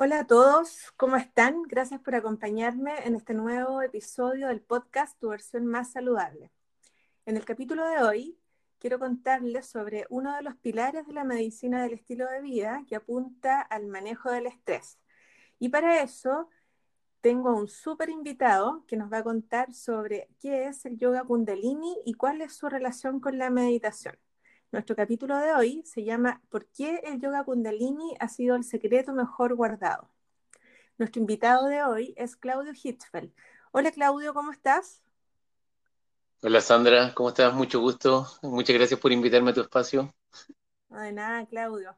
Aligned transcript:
Hola 0.00 0.20
a 0.20 0.26
todos, 0.28 0.92
¿cómo 0.96 1.16
están? 1.16 1.62
Gracias 1.64 2.00
por 2.00 2.14
acompañarme 2.14 2.92
en 3.04 3.16
este 3.16 3.34
nuevo 3.34 3.82
episodio 3.82 4.46
del 4.46 4.60
podcast 4.60 5.18
Tu 5.18 5.28
versión 5.28 5.66
más 5.66 5.90
saludable. 5.90 6.52
En 7.26 7.36
el 7.36 7.44
capítulo 7.44 7.84
de 7.84 8.04
hoy 8.04 8.38
quiero 8.78 9.00
contarles 9.00 9.66
sobre 9.66 10.06
uno 10.08 10.36
de 10.36 10.42
los 10.42 10.54
pilares 10.54 11.04
de 11.08 11.14
la 11.14 11.24
medicina 11.24 11.82
del 11.82 11.94
estilo 11.94 12.30
de 12.30 12.40
vida 12.40 12.84
que 12.88 12.94
apunta 12.94 13.60
al 13.60 13.88
manejo 13.88 14.30
del 14.30 14.46
estrés. 14.46 15.00
Y 15.58 15.70
para 15.70 16.00
eso 16.00 16.48
tengo 17.20 17.56
un 17.56 17.66
súper 17.66 18.08
invitado 18.08 18.84
que 18.86 18.96
nos 18.96 19.12
va 19.12 19.18
a 19.18 19.24
contar 19.24 19.74
sobre 19.74 20.28
qué 20.38 20.68
es 20.68 20.84
el 20.86 20.96
yoga 20.96 21.24
kundalini 21.24 21.96
y 22.04 22.14
cuál 22.14 22.40
es 22.40 22.52
su 22.52 22.68
relación 22.68 23.18
con 23.18 23.36
la 23.36 23.50
meditación. 23.50 24.16
Nuestro 24.70 24.94
capítulo 24.94 25.38
de 25.38 25.50
hoy 25.54 25.82
se 25.86 26.04
llama 26.04 26.42
¿Por 26.50 26.66
qué 26.66 27.00
el 27.04 27.18
yoga 27.18 27.42
kundalini 27.42 28.14
ha 28.20 28.28
sido 28.28 28.54
el 28.54 28.64
secreto 28.64 29.14
mejor 29.14 29.54
guardado? 29.54 30.10
Nuestro 30.98 31.20
invitado 31.20 31.68
de 31.68 31.82
hoy 31.82 32.12
es 32.18 32.36
Claudio 32.36 32.72
Hitzfeld. 32.74 33.32
Hola 33.72 33.90
Claudio, 33.92 34.34
¿cómo 34.34 34.52
estás? 34.52 35.02
Hola 36.42 36.60
Sandra, 36.60 37.14
¿cómo 37.14 37.30
estás? 37.30 37.54
Mucho 37.54 37.80
gusto. 37.80 38.26
Muchas 38.42 38.76
gracias 38.76 39.00
por 39.00 39.10
invitarme 39.10 39.52
a 39.52 39.54
tu 39.54 39.62
espacio. 39.62 40.14
No, 40.90 41.00
de 41.00 41.12
nada, 41.12 41.46
Claudio. 41.46 41.96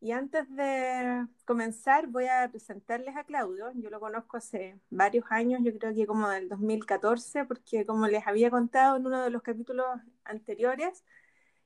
Y 0.00 0.12
antes 0.12 0.48
de 0.56 1.26
comenzar, 1.44 2.06
voy 2.06 2.28
a 2.28 2.48
presentarles 2.48 3.14
a 3.14 3.24
Claudio. 3.24 3.72
Yo 3.74 3.90
lo 3.90 4.00
conozco 4.00 4.38
hace 4.38 4.80
varios 4.88 5.26
años, 5.28 5.60
yo 5.62 5.78
creo 5.78 5.94
que 5.94 6.06
como 6.06 6.30
del 6.30 6.48
2014, 6.48 7.44
porque 7.44 7.84
como 7.84 8.06
les 8.06 8.26
había 8.26 8.50
contado 8.50 8.96
en 8.96 9.06
uno 9.06 9.22
de 9.22 9.28
los 9.28 9.42
capítulos 9.42 9.86
anteriores, 10.24 11.04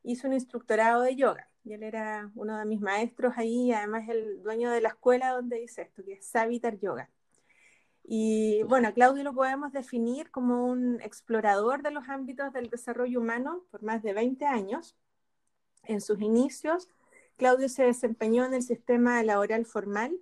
hizo 0.02 0.26
un 0.28 0.34
instructorado 0.34 1.02
de 1.02 1.16
yoga. 1.16 1.48
Y 1.64 1.74
él 1.74 1.82
era 1.82 2.30
uno 2.34 2.58
de 2.58 2.64
mis 2.64 2.80
maestros 2.80 3.34
ahí, 3.36 3.72
además 3.72 4.08
el 4.08 4.42
dueño 4.42 4.70
de 4.70 4.80
la 4.80 4.88
escuela 4.88 5.30
donde 5.30 5.58
dice 5.58 5.82
esto, 5.82 6.02
que 6.04 6.14
es 6.14 6.26
Savitar 6.26 6.78
Yoga. 6.78 7.10
Y 8.02 8.62
bueno, 8.64 8.92
Claudio 8.94 9.22
lo 9.22 9.34
podemos 9.34 9.72
definir 9.72 10.30
como 10.30 10.66
un 10.66 11.00
explorador 11.02 11.82
de 11.82 11.90
los 11.90 12.08
ámbitos 12.08 12.52
del 12.52 12.70
desarrollo 12.70 13.20
humano 13.20 13.64
por 13.70 13.82
más 13.82 14.02
de 14.02 14.14
20 14.14 14.46
años. 14.46 14.96
En 15.84 16.00
sus 16.00 16.20
inicios, 16.20 16.88
Claudio 17.36 17.68
se 17.68 17.84
desempeñó 17.84 18.44
en 18.44 18.54
el 18.54 18.62
sistema 18.62 19.22
laboral 19.22 19.64
formal, 19.64 20.18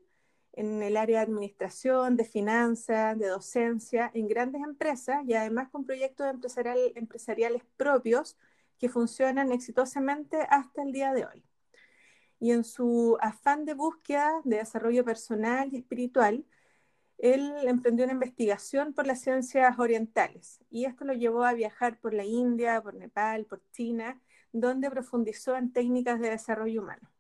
en 0.52 0.82
el 0.82 0.96
área 0.96 1.20
de 1.20 1.26
administración, 1.26 2.16
de 2.16 2.24
finanzas, 2.24 3.18
de 3.18 3.28
docencia, 3.28 4.10
en 4.12 4.28
grandes 4.28 4.62
empresas 4.62 5.24
y 5.26 5.34
además 5.34 5.68
con 5.70 5.84
proyectos 5.84 6.26
empresariales 6.94 7.62
propios 7.76 8.36
que 8.78 8.88
funcionan 8.88 9.52
exitosamente 9.52 10.38
hasta 10.50 10.82
el 10.82 10.92
día 10.92 11.12
de 11.12 11.26
hoy. 11.26 11.44
Y 12.40 12.52
en 12.52 12.64
su 12.64 13.18
afán 13.20 13.64
de 13.64 13.74
búsqueda 13.74 14.40
de 14.44 14.58
desarrollo 14.58 15.04
personal 15.04 15.68
y 15.72 15.78
espiritual, 15.78 16.44
él 17.18 17.52
emprendió 17.64 18.04
una 18.04 18.14
investigación 18.14 18.94
por 18.94 19.06
las 19.06 19.20
ciencias 19.20 19.76
orientales 19.78 20.60
y 20.70 20.84
esto 20.84 21.04
lo 21.04 21.12
llevó 21.14 21.44
a 21.44 21.52
viajar 21.52 21.98
por 21.98 22.14
la 22.14 22.24
India, 22.24 22.80
por 22.80 22.94
Nepal, 22.94 23.44
por 23.44 23.60
China, 23.72 24.20
donde 24.52 24.88
profundizó 24.88 25.56
en 25.56 25.72
técnicas 25.72 26.20
de 26.20 26.30
desarrollo 26.30 26.80
humano. 26.82 27.10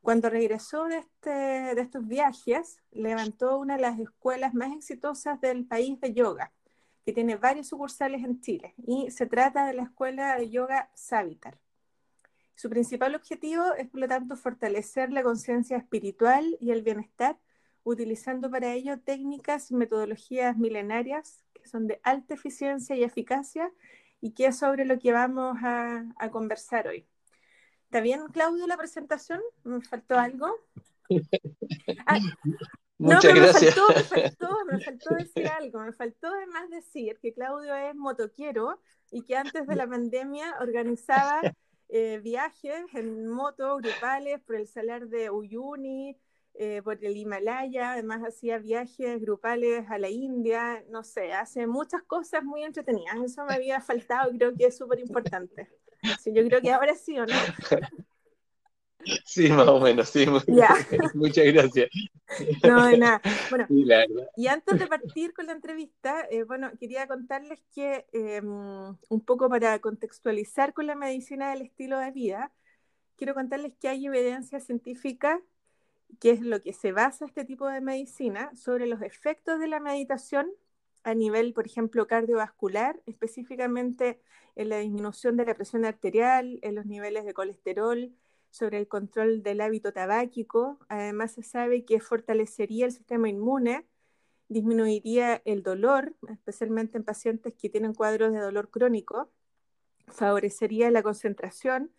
Cuando 0.00 0.30
regresó 0.30 0.84
de, 0.84 0.98
este, 0.98 1.30
de 1.30 1.80
estos 1.80 2.06
viajes, 2.06 2.78
levantó 2.92 3.58
una 3.58 3.74
de 3.74 3.82
las 3.82 3.98
escuelas 3.98 4.54
más 4.54 4.72
exitosas 4.72 5.40
del 5.40 5.66
país 5.66 6.00
de 6.00 6.14
yoga, 6.14 6.52
que 7.06 7.12
tiene 7.12 7.36
varias 7.36 7.68
sucursales 7.68 8.24
en 8.24 8.40
Chile 8.40 8.74
y 8.84 9.12
se 9.12 9.26
trata 9.26 9.64
de 9.64 9.74
la 9.74 9.84
Escuela 9.84 10.36
de 10.36 10.50
Yoga 10.50 10.90
Savitar. 10.92 11.56
Su 12.56 12.68
principal 12.68 13.14
objetivo 13.14 13.62
es, 13.74 13.88
por 13.88 14.00
lo 14.00 14.08
tanto, 14.08 14.34
fortalecer 14.34 15.12
la 15.12 15.22
conciencia 15.22 15.76
espiritual 15.76 16.56
y 16.60 16.72
el 16.72 16.82
bienestar, 16.82 17.38
utilizando 17.84 18.50
para 18.50 18.72
ello 18.72 18.98
técnicas 18.98 19.70
y 19.70 19.76
metodologías 19.76 20.56
milenarias 20.56 21.44
que 21.54 21.68
son 21.68 21.86
de 21.86 22.00
alta 22.02 22.34
eficiencia 22.34 22.96
y 22.96 23.04
eficacia 23.04 23.70
y 24.20 24.32
que 24.32 24.46
es 24.46 24.58
sobre 24.58 24.84
lo 24.84 24.98
que 24.98 25.12
vamos 25.12 25.58
a, 25.62 26.12
a 26.18 26.30
conversar 26.32 26.88
hoy. 26.88 27.06
¿Está 27.84 28.00
bien, 28.00 28.26
Claudio, 28.32 28.66
la 28.66 28.76
presentación? 28.76 29.40
¿Me 29.62 29.80
faltó 29.80 30.18
algo? 30.18 30.52
Ah, 32.06 32.18
Muchas 32.98 33.34
gracias. 33.34 33.76
Me 33.76 34.02
faltó, 34.02 34.64
me 34.64 34.80
faltó, 34.80 35.14
decir 35.18 35.48
algo, 35.48 35.80
me 35.80 35.92
faltó 35.92 36.28
además 36.28 36.70
decir 36.70 37.18
que 37.20 37.34
Claudio 37.34 37.74
es 37.74 37.94
motoquero 37.94 38.80
y 39.10 39.22
que 39.22 39.36
antes 39.36 39.66
de 39.66 39.76
la 39.76 39.86
pandemia 39.86 40.56
organizaba 40.60 41.42
eh, 41.88 42.20
viajes 42.22 42.84
en 42.94 43.28
moto 43.28 43.76
grupales 43.76 44.40
por 44.40 44.56
el 44.56 44.66
salar 44.66 45.08
de 45.08 45.30
Uyuni, 45.30 46.16
eh, 46.54 46.80
por 46.82 47.04
el 47.04 47.16
Himalaya, 47.16 47.92
además 47.92 48.22
hacía 48.22 48.58
viajes 48.58 49.20
grupales 49.20 49.84
a 49.90 49.98
la 49.98 50.08
India, 50.08 50.82
no 50.88 51.04
sé, 51.04 51.34
hace 51.34 51.66
muchas 51.66 52.02
cosas 52.02 52.42
muy 52.44 52.64
entretenidas, 52.64 53.16
eso 53.22 53.44
me 53.44 53.54
había 53.54 53.80
faltado 53.82 54.32
y 54.32 54.38
creo 54.38 54.54
que 54.54 54.64
es 54.64 54.76
súper 54.76 55.00
importante. 55.00 55.68
Sí, 56.18 56.32
yo 56.32 56.46
creo 56.46 56.60
que 56.62 56.72
ahora 56.72 56.94
sí 56.94 57.18
o 57.18 57.26
no. 57.26 57.34
Sí, 59.24 59.48
más 59.50 59.68
o 59.68 59.80
menos, 59.80 60.08
sí. 60.08 60.26
Muchas 61.14 61.44
gracias. 61.46 61.90
No, 62.62 62.86
de 62.86 62.98
nada. 62.98 63.20
Bueno, 63.50 63.66
y 64.36 64.46
antes 64.48 64.78
de 64.78 64.86
partir 64.86 65.32
con 65.32 65.46
la 65.46 65.52
entrevista, 65.52 66.26
eh, 66.30 66.42
bueno, 66.42 66.70
quería 66.78 67.06
contarles 67.06 67.60
que 67.74 68.06
em, 68.12 68.96
un 69.08 69.20
poco 69.24 69.48
para 69.48 69.78
contextualizar 69.78 70.74
con 70.74 70.86
la 70.86 70.96
medicina 70.96 71.50
del 71.50 71.62
estilo 71.62 71.98
de 71.98 72.10
vida, 72.10 72.52
quiero 73.16 73.34
contarles 73.34 73.74
que 73.80 73.88
hay 73.88 74.06
evidencia 74.06 74.60
científica, 74.60 75.40
que 76.20 76.30
es 76.30 76.40
lo 76.40 76.60
que 76.60 76.72
se 76.72 76.92
basa 76.92 77.26
este 77.26 77.44
tipo 77.44 77.68
de 77.68 77.80
medicina, 77.80 78.50
sobre 78.56 78.86
los 78.86 79.02
efectos 79.02 79.60
de 79.60 79.68
la 79.68 79.80
meditación 79.80 80.50
a 81.04 81.14
nivel, 81.14 81.52
por 81.52 81.66
ejemplo, 81.66 82.08
cardiovascular, 82.08 83.00
específicamente 83.06 84.20
en 84.56 84.70
la 84.70 84.78
disminución 84.78 85.36
de 85.36 85.44
la 85.44 85.54
presión 85.54 85.84
arterial, 85.84 86.58
en 86.62 86.74
los 86.74 86.86
niveles 86.86 87.24
de 87.24 87.34
colesterol, 87.34 88.12
sobre 88.50 88.78
el 88.78 88.88
control 88.88 89.42
del 89.42 89.60
hábito 89.60 89.92
tabáquico. 89.92 90.78
Además, 90.88 91.32
se 91.32 91.42
sabe 91.42 91.84
que 91.84 92.00
fortalecería 92.00 92.86
el 92.86 92.92
sistema 92.92 93.28
inmune, 93.28 93.86
disminuiría 94.48 95.42
el 95.44 95.62
dolor, 95.62 96.14
especialmente 96.28 96.98
en 96.98 97.04
pacientes 97.04 97.54
que 97.54 97.68
tienen 97.68 97.94
cuadros 97.94 98.32
de 98.32 98.40
dolor 98.40 98.70
crónico, 98.70 99.30
favorecería 100.08 100.90
la 100.90 101.02
concentración, 101.02 101.92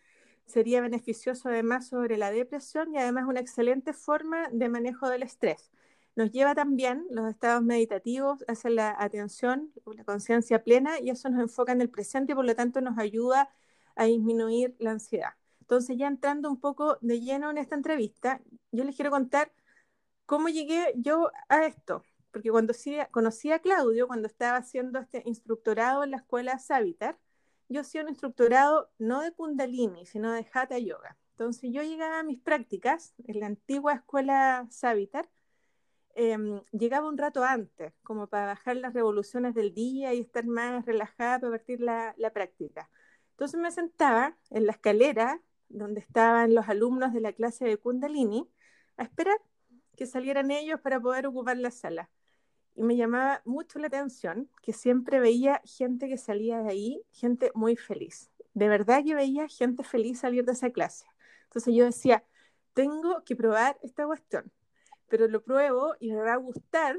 sería 0.46 0.80
beneficioso 0.80 1.48
además 1.48 1.88
sobre 1.88 2.16
la 2.16 2.30
depresión 2.30 2.94
y 2.94 2.98
además 2.98 3.24
una 3.28 3.40
excelente 3.40 3.92
forma 3.92 4.48
de 4.50 4.68
manejo 4.68 5.08
del 5.08 5.22
estrés. 5.22 5.70
Nos 6.16 6.32
lleva 6.32 6.54
también 6.54 7.06
los 7.10 7.28
estados 7.28 7.62
meditativos 7.62 8.44
hacia 8.48 8.70
la 8.70 8.96
atención, 8.98 9.72
la 9.86 10.04
conciencia 10.04 10.64
plena 10.64 10.98
y 11.00 11.10
eso 11.10 11.28
nos 11.28 11.40
enfoca 11.40 11.72
en 11.72 11.80
el 11.80 11.90
presente 11.90 12.32
y 12.32 12.34
por 12.34 12.44
lo 12.44 12.56
tanto 12.56 12.80
nos 12.80 12.98
ayuda 12.98 13.50
a 13.94 14.04
disminuir 14.04 14.74
la 14.78 14.92
ansiedad. 14.92 15.34
Entonces, 15.68 15.98
ya 15.98 16.06
entrando 16.06 16.48
un 16.48 16.58
poco 16.58 16.96
de 17.02 17.20
lleno 17.20 17.50
en 17.50 17.58
esta 17.58 17.74
entrevista, 17.74 18.40
yo 18.72 18.84
les 18.84 18.96
quiero 18.96 19.10
contar 19.10 19.52
cómo 20.24 20.48
llegué 20.48 20.94
yo 20.96 21.30
a 21.50 21.66
esto. 21.66 22.02
Porque 22.30 22.50
cuando 22.50 22.72
conocí 23.10 23.52
a 23.52 23.58
Claudio, 23.58 24.06
cuando 24.06 24.28
estaba 24.28 24.56
haciendo 24.56 24.98
este 24.98 25.22
instructorado 25.26 26.04
en 26.04 26.12
la 26.12 26.16
escuela 26.18 26.58
Savitar, 26.58 27.18
yo 27.68 27.82
hacía 27.82 28.00
un 28.00 28.08
instructorado 28.08 28.90
no 28.98 29.20
de 29.20 29.32
Kundalini, 29.32 30.06
sino 30.06 30.32
de 30.32 30.46
Hatha 30.50 30.78
Yoga. 30.78 31.18
Entonces 31.32 31.70
yo 31.70 31.82
llegaba 31.82 32.20
a 32.20 32.22
mis 32.22 32.40
prácticas 32.40 33.12
en 33.26 33.40
la 33.40 33.46
antigua 33.46 33.92
escuela 33.92 34.66
Savitar, 34.70 35.28
em, 36.14 36.62
llegaba 36.72 37.08
un 37.08 37.18
rato 37.18 37.44
antes, 37.44 37.92
como 38.02 38.26
para 38.26 38.46
bajar 38.46 38.76
las 38.76 38.94
revoluciones 38.94 39.54
del 39.54 39.74
día 39.74 40.14
y 40.14 40.20
estar 40.20 40.46
más 40.46 40.86
relajada 40.86 41.40
para 41.40 41.52
partir 41.52 41.80
la, 41.82 42.14
la 42.16 42.32
práctica. 42.32 42.88
Entonces 43.32 43.60
me 43.60 43.70
sentaba 43.70 44.34
en 44.48 44.64
la 44.64 44.72
escalera 44.72 45.42
donde 45.68 46.00
estaban 46.00 46.54
los 46.54 46.68
alumnos 46.68 47.12
de 47.12 47.20
la 47.20 47.32
clase 47.32 47.64
de 47.64 47.76
Kundalini, 47.76 48.48
a 48.96 49.04
esperar 49.04 49.38
que 49.96 50.06
salieran 50.06 50.50
ellos 50.50 50.80
para 50.80 51.00
poder 51.00 51.26
ocupar 51.26 51.56
la 51.56 51.70
sala. 51.70 52.10
Y 52.74 52.82
me 52.82 52.96
llamaba 52.96 53.42
mucho 53.44 53.78
la 53.78 53.88
atención 53.88 54.48
que 54.62 54.72
siempre 54.72 55.20
veía 55.20 55.60
gente 55.64 56.08
que 56.08 56.16
salía 56.16 56.62
de 56.62 56.70
ahí, 56.70 57.02
gente 57.12 57.50
muy 57.54 57.76
feliz. 57.76 58.30
De 58.54 58.68
verdad 58.68 59.02
que 59.04 59.14
veía 59.14 59.48
gente 59.48 59.82
feliz 59.82 60.20
salir 60.20 60.44
de 60.44 60.52
esa 60.52 60.70
clase. 60.70 61.06
Entonces 61.44 61.74
yo 61.74 61.84
decía, 61.84 62.24
tengo 62.74 63.24
que 63.24 63.34
probar 63.34 63.78
esta 63.82 64.06
cuestión, 64.06 64.52
pero 65.08 65.26
lo 65.26 65.42
pruebo 65.42 65.94
y 65.98 66.12
me 66.12 66.22
va 66.22 66.34
a 66.34 66.36
gustar 66.36 66.96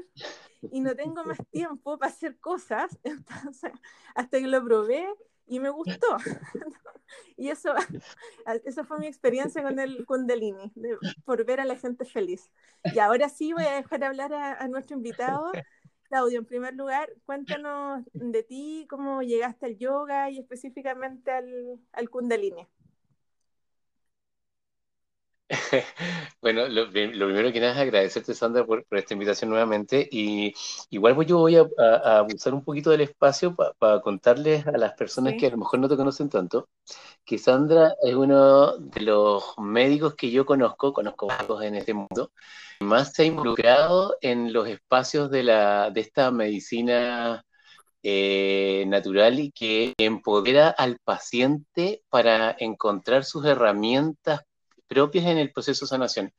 y 0.60 0.80
no 0.80 0.94
tengo 0.94 1.24
más 1.24 1.38
tiempo 1.50 1.98
para 1.98 2.12
hacer 2.12 2.38
cosas, 2.38 2.98
entonces 3.04 3.72
hasta 4.14 4.38
que 4.38 4.46
lo 4.46 4.62
probé 4.62 5.08
y 5.50 5.58
me 5.58 5.68
gustó. 5.68 6.06
y 7.36 7.48
eso, 7.48 7.74
esa 8.64 8.84
fue 8.84 9.00
mi 9.00 9.06
experiencia 9.08 9.62
con 9.62 9.78
el 9.78 10.06
Kundalini, 10.06 10.72
por 11.24 11.44
ver 11.44 11.60
a 11.60 11.64
la 11.64 11.76
gente 11.76 12.04
feliz. 12.04 12.50
Y 12.94 13.00
ahora 13.00 13.28
sí 13.28 13.52
voy 13.52 13.64
a 13.64 13.74
dejar 13.74 14.04
hablar 14.04 14.32
a, 14.32 14.66
nuestro 14.68 14.96
invitado. 14.96 15.50
Claudio, 16.04 16.38
en 16.38 16.46
primer 16.46 16.74
lugar, 16.74 17.08
cuéntanos 17.24 18.04
de 18.12 18.42
ti, 18.42 18.86
cómo 18.88 19.22
llegaste 19.22 19.66
al 19.66 19.76
yoga 19.76 20.30
y 20.30 20.38
específicamente 20.38 21.30
al 21.32 22.10
Kundalini. 22.10 22.66
Bueno, 26.40 26.68
lo, 26.68 26.90
primero 26.90 27.52
que 27.52 27.60
nada 27.60 27.72
es 27.72 27.78
agradecerte, 27.78 28.34
Sandra, 28.34 28.64
por, 28.64 28.84
esta 28.92 29.14
invitación 29.14 29.50
nuevamente. 29.50 30.08
Y 30.10 30.54
igual 30.90 31.14
pues 31.14 31.28
yo 31.28 31.38
voy 31.38 31.56
a, 31.56 31.66
abusar 32.18 32.54
un 32.54 32.64
poquito 32.64 32.90
del 32.90 33.02
espacio 33.02 33.54
para 33.54 34.00
contarles 34.00 34.66
a 34.66 34.72
las 34.72 34.92
personas 34.94 35.34
que 35.38 35.46
a 35.46 35.50
lo 35.50 35.58
mejor 35.58 35.80
no 35.80 35.88
te 35.88 35.96
conocen 35.96 36.28
tanto, 36.28 36.68
que 37.24 37.38
Sandra 37.38 37.94
es 38.02 38.14
uno 38.14 38.78
de 38.78 39.00
los 39.02 39.54
médicos 39.58 40.14
que 40.14 40.30
yo 40.30 40.46
conozco, 40.46 40.92
conozco 40.92 41.28
en 41.62 41.74
este 41.74 41.94
mundo, 41.94 42.32
más 42.80 43.12
se 43.12 43.22
ha 43.22 43.26
involucrado 43.26 44.16
en 44.22 44.52
los 44.52 44.68
espacios 44.68 45.30
de, 45.30 45.42
la, 45.42 45.90
de 45.90 46.00
esta 46.00 46.30
medicina 46.30 47.44
eh, 48.02 48.84
natural 48.88 49.38
y 49.38 49.52
que 49.52 49.92
empodera 49.98 50.70
al 50.70 50.98
paciente 51.04 52.02
para 52.08 52.56
encontrar 52.58 53.24
sus 53.24 53.44
herramientas 53.44 54.40
propias 54.90 55.26
en 55.26 55.38
el 55.38 55.52
proceso 55.52 55.86
de 55.86 55.90
sanación. 55.90 56.32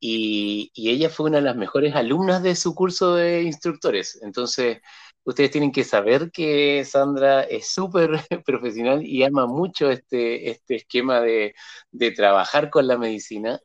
Y, 0.00 0.72
ella 0.76 1.10
fue 1.10 1.26
una 1.26 1.38
de 1.38 1.44
las 1.44 1.56
mejores 1.56 1.94
alumnas 1.94 2.42
de 2.42 2.54
su 2.56 2.74
curso 2.74 3.14
de 3.16 3.42
instructores. 3.42 4.20
Entonces, 4.22 4.78
ustedes 5.24 5.50
tienen 5.50 5.72
que 5.72 5.84
saber 5.84 6.30
que 6.30 6.84
Sandra 6.84 7.42
es 7.42 7.68
súper 7.70 8.10
profesional 8.46 9.04
y 9.04 9.24
ama 9.24 9.46
mucho 9.46 9.90
este, 9.90 10.50
este 10.50 10.76
esquema 10.76 11.20
de, 11.20 11.54
trabajar 12.16 12.70
con 12.70 12.86
la 12.86 12.98
medicina. 12.98 13.58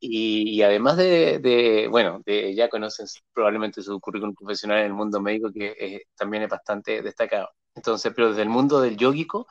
Y, 0.00 0.62
además 0.62 0.96
de, 0.96 1.88
bueno, 1.90 2.22
de, 2.26 2.54
ya 2.54 2.68
conocen 2.68 3.06
probablemente 3.32 3.82
su 3.82 4.00
currículum 4.00 4.34
profesional 4.34 4.78
en 4.80 4.86
el 4.86 4.94
mundo 4.94 5.20
médico, 5.20 5.50
que 5.52 6.02
también 6.16 6.44
es 6.44 6.48
bastante 6.50 7.02
destacado. 7.02 7.50
Entonces, 7.74 8.12
pero 8.14 8.30
desde 8.30 8.42
el 8.42 8.48
mundo 8.48 8.80
del 8.80 8.96
yógico, 8.96 9.46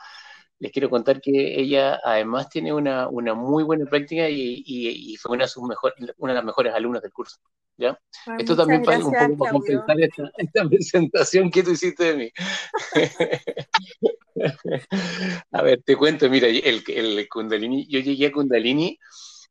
les 0.59 0.71
quiero 0.71 0.89
contar 0.89 1.21
que 1.21 1.59
ella 1.59 1.99
además 2.03 2.49
tiene 2.49 2.73
una, 2.73 3.07
una 3.07 3.33
muy 3.33 3.63
buena 3.63 3.85
práctica 3.85 4.29
y, 4.29 4.61
y, 4.65 5.15
fue 5.17 5.35
una 5.35 5.45
de, 5.45 5.49
sus 5.49 5.63
mejor, 5.63 5.95
una 6.17 6.33
de 6.33 6.37
las 6.37 6.45
mejores 6.45 6.73
alumnas 6.73 7.01
del 7.01 7.13
curso. 7.13 7.37
¿ya? 7.77 7.97
Esto 8.37 8.55
también 8.55 8.83
para 8.83 8.99
un 8.99 9.05
poco 9.05 9.37
para 9.37 9.51
compensar 9.51 10.01
esta, 10.01 10.23
esta, 10.37 10.67
presentación 10.67 11.49
que 11.49 11.63
tú 11.63 11.71
hiciste 11.71 12.03
de 12.03 12.17
mí. 12.17 12.31
a 15.51 15.61
ver, 15.61 15.81
te 15.83 15.95
cuento, 15.95 16.29
mira, 16.29 16.47
el, 16.47 16.83
el 16.87 17.27
Kundalini, 17.29 17.87
yo 17.87 18.01
llegué 18.01 18.27
a 18.27 18.31
Kundalini 18.31 18.99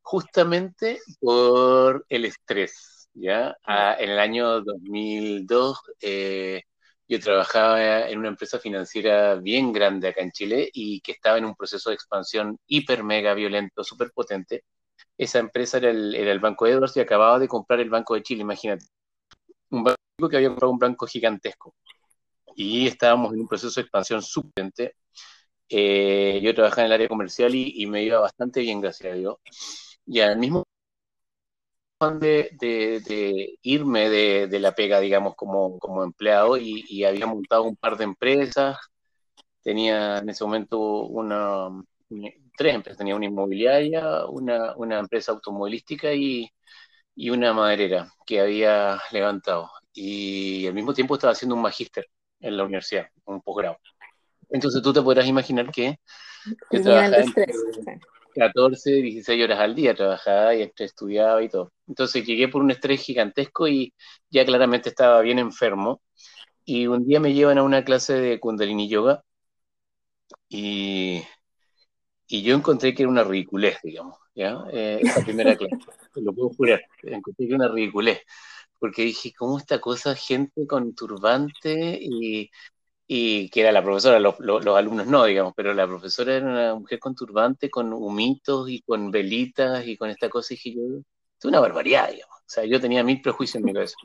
justamente 0.03 1.01
por 1.21 2.05
el 2.09 2.27
estrés. 2.27 3.09
¿ya? 3.15 3.57
en 3.99 4.11
el 4.11 4.19
año 4.19 4.61
2002 4.61 5.81
eh, 6.03 6.63
yo 7.09 7.19
trabajaba 7.21 8.09
en 8.09 8.19
una 8.19 8.29
empresa 8.29 8.59
financiera 8.59 9.35
bien 9.37 9.73
grande 9.73 10.09
acá 10.09 10.21
en 10.23 10.31
Chile 10.31 10.71
y 10.73 11.01
que 11.01 11.13
estaba 11.13 11.39
en 11.39 11.47
un 11.47 11.55
proceso 11.55 11.91
de 11.91 11.95
expansión 11.95 12.59
hiper 12.67 13.03
mega 13.03 13.33
violento, 13.35 13.83
súper 13.83 14.11
potente. 14.13 14.65
Esa 15.17 15.39
empresa 15.39 15.79
era 15.79 15.91
el, 15.91 16.41
Banco 16.41 16.67
Edwards 16.67 16.97
y 16.97 17.01
acababa 17.01 17.39
de 17.39 17.49
comprar 17.49 17.81
el 17.81 17.91
Banco 17.91 18.15
de 18.15 18.23
Chile, 18.23 18.43
imagínate. 18.43 18.87
Un 19.71 19.85
banco 19.85 20.29
que 20.31 20.37
había 20.37 20.49
comprado 20.49 20.73
un 20.73 20.79
banco 20.79 21.07
gigantesco. 21.07 21.75
Y 22.57 22.87
estábamos 22.89 23.33
en 23.35 23.41
un 23.41 23.49
proceso 23.49 23.81
de 23.81 23.85
expansión 23.85 24.23
súper 24.23 24.53
potente. 24.55 24.97
Eh, 25.69 26.41
yo 26.43 26.55
trabajaba 26.55 26.83
en 26.83 26.87
el 26.87 26.93
área 26.95 27.09
comercial 27.09 27.55
y, 27.55 27.87
me 27.87 28.03
iba 28.03 28.21
bastante 28.21 28.61
bien, 28.61 28.81
gracias 28.81 29.13
a 29.13 29.17
Dios. 29.17 29.37
Y 30.07 30.21
al 30.21 30.39
mismo 30.39 30.65
de, 32.01 33.59
irme 33.63 34.09
de, 34.09 34.61
la 34.61 34.73
pega, 34.73 35.01
digamos, 35.01 35.35
como, 35.35 35.79
como 35.79 36.05
empleado 36.05 36.57
y, 36.57 37.05
había 37.05 37.27
montado 37.27 37.65
un 37.65 37.77
par 37.77 37.97
de 37.97 38.05
empresas. 38.05 38.79
Tenía 39.63 40.19
en 40.19 40.29
ese 40.29 40.45
momento 40.45 40.79
una, 40.79 41.69
tres 42.57 42.75
empresas. 42.75 42.99
Tenía 42.99 43.17
una 43.17 43.27
inmobiliaria, 43.27 44.27
una, 44.27 44.77
una 44.77 44.99
empresa 45.01 45.33
automovilística 45.33 46.13
y, 46.13 46.49
y, 47.15 47.31
una 47.31 47.53
maderera 47.53 48.11
que 48.25 48.41
había 48.41 49.01
levantado. 49.11 49.71
Y 49.93 50.67
al 50.67 50.75
mismo 50.75 50.95
tiempo 50.95 51.15
estaba 51.15 51.33
haciendo 51.33 51.57
un 51.57 51.63
magíster 51.63 52.07
en 52.41 52.57
la 52.57 52.65
universidad, 52.65 53.09
un 53.25 53.41
posgrado. 53.43 53.79
Entonces 54.51 54.83
tú 54.83 54.93
te 54.93 55.03
podrás 55.03 55.27
imaginar 55.27 55.71
que, 55.73 55.99
que 56.71 56.81
14, 58.39 58.91
16 59.03 59.45
horas 59.45 59.61
al 59.61 59.75
día 59.75 59.95
trabajaba 59.95 60.55
y 60.55 60.71
estudiaba 60.77 61.43
y 61.43 61.49
todo. 61.49 61.73
Entonces 61.87 62.25
llegué 62.27 62.49
por 62.49 62.63
un 62.63 62.71
estrés 62.71 63.01
gigantesco 63.03 63.69
y 63.69 63.95
ya 64.31 64.45
claramente 64.45 64.89
estaba 64.91 65.21
bien 65.23 65.39
enfermo. 65.39 66.03
Y 66.65 66.87
un 66.87 67.07
día 67.07 67.21
me 67.21 67.35
llevan 67.35 67.59
a 67.59 67.63
una 67.65 67.85
clase 67.85 68.15
de 68.15 68.41
Kundalini 68.41 68.89
Yoga 68.89 69.23
y, 70.49 71.23
y 72.27 72.43
yo 72.43 72.55
encontré 72.55 72.95
que 72.95 73.03
era 73.03 73.11
una 73.11 73.25
ridiculez, 73.25 73.79
digamos, 73.83 74.19
¿ya? 74.35 74.65
Eh, 74.73 75.01
esa 75.03 75.25
primera 75.25 75.57
clase, 75.57 75.77
lo 76.17 76.33
puedo 76.33 76.51
jurar, 76.51 76.83
encontré 77.03 77.47
que 77.47 77.55
era 77.55 77.65
una 77.65 77.73
ridiculez, 77.75 78.21
porque 78.79 79.03
dije, 79.03 79.33
¿cómo 79.37 79.59
esta 79.59 79.81
cosa, 79.81 80.15
gente 80.15 80.67
con 80.67 80.95
turbante 80.95 81.99
y 82.01 82.51
y 83.11 83.49
que 83.51 83.63
era 83.63 83.73
la 83.73 83.83
profesora, 83.83 84.21
los, 84.21 84.37
alumnos 84.77 85.07
no, 85.07 85.25
digamos, 85.25 85.55
pero 85.57 85.73
la 85.75 85.87
profesora 85.87 86.37
era 86.37 86.47
una 86.47 86.75
mujer 86.75 86.99
con 87.01 87.15
turbante, 87.15 87.71
con 87.71 87.93
humitos 87.93 88.69
y 88.71 88.83
con 88.83 89.11
velitas 89.11 89.87
y 89.87 89.97
con 89.97 90.11
esta 90.11 90.29
cosa, 90.29 90.53
y 90.55 90.57
dije 90.59 90.75
yo, 90.77 90.83
es 91.39 91.45
una 91.47 91.61
barbaridad, 91.61 92.11
digamos. 92.11 92.37
O 92.37 92.51
sea, 92.51 92.65
yo 92.67 92.81
tenía 92.81 93.03
mil 93.05 93.23
prejuicios 93.23 93.57
en 93.57 93.65
mi 93.65 93.73
cabeza. 93.73 93.97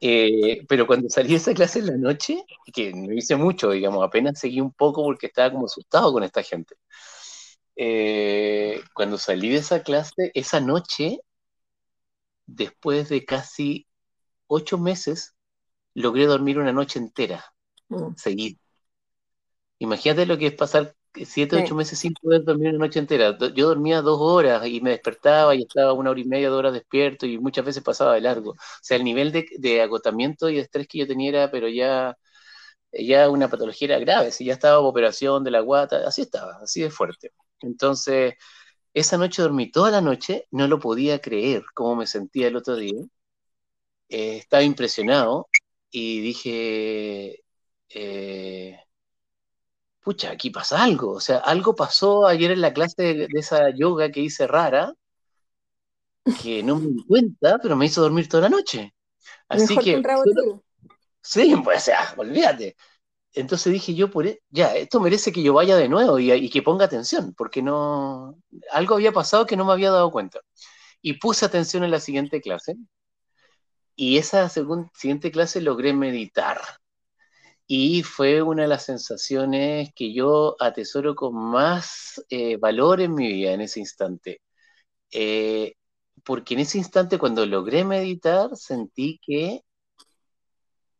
Eh, 0.00 0.64
pero 0.68 0.86
cuando 0.86 1.10
salí 1.10 1.30
de 1.30 1.36
esa 1.36 1.54
clase 1.54 1.80
en 1.80 1.86
la 1.88 1.96
noche, 1.98 2.44
que 2.72 2.92
no 2.94 3.12
hice 3.12 3.36
mucho, 3.36 3.70
digamos, 3.70 4.02
apenas 4.04 4.38
seguí 4.40 4.60
un 4.60 4.72
poco 4.72 5.02
porque 5.04 5.26
estaba 5.26 5.52
como 5.52 5.66
asustado 5.66 6.12
con 6.12 6.22
esta 6.24 6.42
gente. 6.42 6.76
Eh, 7.76 8.82
cuando 8.94 9.18
salí 9.18 9.50
de 9.50 9.58
esa 9.58 9.82
clase, 9.82 10.30
esa 10.34 10.60
noche, 10.60 11.20
después 12.46 13.08
de 13.10 13.24
casi 13.24 13.86
ocho 14.46 14.78
meses, 14.78 15.34
logré 15.94 16.26
dormir 16.26 16.58
una 16.58 16.72
noche 16.72 16.98
entera 16.98 17.44
Mm. 17.90 18.14
seguir. 18.16 18.56
Imagínate 19.78 20.26
lo 20.26 20.38
que 20.38 20.48
es 20.48 20.54
pasar 20.54 20.94
siete, 21.14 21.56
ocho 21.56 21.74
meses 21.74 21.98
sin 21.98 22.14
poder 22.14 22.44
dormir 22.44 22.70
una 22.70 22.86
noche 22.86 22.98
entera. 22.98 23.36
Yo 23.54 23.68
dormía 23.68 24.02
dos 24.02 24.18
horas 24.20 24.66
y 24.66 24.80
me 24.80 24.90
despertaba 24.90 25.54
y 25.54 25.62
estaba 25.62 25.92
una 25.92 26.10
hora 26.10 26.20
y 26.20 26.24
media, 26.24 26.48
dos 26.50 26.58
horas 26.58 26.72
despierto 26.72 27.26
y 27.26 27.38
muchas 27.38 27.64
veces 27.64 27.82
pasaba 27.82 28.14
de 28.14 28.20
largo. 28.20 28.52
O 28.52 28.56
sea, 28.82 28.96
el 28.96 29.04
nivel 29.04 29.32
de, 29.32 29.82
agotamiento 29.82 30.48
y 30.48 30.56
de 30.56 30.62
estrés 30.62 30.86
que 30.88 30.98
yo 30.98 31.06
tenía 31.06 31.30
era, 31.30 31.50
pero 31.50 31.68
ya, 31.68 32.16
ya 32.92 33.30
una 33.30 33.48
patología 33.48 33.88
era 33.88 33.98
grave. 33.98 34.32
Si 34.32 34.44
ya 34.44 34.54
estaba 34.54 34.80
operación 34.80 35.44
de 35.44 35.50
la 35.52 35.60
guata, 35.60 36.06
así 36.06 36.22
estaba, 36.22 36.58
así 36.62 36.82
de 36.82 36.90
fuerte. 36.90 37.32
Entonces, 37.60 38.34
esa 38.94 39.18
noche 39.18 39.42
dormí 39.42 39.70
toda 39.72 39.90
la 39.92 40.00
noche, 40.02 40.46
no 40.52 40.68
lo 40.68 40.80
podía 40.80 41.20
creer 41.20 41.64
cómo 41.74 41.96
me 41.96 42.06
sentía 42.06 42.48
el 42.48 42.56
otro 42.56 42.76
día. 42.76 43.02
Eh, 44.08 44.38
estaba 44.38 44.62
impresionado 44.62 45.48
y 45.90 46.20
dije, 46.20 47.44
eh, 47.90 48.78
pucha, 50.00 50.30
aquí 50.30 50.50
pasa 50.50 50.82
algo. 50.82 51.12
O 51.12 51.20
sea, 51.20 51.38
algo 51.38 51.74
pasó 51.74 52.26
ayer 52.26 52.52
en 52.52 52.60
la 52.60 52.72
clase 52.72 53.14
de, 53.14 53.28
esa 53.34 53.70
yoga 53.70 54.10
que 54.10 54.20
hice 54.20 54.46
rara, 54.46 54.94
que 56.42 56.62
no 56.62 56.76
me 56.76 56.88
di 56.88 57.06
cuenta, 57.06 57.58
pero 57.62 57.76
me 57.76 57.86
hizo 57.86 58.02
dormir 58.02 58.28
toda 58.28 58.44
la 58.44 58.48
noche. 58.48 58.94
Así 59.48 59.76
que... 59.76 60.02
sí, 61.22 61.54
pues, 61.62 61.82
o 61.82 61.84
sea, 61.84 62.14
olvídate. 62.16 62.76
Entonces 63.32 63.72
dije 63.72 63.94
yo, 63.94 64.10
por, 64.10 64.26
e, 64.26 64.42
ya, 64.50 64.74
esto 64.74 65.00
merece 65.00 65.32
que 65.32 65.42
yo 65.42 65.54
vaya 65.54 65.76
de 65.76 65.88
nuevo 65.88 66.18
y, 66.18 66.50
que 66.50 66.62
ponga 66.62 66.84
atención, 66.86 67.34
porque 67.34 67.62
no, 67.62 68.36
algo 68.72 68.94
había 68.96 69.12
pasado 69.12 69.46
que 69.46 69.56
no 69.56 69.64
me 69.64 69.72
había 69.72 69.90
dado 69.90 70.10
cuenta. 70.10 70.40
Y 71.02 71.14
puse 71.14 71.46
atención 71.46 71.84
en 71.84 71.92
la 71.92 72.00
siguiente 72.00 72.40
clase, 72.40 72.76
y 73.94 74.18
esa 74.18 74.48
siguiente 74.48 75.30
clase 75.30 75.60
logré 75.60 75.92
meditar 75.92 76.60
y 77.72 78.02
fue 78.02 78.42
una 78.42 78.62
de 78.62 78.68
las 78.68 78.84
sensaciones 78.86 79.92
que 79.94 80.12
yo 80.12 80.56
atesoro 80.58 81.14
con 81.14 81.36
más 81.36 82.20
eh, 82.28 82.56
valor 82.56 83.00
en 83.00 83.14
mi 83.14 83.28
vida 83.28 83.52
en 83.52 83.60
ese 83.60 83.78
instante. 83.78 84.42
Eh, 85.12 85.74
porque 86.24 86.54
en 86.54 86.60
ese 86.60 86.78
instante 86.78 87.18
cuando 87.18 87.46
logré 87.46 87.84
meditar 87.84 88.56
sentí 88.56 89.20
que, 89.24 89.62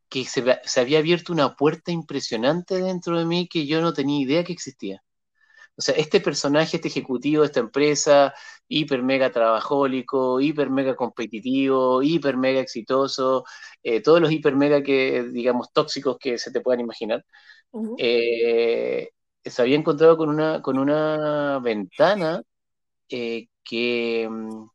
que 0.09 0.25
se, 0.25 0.81
había 0.81 1.00
abierto 1.00 1.33
una 1.33 1.57
puerta 1.57 1.91
impresionante 1.93 2.77
dentro 2.77 3.19
de 3.19 3.25
mí 3.27 3.49
que 3.49 3.67
yo 3.67 3.81
no 3.81 3.93
tenía 3.93 4.23
idea 4.23 4.45
que 4.45 4.53
existía. 4.53 5.03
O 5.81 5.83
sea, 5.83 5.95
este 5.95 6.21
personaje, 6.21 6.77
este 6.77 6.89
ejecutivo 6.89 7.41
de 7.41 7.47
esta 7.47 7.61
empresa, 7.61 8.35
hiper 8.69 9.03
mega 9.03 9.33
trabajólico, 9.33 10.39
hiper 10.39 10.69
mega 10.69 10.95
competitivo, 10.95 12.03
hiper 12.03 12.37
mega 12.37 12.61
exitoso, 12.61 13.45
eh, 13.83 14.03
todos 14.03 14.21
los 14.21 14.31
hiper 14.31 14.57
mega 14.57 14.83
que, 14.83 15.23
digamos, 15.33 15.73
tóxicos 15.73 16.19
que 16.21 16.37
se 16.37 16.51
te 16.53 16.61
puedan 16.61 16.81
imaginar, 16.81 17.25
eh, 17.99 19.09
se 19.43 19.63
había 19.63 19.77
encontrado 19.77 20.19
con 20.19 20.29
una, 20.29 20.61
con 20.61 20.79
una 20.79 21.59
ventana 21.61 22.43
eh, 23.09 23.49
que, 23.65 24.29
mm, 24.31 24.67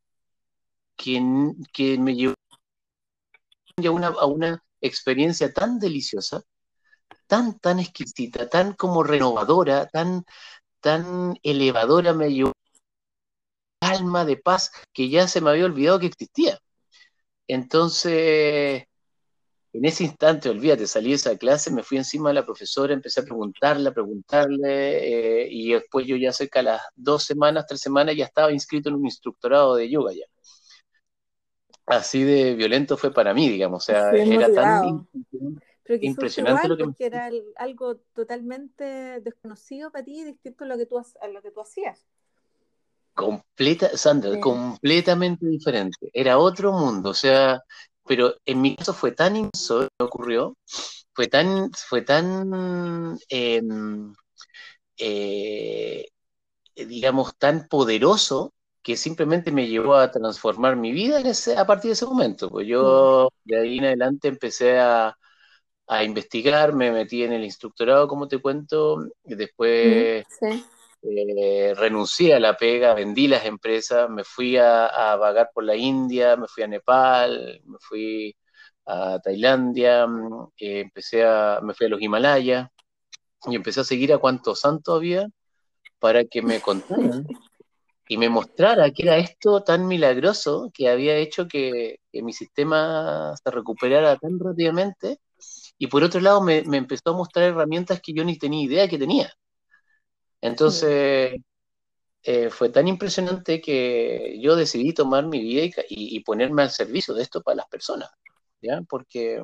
que, 0.97 1.99
me 1.99 2.15
llevó 2.15 2.33
a 3.77 3.91
una, 3.91 4.07
a 4.07 4.25
una 4.25 4.63
experiencia 4.81 5.53
tan 5.53 5.77
deliciosa, 5.79 6.41
tan, 7.27 7.59
tan 7.59 7.79
exquisita, 7.79 8.49
tan 8.49 8.73
como 8.73 9.03
renovadora, 9.03 9.87
tan, 9.87 10.25
tan 10.85 11.35
elevadora, 11.41 12.13
me 12.13 12.31
llevó 12.31 12.51
alma 13.81 14.23
de 14.23 14.37
paz 14.37 14.71
que 14.93 15.09
ya 15.09 15.27
se 15.27 15.41
me 15.41 15.49
había 15.49 15.65
olvidado 15.65 15.99
que 15.99 16.05
existía. 16.05 16.59
Entonces, 17.47 18.83
en 19.73 19.85
ese 19.85 20.03
instante, 20.03 20.47
olvídate, 20.47 20.85
salí 20.85 21.09
de 21.09 21.15
esa 21.15 21.35
clase, 21.39 21.71
me 21.71 21.81
fui 21.81 21.97
encima 21.97 22.29
de 22.29 22.35
la 22.35 22.45
profesora, 22.45 22.93
empecé 22.93 23.21
a 23.21 23.23
preguntarle, 23.23 23.89
a 23.89 23.93
preguntarle, 23.93 25.41
eh, 25.41 25.47
y 25.49 25.73
después 25.73 26.05
yo 26.05 26.17
ya 26.17 26.31
cerca 26.31 26.59
de 26.59 26.65
las 26.65 26.81
dos 26.95 27.23
semanas, 27.23 27.65
tres 27.67 27.81
semanas, 27.81 28.15
ya 28.15 28.25
estaba 28.25 28.51
inscrito 28.51 28.89
en 28.89 28.95
un 28.95 29.05
instructorado 29.05 29.75
de 29.75 29.89
yoga 29.89 30.13
ya. 30.13 30.25
Así 31.87 32.23
de 32.23 32.53
violento 32.53 32.95
fue 32.95 33.11
para 33.11 33.33
mí, 33.33 33.49
digamos, 33.49 33.83
o 33.83 33.85
sea, 33.87 34.11
era 34.11 34.53
tan 34.53 35.07
impresionante 36.01 36.67
lo 36.67 36.77
que... 36.77 36.83
Porque 36.85 37.05
era 37.05 37.29
algo 37.57 37.97
totalmente 38.13 39.21
desconocido 39.21 39.91
para 39.91 40.03
ti, 40.03 40.23
distinto 40.23 40.63
a 40.63 40.67
lo 40.67 40.77
que 40.77 40.85
tú, 40.85 40.97
a 40.97 41.27
lo 41.27 41.41
que 41.41 41.51
tú 41.51 41.61
hacías. 41.61 42.05
Completa, 43.13 43.95
Sandra, 43.95 44.39
completamente 44.39 45.45
diferente. 45.45 46.09
Era 46.11 46.37
otro 46.37 46.73
mundo, 46.73 47.11
o 47.11 47.13
sea, 47.13 47.63
pero 48.05 48.35
en 48.45 48.61
mi 48.61 48.75
caso 48.75 48.93
fue 48.93 49.11
tan 49.13 49.35
inmenso 49.37 49.83
lo 49.83 49.89
que 49.97 50.03
ocurrió, 50.03 50.57
fue 51.13 51.27
tan, 51.27 51.71
fue 51.71 52.01
tan, 52.01 53.17
em, 53.29 54.13
eh, 54.97 56.05
digamos, 56.75 57.37
tan 57.37 57.67
poderoso 57.69 58.53
que 58.83 58.97
simplemente 58.97 59.51
me 59.51 59.67
llevó 59.67 59.95
a 59.95 60.11
transformar 60.11 60.75
mi 60.75 60.91
vida 60.91 61.19
en 61.19 61.27
ese, 61.27 61.57
a 61.57 61.65
partir 61.65 61.89
de 61.89 61.93
ese 61.93 62.05
momento. 62.05 62.49
Pues 62.49 62.67
yo 62.67 63.29
mm. 63.45 63.49
de 63.49 63.59
ahí 63.59 63.77
en 63.79 63.85
adelante 63.85 64.27
empecé 64.27 64.77
a, 64.79 65.17
investigar, 66.03 66.73
me 66.73 66.91
metí 66.91 67.23
en 67.23 67.33
el 67.33 67.43
instructorado, 67.43 68.07
como 68.07 68.27
te 68.27 68.39
cuento, 68.39 69.05
y 69.25 69.35
después 69.35 70.25
eh, 71.01 71.73
renuncié 71.75 72.33
a 72.33 72.39
la 72.39 72.57
pega, 72.57 72.93
vendí 72.93 73.27
las 73.27 73.45
empresas, 73.45 74.09
me 74.09 74.23
fui 74.23 74.57
a, 74.57 75.15
vagar 75.17 75.51
por 75.53 75.63
la 75.63 75.75
India, 75.75 76.35
me 76.35 76.47
fui 76.47 76.63
a 76.63 76.67
Nepal, 76.67 77.61
me 77.65 77.77
fui 77.79 78.35
a 78.85 79.19
Tailandia, 79.19 80.07
eh, 80.57 80.79
empecé 80.81 81.23
a, 81.23 81.59
me 81.61 81.73
fui 81.73 81.87
a 81.87 81.89
los 81.89 82.01
Himalayas 82.01 82.69
y 83.47 83.55
empecé 83.55 83.81
a 83.81 83.83
seguir 83.83 84.13
a 84.13 84.17
cuántos 84.17 84.61
santos 84.61 84.95
había 84.95 85.27
para 85.99 86.25
que 86.25 86.41
me 86.41 86.61
contaran 86.61 87.25
y 88.07 88.17
me 88.17 88.29
mostrara 88.29 88.91
que 88.91 89.03
era 89.03 89.17
esto 89.17 89.63
tan 89.63 89.87
milagroso 89.87 90.71
que 90.73 90.89
había 90.89 91.15
hecho 91.15 91.47
que, 91.47 91.99
mi 92.13 92.33
sistema 92.33 93.33
se 93.43 93.51
recuperara 93.51 94.15
tan 94.17 94.39
rápidamente 94.39 95.19
y 95.77 95.87
por 95.87 96.03
otro 96.03 96.21
lado 96.21 96.41
me, 96.41 96.63
me 96.63 96.77
empezó 96.77 97.11
a 97.11 97.17
mostrar 97.17 97.49
herramientas 97.49 98.01
que 98.01 98.13
yo 98.13 98.23
ni 98.23 98.37
tenía 98.37 98.63
idea 98.63 98.87
que 98.87 98.97
tenía. 98.97 99.31
Entonces, 100.41 101.35
eh, 102.23 102.49
fue 102.49 102.69
tan 102.69 102.87
impresionante 102.87 103.61
que 103.61 104.39
yo 104.41 104.55
decidí 104.55 104.93
tomar 104.93 105.25
mi 105.25 105.39
vida 105.39 105.83
y, 105.89 106.19
ponerme 106.21 106.63
al 106.63 106.71
servicio 106.71 107.13
de 107.13 107.23
esto 107.23 107.41
para 107.41 107.57
las 107.57 107.67
personas, 107.67 108.09
¿ya? 108.61 108.81
Porque, 108.87 109.43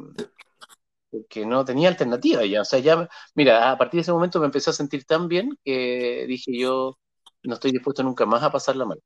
porque 1.09 1.45
no 1.45 1.65
tenía 1.65 1.89
alternativa 1.89 2.45
ya. 2.45 2.61
O 2.61 2.65
sea, 2.65 2.79
ya, 2.79 3.09
mira, 3.35 3.71
a 3.71 3.77
partir 3.77 3.99
de 3.99 4.01
ese 4.01 4.11
momento 4.11 4.39
me 4.39 4.45
empecé 4.45 4.69
a 4.69 4.73
sentir 4.73 5.05
tan 5.05 5.27
bien 5.27 5.57
que 5.63 6.25
dije 6.27 6.57
yo, 6.57 6.97
no 7.43 7.53
estoy 7.55 7.71
dispuesto 7.71 8.03
nunca 8.03 8.25
más 8.25 8.43
a 8.43 8.51
pasarla 8.51 8.85
mal. 8.85 9.01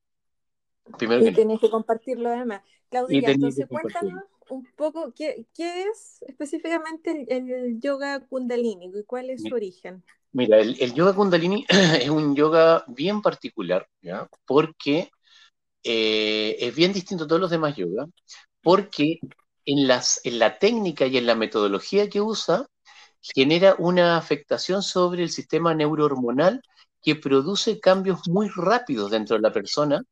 Primero 0.98 1.26
y 1.26 1.32
tenés 1.32 1.60
que 1.60 1.70
compartirlo 1.70 2.28
además. 2.30 2.62
Claudia, 2.88 3.30
entonces 3.30 3.66
cuéntanos 3.68 4.22
un 4.50 4.66
poco 4.76 5.12
qué, 5.14 5.46
es 5.56 6.22
específicamente 6.26 7.26
el, 7.28 7.80
yoga 7.80 8.26
kundalini 8.26 8.90
y 8.94 9.04
cuál 9.04 9.30
es 9.30 9.42
su 9.42 9.54
origen. 9.54 10.04
Mira, 10.32 10.58
el, 10.60 10.92
yoga 10.94 11.14
kundalini 11.14 11.64
es 12.00 12.08
un 12.08 12.34
yoga 12.34 12.84
bien 12.88 13.22
particular, 13.22 13.88
¿ya? 14.02 14.28
Porque 14.44 15.10
eh, 15.82 16.56
es 16.58 16.74
bien 16.74 16.92
distinto 16.92 17.24
a 17.24 17.26
todos 17.26 17.40
los 17.40 17.50
demás 17.50 17.76
yoga, 17.76 18.06
porque 18.62 19.20
en, 19.64 19.88
las, 19.88 20.20
en 20.24 20.38
la 20.38 20.58
técnica 20.58 21.06
y 21.06 21.16
en 21.16 21.26
la 21.26 21.34
metodología 21.34 22.08
que 22.08 22.20
usa, 22.20 22.66
genera 23.20 23.74
una 23.78 24.16
afectación 24.16 24.82
sobre 24.82 25.22
el 25.22 25.30
sistema 25.30 25.74
neurohormonal 25.74 26.62
que 27.02 27.16
produce 27.16 27.80
cambios 27.80 28.28
muy 28.28 28.48
rápidos 28.54 29.10
dentro 29.10 29.36
de 29.36 29.42
la 29.42 29.52
persona 29.52 30.02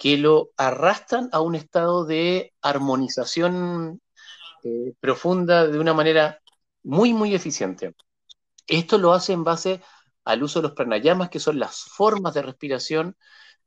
que 0.00 0.16
lo 0.16 0.52
arrastran 0.56 1.28
a 1.30 1.42
un 1.42 1.54
estado 1.54 2.06
de 2.06 2.54
armonización 2.62 4.00
eh, 4.64 4.94
profunda 4.98 5.66
de 5.66 5.78
una 5.78 5.92
manera 5.92 6.40
muy, 6.82 7.12
muy 7.12 7.34
eficiente. 7.34 7.94
Esto 8.66 8.96
lo 8.96 9.12
hace 9.12 9.34
en 9.34 9.44
base 9.44 9.82
al 10.24 10.42
uso 10.42 10.60
de 10.60 10.68
los 10.68 10.72
pranayamas, 10.72 11.28
que 11.28 11.38
son 11.38 11.58
las 11.58 11.84
formas 11.84 12.32
de 12.32 12.40
respiración, 12.40 13.14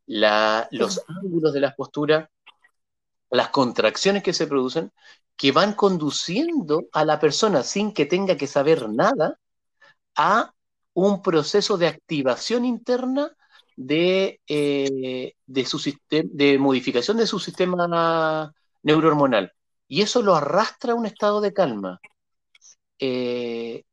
los 0.07 1.05
ángulos 1.07 1.53
de 1.53 1.59
las 1.59 1.75
posturas, 1.75 2.27
las 3.29 3.49
contracciones 3.49 4.23
que 4.23 4.33
se 4.33 4.47
producen, 4.47 4.91
que 5.35 5.51
van 5.51 5.73
conduciendo 5.73 6.85
a 6.93 7.05
la 7.05 7.19
persona 7.19 7.61
sin 7.61 7.93
que 7.93 8.07
tenga 8.07 8.37
que 8.37 8.47
saber 8.47 8.89
nada 8.89 9.39
a 10.15 10.51
un 10.93 11.21
proceso 11.21 11.77
de 11.77 11.89
activación 11.89 12.65
interna 12.65 13.37
de, 13.75 14.39
eh, 14.47 15.33
de, 15.45 15.65
su 15.65 15.79
de 16.09 16.57
modificación 16.57 17.17
de 17.17 17.27
su 17.27 17.39
sistema 17.39 18.53
neurohormonal. 18.83 19.51
Y 19.87 20.01
eso 20.01 20.21
lo 20.21 20.35
arrastra 20.35 20.93
a 20.93 20.95
un 20.95 21.05
estado 21.05 21.41
de 21.41 21.53
calma. 21.53 21.99
Eh, 22.99 23.83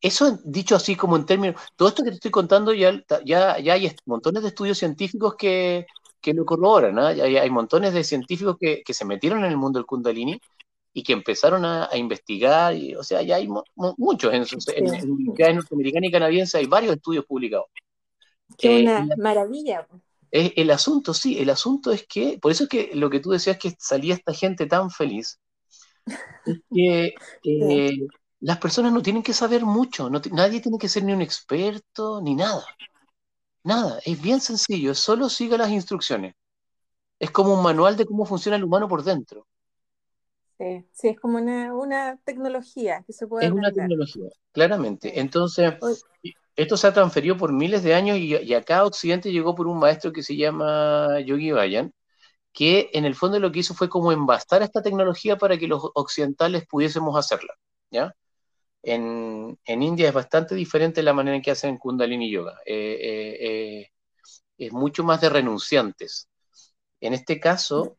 eso 0.00 0.38
dicho 0.44 0.76
así 0.76 0.96
como 0.96 1.16
en 1.16 1.26
términos, 1.26 1.60
todo 1.76 1.88
esto 1.88 2.02
que 2.02 2.10
te 2.10 2.16
estoy 2.16 2.30
contando 2.30 2.72
ya, 2.72 3.02
ya, 3.24 3.58
ya 3.58 3.74
hay 3.74 3.94
montones 4.06 4.42
de 4.42 4.48
estudios 4.48 4.78
científicos 4.78 5.34
que, 5.36 5.86
que 6.20 6.34
lo 6.34 6.44
corroboran, 6.44 6.98
¿ah? 6.98 7.12
ya, 7.12 7.24
hay 7.24 7.50
montones 7.50 7.92
de 7.92 8.04
científicos 8.04 8.56
que, 8.58 8.82
que, 8.84 8.94
se 8.94 9.04
metieron 9.04 9.44
en 9.44 9.50
el 9.50 9.56
mundo 9.56 9.78
del 9.78 9.86
kundalini 9.86 10.40
y 10.92 11.02
que 11.02 11.12
empezaron 11.12 11.64
a, 11.64 11.88
investigar, 11.96 12.74
y, 12.74 12.94
o 12.94 13.02
sea, 13.02 13.22
ya 13.22 13.36
hay 13.36 13.48
muchos, 13.76 14.32
en, 14.32 14.44
en, 14.76 14.94
en, 14.94 15.56
norteamericana 15.56 16.06
y 16.06 16.10
canadiense 16.10 16.58
hay 16.58 16.66
varios 16.66 16.96
estudios 16.96 17.24
publicados. 17.26 17.66
Qué 18.56 18.78
eh, 18.78 18.82
una 18.82 19.06
maravilla. 19.16 19.86
Es, 20.30 20.52
el 20.56 20.70
asunto, 20.70 21.14
sí, 21.14 21.38
el 21.38 21.50
asunto 21.50 21.90
es 21.92 22.06
que, 22.06 22.38
por 22.40 22.52
eso 22.52 22.64
es 22.64 22.70
que 22.70 22.90
lo 22.94 23.10
que 23.10 23.20
tú 23.20 23.30
decías 23.30 23.58
que 23.58 23.74
salía 23.78 24.14
esta 24.14 24.32
gente 24.32 24.66
tan 24.66 24.90
feliz, 24.90 25.40
es 26.46 26.60
que 26.72 27.14
eh, 27.44 28.06
las 28.40 28.58
personas 28.58 28.92
no 28.92 29.02
tienen 29.02 29.22
que 29.22 29.32
saber 29.32 29.64
mucho, 29.64 30.08
nadie 30.10 30.60
tiene 30.60 30.78
que 30.78 30.88
ser 30.88 31.04
ni 31.04 31.12
un 31.12 31.22
experto 31.22 32.20
ni 32.22 32.34
nada. 32.34 32.64
Nada, 33.62 34.00
es 34.04 34.20
bien 34.20 34.40
sencillo, 34.40 34.94
solo 34.94 35.28
siga 35.28 35.58
las 35.58 35.70
instrucciones. 35.70 36.34
Es 37.18 37.30
como 37.30 37.52
un 37.52 37.62
manual 37.62 37.96
de 37.96 38.06
cómo 38.06 38.24
funciona 38.24 38.56
el 38.56 38.64
humano 38.64 38.88
por 38.88 39.04
dentro. 39.04 39.46
Sí, 40.56 40.86
sí 40.92 41.08
es 41.08 41.20
como 41.20 41.38
una, 41.38 42.18
tecnología 42.24 43.02
que 43.06 43.12
se 43.12 43.26
puede. 43.26 43.46
Es 43.46 43.52
una 43.52 43.70
tecnología, 43.70 44.30
claramente. 44.52 45.20
Entonces, 45.20 45.74
esto 46.56 46.76
se 46.76 46.86
ha 46.86 46.92
transferido 46.92 47.36
por 47.36 47.52
miles 47.52 47.82
de 47.82 47.94
años 47.94 48.18
y, 48.18 48.54
acá 48.54 48.78
a 48.78 48.84
Occidente 48.84 49.32
llegó 49.32 49.54
por 49.54 49.66
un 49.66 49.78
maestro 49.78 50.12
que 50.12 50.22
se 50.22 50.36
llama 50.36 51.20
Yogi 51.20 51.52
Bayan, 51.52 51.92
que 52.52 52.90
en 52.92 53.04
el 53.04 53.14
fondo 53.14 53.38
lo 53.38 53.52
que 53.52 53.60
hizo 53.60 53.74
fue 53.74 53.88
como 53.88 54.12
embastar 54.12 54.62
esta 54.62 54.82
tecnología 54.82 55.36
para 55.38 55.56
que 55.58 55.68
los 55.68 55.82
occidentales 55.94 56.66
pudiésemos 56.66 57.16
hacerla. 57.16 57.54
¿ya? 57.90 58.14
En, 58.82 59.58
India 59.66 60.08
es 60.08 60.14
bastante 60.14 60.54
diferente 60.54 61.02
la 61.02 61.12
manera 61.12 61.36
en 61.36 61.42
que 61.42 61.50
hacen 61.50 61.76
Kundalini 61.78 62.30
Yoga. 62.30 62.58
Eh, 62.64 62.98
eh, 63.00 63.36
eh, 63.40 63.88
es 64.58 64.72
mucho 64.72 65.04
más 65.04 65.20
de 65.20 65.30
renunciantes. 65.30 66.28
En 67.00 67.14
este 67.14 67.40
caso, 67.40 67.96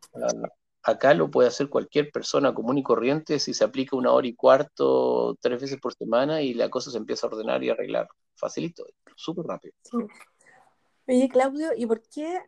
acá 0.84 1.14
lo 1.14 1.30
puede 1.30 1.48
hacer 1.48 1.70
cualquier 1.70 2.12
persona 2.12 2.54
común 2.54 2.78
y 2.78 2.84
corriente 2.84 3.40
si 3.40 3.54
se 3.54 3.64
aplica 3.64 3.96
una 3.96 4.12
hora 4.12 4.28
y 4.28 4.36
cuarto, 4.36 5.38
tres 5.40 5.62
veces 5.62 5.80
por 5.80 5.94
semana 5.94 6.42
y 6.42 6.54
la 6.54 6.70
cosa 6.70 6.92
se 6.92 6.98
empieza 6.98 7.28
a 7.28 7.30
ordenar 7.30 7.64
y 7.64 7.70
arreglar. 7.70 8.08
Facilito, 8.36 8.86
súper 9.16 9.46
rápido. 9.46 9.74
Oye, 11.08 11.30
Claudio, 11.30 11.70
¿y 11.76 11.86
por 11.86 12.02
qué 12.02 12.42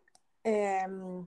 em, 0.44 1.26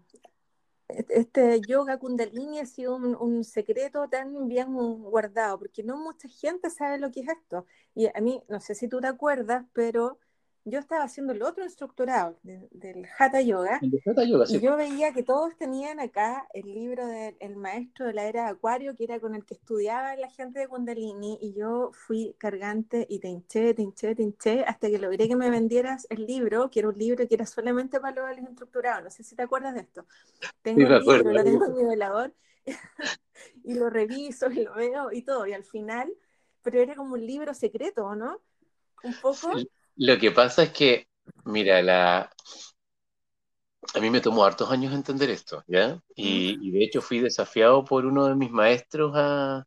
este 0.88 1.60
yoga 1.66 1.98
kundalini 1.98 2.60
ha 2.60 2.66
sido 2.66 2.96
un, 2.96 3.44
secreto 3.44 4.08
tan 4.08 4.48
bien 4.48 4.72
guardado, 4.72 5.58
porque 5.58 5.82
no 5.82 5.96
mucha 5.96 6.28
gente 6.28 6.70
sabe 6.70 6.98
lo 6.98 7.10
que 7.10 7.20
es 7.20 7.28
esto. 7.28 7.66
Y 7.94 8.06
a 8.06 8.20
mí, 8.20 8.42
no 8.48 8.60
sé 8.60 8.74
si 8.74 8.88
tú 8.88 9.00
te 9.00 9.08
acuerdas, 9.08 9.64
pero 9.72 10.18
yo 10.66 10.80
estaba 10.80 11.04
haciendo 11.04 11.32
el 11.32 11.42
otro 11.42 11.62
instructorado 11.62 12.36
del 12.42 13.06
Hatha 13.16 13.40
Yoga. 13.40 13.78
y 13.80 14.60
yo 14.60 14.76
veía 14.76 15.12
que 15.12 15.22
todos 15.22 15.56
tenían 15.56 16.00
acá 16.00 16.48
el 16.52 16.74
libro 16.74 17.06
del 17.06 17.56
maestro 17.56 18.06
de 18.06 18.12
la 18.12 18.24
era 18.24 18.44
de 18.44 18.50
Acuario, 18.50 18.96
que 18.96 19.04
era 19.04 19.20
con 19.20 19.36
el 19.36 19.44
que 19.44 19.54
estudiaba 19.54 20.16
la 20.16 20.28
gente 20.28 20.58
de 20.58 20.66
Kundalini, 20.66 21.38
y 21.40 21.54
yo 21.54 21.92
fui 21.92 22.34
cargante 22.36 23.06
y 23.08 23.20
te 23.20 23.28
hinché, 23.28 23.74
te 23.74 23.82
hinché, 23.82 24.16
te 24.16 24.24
hinché, 24.24 24.64
hasta 24.64 24.88
que 24.90 24.98
logré 24.98 25.28
que 25.28 25.36
me 25.36 25.50
vendieras 25.50 26.04
el 26.10 26.26
libro, 26.26 26.68
que 26.68 26.80
era 26.80 26.88
un 26.88 26.98
libro 26.98 27.28
que 27.28 27.34
era 27.36 27.46
solamente 27.46 28.00
para 28.00 28.34
los 28.34 28.48
instructorados. 28.48 29.04
No 29.04 29.10
sé 29.10 29.22
si 29.22 29.36
te 29.36 29.42
acuerdas 29.42 29.72
de 29.74 29.82
esto. 29.82 30.04
Tengo 30.62 30.80
el 30.80 31.00
libro, 31.00 31.32
lo 31.32 31.44
tengo 31.44 31.66
en 31.66 31.74
mi 31.74 31.84
velador, 31.84 32.34
y 33.62 33.74
lo 33.74 33.88
reviso 33.88 34.50
y 34.50 34.64
lo 34.64 34.74
veo 34.74 35.12
y 35.12 35.22
todo, 35.22 35.46
y 35.46 35.52
al 35.52 35.62
final, 35.62 36.12
pero 36.62 36.80
era 36.80 36.96
como 36.96 37.14
un 37.14 37.24
libro 37.24 37.54
secreto, 37.54 38.16
¿no? 38.16 38.40
Un 39.04 39.14
poco. 39.22 39.52
Lo 39.96 40.18
que 40.18 40.30
pasa 40.30 40.64
es 40.64 40.70
que, 40.70 41.08
mira, 41.44 41.82
la... 41.82 42.30
a 43.94 44.00
mí 44.00 44.10
me 44.10 44.20
tomó 44.20 44.44
hartos 44.44 44.70
años 44.70 44.92
entender 44.94 45.30
esto, 45.30 45.64
¿ya? 45.66 46.00
Y, 46.14 46.70
de 46.70 46.84
hecho 46.84 47.00
fui 47.00 47.20
desafiado 47.20 47.84
por 47.84 48.04
uno 48.04 48.26
de 48.26 48.34
mis 48.34 48.50
maestros 48.50 49.12
a, 49.14 49.66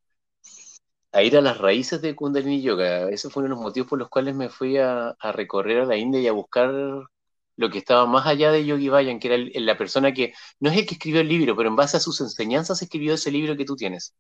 a, 1.12 1.24
ir 1.24 1.36
a 1.36 1.41
las 1.41 1.57
raíces 1.57 2.01
de 2.01 2.15
Kundalini 2.15 2.62
Yoga. 2.62 3.09
Ese 3.09 3.29
fue 3.29 3.41
uno 3.41 3.50
de 3.50 3.55
los 3.55 3.63
motivos 3.63 3.89
por 3.89 4.00
los 4.00 4.09
cuales 4.09 4.36
me 4.36 4.50
fui 4.50 4.77
a, 4.77 5.15
recorrer 5.33 5.81
a 5.81 5.86
la 5.86 5.98
India 5.98 6.21
y 6.21 6.27
a 6.27 6.31
buscar 6.31 6.71
lo 6.71 7.69
que 7.69 7.79
estaba 7.79 8.05
más 8.05 8.25
allá 8.25 8.51
de 8.51 8.65
Yogi 8.65 8.88
Bayan, 8.88 9.19
que 9.19 9.33
era 9.33 9.59
la 9.65 9.77
persona 9.77 10.13
que, 10.13 10.33
no 10.59 10.69
es 10.69 10.77
el 10.77 10.86
que 10.86 10.93
escribió 10.93 11.21
el 11.21 11.27
libro, 11.27 11.55
pero 11.57 11.69
en 11.69 11.75
base 11.75 11.98
a 11.98 12.00
sus 12.00 12.21
enseñanzas 12.21 12.81
escribió 12.81 13.15
ese 13.15 13.31
libro 13.31 13.57
que 13.57 13.65
tú 13.65 13.75
tienes. 13.75 14.13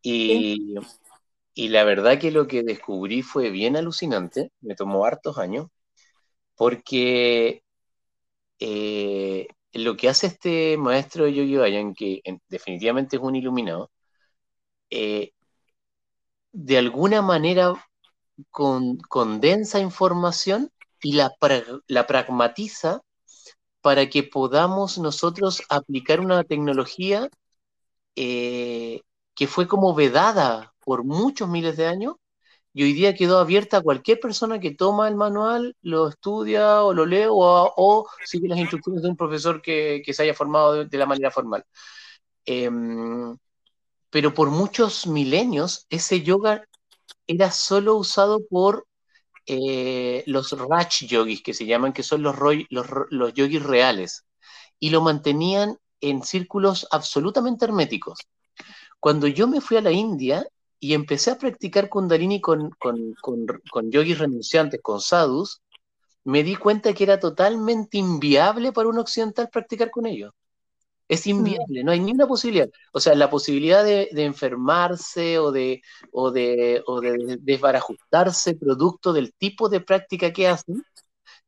Y, 0.00 0.76
y 1.54 1.68
la 1.68 1.84
verdad 1.84 2.18
que 2.20 2.30
lo 2.30 2.46
que 2.48 2.62
descubrí 2.62 3.22
fue 3.22 3.50
bien 3.50 3.76
alucinante, 3.76 4.50
me 4.60 4.74
tomó 4.74 5.04
hartos 5.06 5.38
años, 5.38 5.68
porque 6.56 7.62
eh, 8.60 9.48
lo 9.72 9.96
que 9.96 10.08
hace 10.08 10.28
este 10.28 10.76
maestro 10.78 11.28
Yogi 11.28 11.56
Bayan, 11.56 11.94
que 11.94 12.22
definitivamente 12.48 13.16
es 13.16 13.22
un 13.22 13.36
iluminado, 13.36 13.90
eh, 14.90 15.32
de 16.52 16.78
alguna 16.78 17.22
manera 17.22 17.74
condensa 19.08 19.80
información 19.80 20.70
y 21.02 21.12
la, 21.12 21.32
la 21.86 22.06
pragmatiza 22.06 23.00
para 23.80 24.08
que 24.08 24.22
podamos 24.22 24.98
nosotros 24.98 25.62
aplicar 25.68 26.20
una 26.20 26.44
tecnología 26.44 27.28
eh, 28.16 29.02
que 29.34 29.46
fue 29.46 29.68
como 29.68 29.94
vedada 29.94 30.73
por 30.84 31.04
muchos 31.04 31.48
miles 31.48 31.76
de 31.76 31.86
años 31.86 32.16
y 32.74 32.82
hoy 32.82 32.92
día 32.92 33.14
quedó 33.14 33.38
abierta 33.38 33.78
a 33.78 33.82
cualquier 33.82 34.18
persona 34.20 34.58
que 34.60 34.74
toma 34.74 35.08
el 35.08 35.14
manual, 35.16 35.76
lo 35.82 36.08
estudia 36.08 36.82
o 36.82 36.92
lo 36.92 37.06
lee 37.06 37.26
o, 37.30 38.08
sigue 38.24 38.48
las 38.48 38.58
instrucciones 38.58 39.02
de 39.02 39.08
un 39.10 39.16
profesor 39.16 39.62
que, 39.62 40.02
se 40.12 40.22
haya 40.24 40.34
formado 40.34 40.84
de, 40.84 40.98
la 40.98 41.06
manera 41.06 41.30
formal. 41.30 41.64
Em, 42.46 43.36
pero 44.10 44.34
por 44.34 44.50
muchos 44.50 45.06
milenios 45.06 45.86
ese 45.90 46.22
yoga 46.22 46.64
era 47.26 47.50
solo 47.50 47.96
usado 47.96 48.40
por 48.46 48.86
eh, 49.46 50.24
los 50.26 50.52
Raj 50.52 51.06
yogis, 51.06 51.42
que 51.42 51.54
se 51.54 51.66
llaman, 51.66 51.92
que 51.92 52.02
son 52.02 52.22
los, 52.22 52.36
los, 52.70 52.86
los 53.10 53.34
yogis 53.34 53.62
reales, 53.62 54.24
y 54.80 54.90
lo 54.90 55.00
mantenían 55.02 55.78
en 56.00 56.22
círculos 56.22 56.86
absolutamente 56.90 57.64
herméticos. 57.64 58.18
Cuando 59.00 59.26
yo 59.28 59.48
me 59.48 59.60
fui 59.60 59.76
a 59.76 59.82
la 59.82 59.92
India 59.92 60.46
y 60.84 60.92
empecé 60.92 61.30
a 61.30 61.38
practicar 61.38 61.88
Kundalini 61.88 62.42
con, 62.42 62.70
con, 62.78 63.90
yogis 63.90 64.18
renunciantes, 64.18 64.82
con 64.82 65.00
sadhus, 65.00 65.62
me 66.24 66.42
di 66.42 66.56
cuenta 66.56 66.92
que 66.92 67.04
era 67.04 67.18
totalmente 67.18 67.96
inviable 67.96 68.70
para 68.70 68.90
un 68.90 68.98
occidental 68.98 69.48
practicar 69.48 69.90
con 69.90 70.04
ellos. 70.04 70.32
Es 71.08 71.26
mm. 71.26 71.30
inviable, 71.30 71.84
no 71.84 71.92
hay 71.92 72.00
ninguna 72.00 72.26
posibilidad. 72.26 72.68
O 72.92 73.00
sea, 73.00 73.14
la 73.14 73.30
posibilidad 73.30 73.82
de, 73.82 74.10
enfermarse 74.12 75.38
o 75.38 75.52
de, 75.52 75.80
o 76.12 76.30
de, 76.30 76.82
o 76.86 77.00
de 77.00 77.38
desbarajustarse 77.40 78.54
producto 78.54 79.14
del 79.14 79.32
tipo 79.32 79.70
de 79.70 79.80
práctica 79.80 80.34
que 80.34 80.48
hacen 80.48 80.84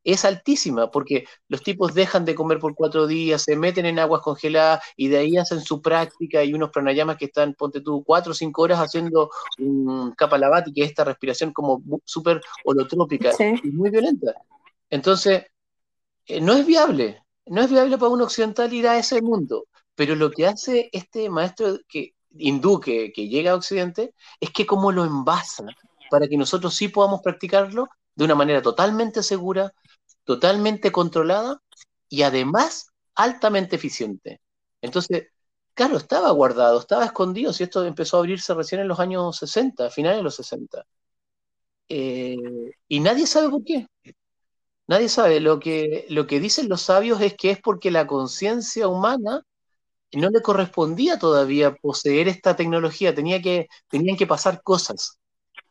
es 0.07 0.25
altísima, 0.25 0.90
porque 0.90 1.27
los 1.49 1.62
tipos 1.62 1.92
dejan 1.92 2.25
de 2.25 2.37
comer 2.37 2.61
por 2.61 2.77
cuatro 2.77 3.09
días, 3.09 3.42
se 3.42 3.57
meten 3.57 3.87
en 3.87 3.99
aguas 3.99 4.23
congeladas 4.23 4.85
y 4.97 5.09
de 5.09 5.19
ahí 5.19 5.37
hacen 5.37 5.61
su 5.61 5.83
práctica 5.83 6.45
y 6.45 6.55
unos 6.55 6.71
pranayamas 6.71 7.16
que 7.16 7.25
están, 7.25 7.55
ponte 7.55 7.81
tú, 7.81 8.05
cuatro 8.05 8.31
o 8.31 8.35
cinco 8.35 8.62
horas 8.62 8.79
haciendo 8.79 9.31
un 9.59 10.12
kapalabhati, 10.12 10.73
que 10.73 10.85
es 10.85 10.90
esta 10.90 11.03
respiración 11.03 11.53
como 11.53 11.83
súper 12.05 12.40
holotrópica 12.64 13.33
y 13.40 13.71
muy 13.73 13.90
violenta. 13.90 14.33
Entonces, 14.90 15.47
eh, 16.27 16.40
no 16.40 16.53
es 16.53 16.64
viable, 16.64 17.21
no 17.47 17.62
es 17.62 17.69
viable 17.69 17.99
para 17.99 18.12
un 18.12 18.23
occidental 18.23 18.73
ir 18.73 18.87
a 18.87 18.97
ese 18.97 19.21
mundo, 19.21 19.66
pero 19.97 20.14
lo 20.14 20.31
que 20.31 20.47
hace 20.47 20.88
este 20.92 21.29
maestro 21.29 21.81
que, 21.88 22.14
hindú 22.38 22.79
que, 22.79 23.12
que 23.12 23.27
llega 23.27 23.51
a 23.51 23.57
Occidente 23.57 24.14
es 24.38 24.51
que 24.53 24.66
como 24.66 24.92
lo 24.92 25.05
envasa 25.05 25.66
para 26.12 26.29
que 26.29 26.37
nosotros 26.37 26.77
sí 26.77 26.87
podamos 26.87 27.23
practicarlo 27.23 27.88
de 28.14 28.25
una 28.25 28.35
manera 28.35 28.62
totalmente 28.62 29.23
segura, 29.23 29.73
totalmente 30.27 30.93
controlada 30.93 31.62
y 32.09 32.23
además 32.23 32.93
altamente 33.15 33.77
eficiente. 33.77 34.41
Entonces, 34.83 35.29
claro, 35.75 35.97
estaba 35.97 36.31
guardado, 36.33 36.81
estaba 36.81 37.07
escondido, 37.07 37.53
si 37.53 37.65
esto 37.65 37.85
empezó 37.87 38.19
a 38.19 38.21
abrirse 38.21 38.55
recién 38.55 38.83
en 38.83 38.89
los 38.89 39.01
años 39.01 39.39
60, 39.39 39.91
finales 39.91 40.19
de 40.19 40.25
los 40.25 40.37
60. 40.37 40.85
Eh, 41.89 42.37
y 42.89 43.01
nadie 43.01 43.27
sabe 43.27 43.49
por 43.51 43.65
qué. 43.65 43.87
Nadie 44.89 45.09
sabe. 45.09 45.41
Lo 45.41 45.59
que, 45.61 46.07
lo 46.11 46.27
que 46.27 46.41
dicen 46.41 46.69
los 46.69 46.83
sabios 46.83 47.21
es 47.21 47.35
que 47.37 47.51
es 47.51 47.61
porque 47.61 47.91
la 47.91 48.07
conciencia 48.07 48.89
humana 48.89 49.43
no 50.12 50.31
le 50.31 50.43
correspondía 50.43 51.19
todavía 51.19 51.75
poseer 51.77 52.29
esta 52.29 52.57
tecnología, 52.57 53.15
Tenía 53.15 53.43
que, 53.43 53.69
tenían 53.89 54.17
que 54.17 54.27
pasar 54.27 54.62
cosas 54.62 55.19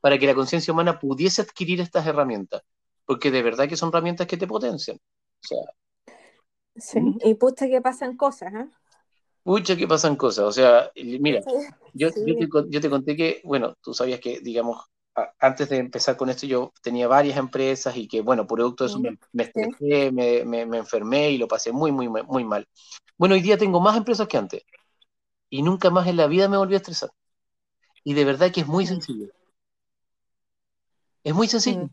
para 0.01 0.19
que 0.19 0.27
la 0.27 0.35
conciencia 0.35 0.73
humana 0.73 0.99
pudiese 0.99 1.41
adquirir 1.41 1.81
estas 1.81 2.07
herramientas 2.07 2.61
porque 3.05 3.31
de 3.31 3.43
verdad 3.43 3.67
que 3.67 3.77
son 3.77 3.89
herramientas 3.89 4.27
que 4.27 4.37
te 4.37 4.47
potencian. 4.47 4.97
O 4.97 5.47
sea, 5.47 5.57
sí, 6.75 6.99
y 7.23 7.35
pucha 7.35 7.67
que 7.67 7.81
pasan 7.81 8.17
cosas, 8.17 8.53
¿eh? 8.53 8.67
Pucha 9.43 9.75
que 9.75 9.87
pasan 9.87 10.15
cosas, 10.15 10.45
o 10.45 10.51
sea, 10.51 10.91
mira, 10.95 11.41
yo, 11.93 12.09
yo, 12.25 12.81
te, 12.81 12.89
conté 12.89 13.15
que, 13.15 13.41
bueno, 13.43 13.75
tú 13.79 13.93
sabías 13.93 14.19
que, 14.19 14.39
digamos, 14.39 14.83
antes 15.39 15.69
de 15.69 15.77
empezar 15.77 16.17
con 16.17 16.29
esto 16.29 16.47
yo 16.47 16.73
tenía 16.81 17.07
varias 17.07 17.37
empresas 17.37 17.95
y 17.95 18.07
que, 18.07 18.21
bueno, 18.21 18.47
producto 18.47 18.83
de 18.83 18.89
eso 18.89 18.99
me, 18.99 19.17
me 19.33 19.43
estresé, 19.43 20.11
me, 20.11 20.43
me, 20.45 20.77
enfermé 20.77 21.29
y 21.29 21.37
lo 21.37 21.47
pasé 21.47 21.71
muy, 21.71 21.91
muy, 21.91 22.09
muy 22.09 22.43
mal. 22.43 22.67
Bueno, 23.17 23.35
hoy 23.35 23.41
día 23.41 23.57
tengo 23.57 23.79
más 23.79 23.95
empresas 23.95 24.27
que 24.27 24.37
antes 24.37 24.63
y 25.49 25.61
nunca 25.61 25.89
más 25.89 26.07
en 26.07 26.17
la 26.17 26.27
vida 26.27 26.49
me 26.49 26.57
volví 26.57 26.73
a 26.73 26.77
estresar. 26.77 27.11
Y 28.03 28.13
de 28.13 28.25
verdad 28.25 28.51
que 28.51 28.61
es 28.61 28.67
muy 28.67 28.85
sencillo. 28.85 29.27
Es 31.23 31.33
muy 31.33 31.47
sencillo. 31.47 31.89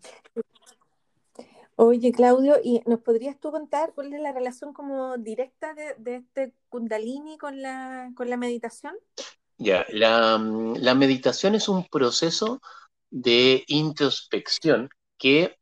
Oye, 1.76 2.12
Claudio, 2.12 2.56
¿y 2.62 2.82
nos 2.86 3.00
podrías 3.00 3.38
tú 3.40 3.50
contar 3.50 3.92
cuál 3.94 4.12
es 4.12 4.20
la 4.20 4.32
relación 4.32 4.72
como 4.72 5.16
directa 5.16 5.74
de, 5.74 6.16
este 6.16 6.54
Kundalini 6.68 7.38
con 7.38 7.62
la, 7.62 8.12
con 8.14 8.28
la 8.28 8.36
meditación? 8.36 8.94
Ya, 9.56 9.86
la, 9.90 10.38
la, 10.38 10.94
meditación 10.94 11.54
es 11.54 11.68
un 11.68 11.86
proceso 11.86 12.60
de 13.10 13.64
introspección 13.68 14.90
que 15.16 15.56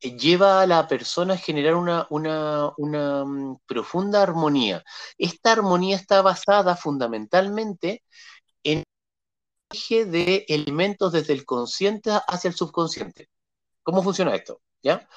lleva 0.00 0.60
a 0.60 0.66
la 0.66 0.86
persona 0.86 1.34
a 1.34 1.38
generar 1.38 1.76
una, 1.76 2.06
una, 2.10 2.72
una 2.76 3.24
mm, 3.24 3.58
profunda 3.66 4.22
armonía. 4.22 4.84
Esta 5.18 5.52
armonía 5.52 5.96
está 5.96 6.22
basada 6.22 6.76
fundamentalmente 6.76 8.02
en 8.62 8.78
el 8.78 8.84
eje 9.72 10.04
de 10.04 10.44
elementos 10.48 11.12
desde 11.12 11.32
el 11.32 11.44
consciente 11.44 12.10
hacia 12.28 12.48
el 12.48 12.54
subconsciente. 12.54 13.28
¿Cómo 13.82 14.02
funciona 14.02 14.34
esto? 14.34 14.60
¿Ya? 14.82 15.08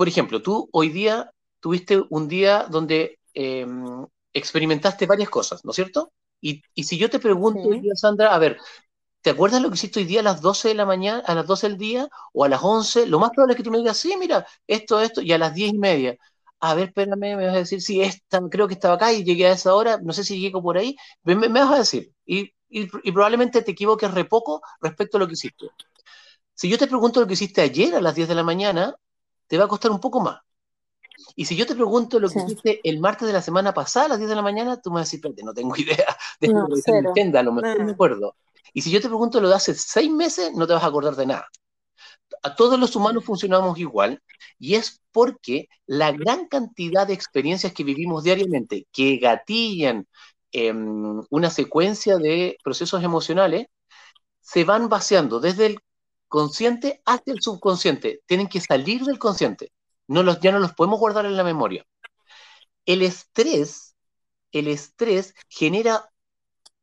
Por 0.00 0.08
ejemplo, 0.08 0.40
tú 0.40 0.66
hoy 0.72 0.88
día 0.88 1.30
tuviste 1.60 2.02
un 2.08 2.26
día 2.26 2.64
donde 2.70 3.18
em, 3.34 4.06
experimentaste 4.32 5.04
varias 5.04 5.28
cosas, 5.28 5.62
¿no 5.62 5.72
es 5.72 5.76
cierto? 5.76 6.10
Y, 6.40 6.62
si 6.82 6.96
yo 6.96 7.10
te 7.10 7.18
pregunto 7.18 7.68
hoy 7.68 7.80
día, 7.80 7.94
Sandra, 7.94 8.34
a 8.34 8.38
ver, 8.38 8.56
¿te 9.20 9.28
acuerdas 9.28 9.60
lo 9.60 9.68
que 9.68 9.74
hiciste 9.74 10.00
hoy 10.00 10.06
día 10.06 10.20
a 10.20 10.22
las 10.22 10.40
12 10.40 10.68
de 10.68 10.74
la 10.74 10.86
mañana, 10.86 11.22
a 11.26 11.34
las 11.34 11.46
12 11.46 11.68
del 11.68 11.76
día 11.76 12.08
o 12.32 12.44
a 12.44 12.48
las 12.48 12.62
11? 12.62 13.08
Lo 13.08 13.18
más 13.18 13.28
probable 13.28 13.52
es 13.52 13.56
que 13.58 13.62
tú 13.62 13.70
me 13.70 13.76
digas, 13.76 13.98
sí, 13.98 14.16
mira, 14.18 14.46
esto, 14.66 15.02
esto, 15.02 15.20
y 15.20 15.32
a 15.32 15.38
las 15.38 15.52
10 15.52 15.74
y 15.74 15.78
media. 15.78 16.16
A 16.60 16.74
ver, 16.74 16.88
espérame, 16.88 17.36
me 17.36 17.44
vas 17.44 17.56
a 17.56 17.58
decir, 17.58 17.82
sí, 17.82 18.00
esta, 18.00 18.40
creo 18.48 18.66
que 18.68 18.74
estaba 18.74 18.94
acá 18.94 19.12
y 19.12 19.22
llegué 19.22 19.48
a 19.48 19.52
esa 19.52 19.74
hora, 19.74 19.98
no 20.02 20.14
sé 20.14 20.24
si 20.24 20.40
llegué 20.40 20.58
por 20.62 20.78
ahí, 20.78 20.96
me, 21.24 21.34
me 21.36 21.48
vas 21.60 21.72
a 21.72 21.78
decir. 21.80 22.10
Y, 22.24 22.50
y, 22.70 22.86
probablemente 23.12 23.60
te 23.60 23.72
equivoques 23.72 24.10
re 24.14 24.24
poco 24.24 24.62
respecto 24.80 25.18
a 25.18 25.20
lo 25.20 25.26
que 25.26 25.34
hiciste. 25.34 25.66
Si 26.54 26.70
yo 26.70 26.78
te 26.78 26.86
pregunto 26.86 27.20
lo 27.20 27.26
que 27.26 27.34
hiciste 27.34 27.60
ayer 27.60 27.94
a 27.94 28.00
las 28.00 28.14
10 28.14 28.28
de 28.28 28.34
la 28.34 28.44
mañana, 28.44 28.96
te 29.50 29.58
va 29.58 29.64
a 29.64 29.68
costar 29.68 29.90
un 29.90 29.98
poco 29.98 30.20
más. 30.20 30.40
Y 31.34 31.44
si 31.44 31.56
yo 31.56 31.66
te 31.66 31.74
pregunto 31.74 32.20
lo 32.20 32.30
que 32.30 32.38
hiciste 32.38 32.80
el 32.84 33.00
martes 33.00 33.26
de 33.26 33.34
la 33.34 33.42
semana 33.42 33.74
pasada 33.74 34.06
a 34.06 34.08
las 34.10 34.18
10 34.18 34.30
de 34.30 34.36
la 34.36 34.42
mañana, 34.42 34.80
tú 34.80 34.90
me 34.90 35.00
vas 35.00 35.00
a 35.00 35.06
decir, 35.06 35.18
espérate, 35.18 35.42
no 35.42 35.52
tengo 35.52 35.74
idea. 35.76 36.16
de 36.40 36.48
no, 36.48 36.66
a 36.66 37.42
lo 37.42 37.52
mejor 37.52 37.84
me 37.84 37.90
acuerdo. 37.90 38.36
Y 38.72 38.82
si 38.82 38.92
yo 38.92 39.00
te 39.00 39.08
pregunto 39.08 39.40
lo 39.40 39.48
de 39.48 39.56
hace 39.56 39.74
seis 39.74 40.08
meses, 40.08 40.52
no 40.54 40.68
te 40.68 40.72
vas 40.72 40.84
a 40.84 40.86
acordar 40.86 41.16
de 41.16 41.26
nada. 41.26 41.48
a 42.44 42.54
todos 42.54 42.78
los 42.78 42.94
humanos 42.94 43.24
funcionamos 43.24 43.76
igual 43.80 44.22
y 44.56 44.76
es 44.76 45.02
porque 45.10 45.68
la 45.84 46.12
gran 46.12 46.46
cantidad 46.46 47.04
de 47.08 47.14
experiencias 47.14 47.72
que 47.72 47.82
vivimos 47.82 48.22
diariamente 48.22 48.86
que 48.92 49.16
gatillan 49.16 50.06
em, 50.52 51.22
una 51.28 51.50
secuencia 51.50 52.18
de 52.18 52.56
procesos 52.62 53.02
emocionales 53.02 53.66
se 54.40 54.62
van 54.62 54.88
vaciando 54.88 55.40
desde 55.40 55.66
el 55.66 55.80
consciente 56.30 57.02
hacia 57.04 57.34
el 57.34 57.42
subconsciente. 57.42 58.22
Tienen 58.24 58.48
que 58.48 58.60
salir 58.60 59.04
del 59.04 59.18
consciente. 59.18 59.72
No 60.06 60.22
los, 60.22 60.40
ya 60.40 60.52
no 60.52 60.60
los 60.60 60.72
podemos 60.72 60.98
guardar 60.98 61.26
en 61.26 61.36
la 61.36 61.44
memoria. 61.44 61.84
El 62.86 63.02
estrés, 63.02 63.96
el 64.52 64.68
estrés 64.68 65.34
genera 65.48 66.08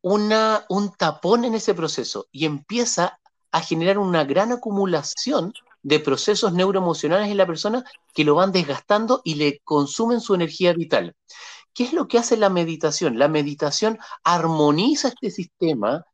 una, 0.02 0.66
un 0.70 0.94
tapón 0.94 1.46
en 1.46 1.56
ese 1.56 1.74
proceso 1.74 2.28
y 2.32 2.46
empieza 2.46 3.20
a 3.52 3.62
generar 3.62 3.98
una 3.98 4.26
gran 4.26 4.52
acumulación 4.52 5.54
de 5.82 6.00
procesos 6.00 6.54
neuroemocionales 6.54 7.30
en 7.30 7.38
la 7.38 7.48
persona 7.48 7.84
que 8.14 8.26
lo 8.26 8.36
van 8.36 8.52
desgastando 8.52 9.22
y 9.24 9.36
le 9.36 9.60
consumen 9.64 10.20
su 10.20 10.36
energía 10.36 10.74
vital. 10.74 11.16
¿Qué 11.74 11.86
es 11.86 11.94
lo 11.94 12.08
que 12.08 12.20
hace 12.20 12.38
la 12.38 12.50
meditación? 12.50 13.18
La 13.18 13.30
meditación 13.30 13.98
armoniza 14.24 15.08
este 15.08 15.32
sistema 15.32 16.06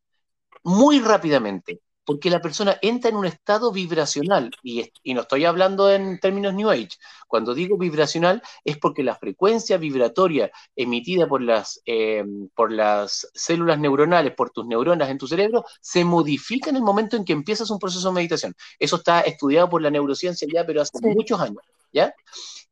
muy 0.64 1.00
rápidamente 1.00 1.83
porque 2.06 2.30
la 2.30 2.42
persona 2.42 2.78
entra 2.82 3.10
en 3.10 3.16
un 3.16 3.26
estado 3.26 3.72
vibracional, 3.72 4.52
y, 4.62 4.92
no 5.14 5.22
estoy 5.22 5.46
hablando 5.46 5.92
en 5.92 6.20
términos 6.20 6.54
New 6.54 6.70
Age, 6.70 6.98
cuando 7.28 7.54
digo 7.54 7.78
vibracional 7.78 8.42
es 8.64 8.78
porque 8.78 9.04
la 9.04 9.16
frecuencia 9.16 9.78
vibratoria 9.78 10.52
emitida 10.76 11.28
por 11.28 11.42
las, 11.42 11.82
em, 11.86 12.50
por 12.56 12.72
las 12.72 13.30
células 13.34 13.80
neuronales, 13.80 14.34
por 14.36 14.50
tus 14.50 14.66
neuronas 14.66 15.10
en 15.10 15.18
tu 15.18 15.28
cerebro, 15.28 15.66
se 15.82 16.04
modifica 16.04 16.70
en 16.70 16.76
el 16.78 16.84
momento 16.84 17.16
en 17.16 17.26
que 17.26 17.34
empiezas 17.34 17.70
un 17.70 17.80
proceso 17.80 18.10
de 18.10 18.16
meditación. 18.16 18.56
Eso 18.80 18.98
está 18.98 19.22
estudiado 19.22 19.70
por 19.70 19.82
la 19.82 19.90
neurociencia 19.90 20.48
ya, 20.52 20.66
pero 20.66 20.82
hace 20.82 21.00
muchos 21.02 21.40
años, 21.40 21.64
¿ya? 21.92 22.14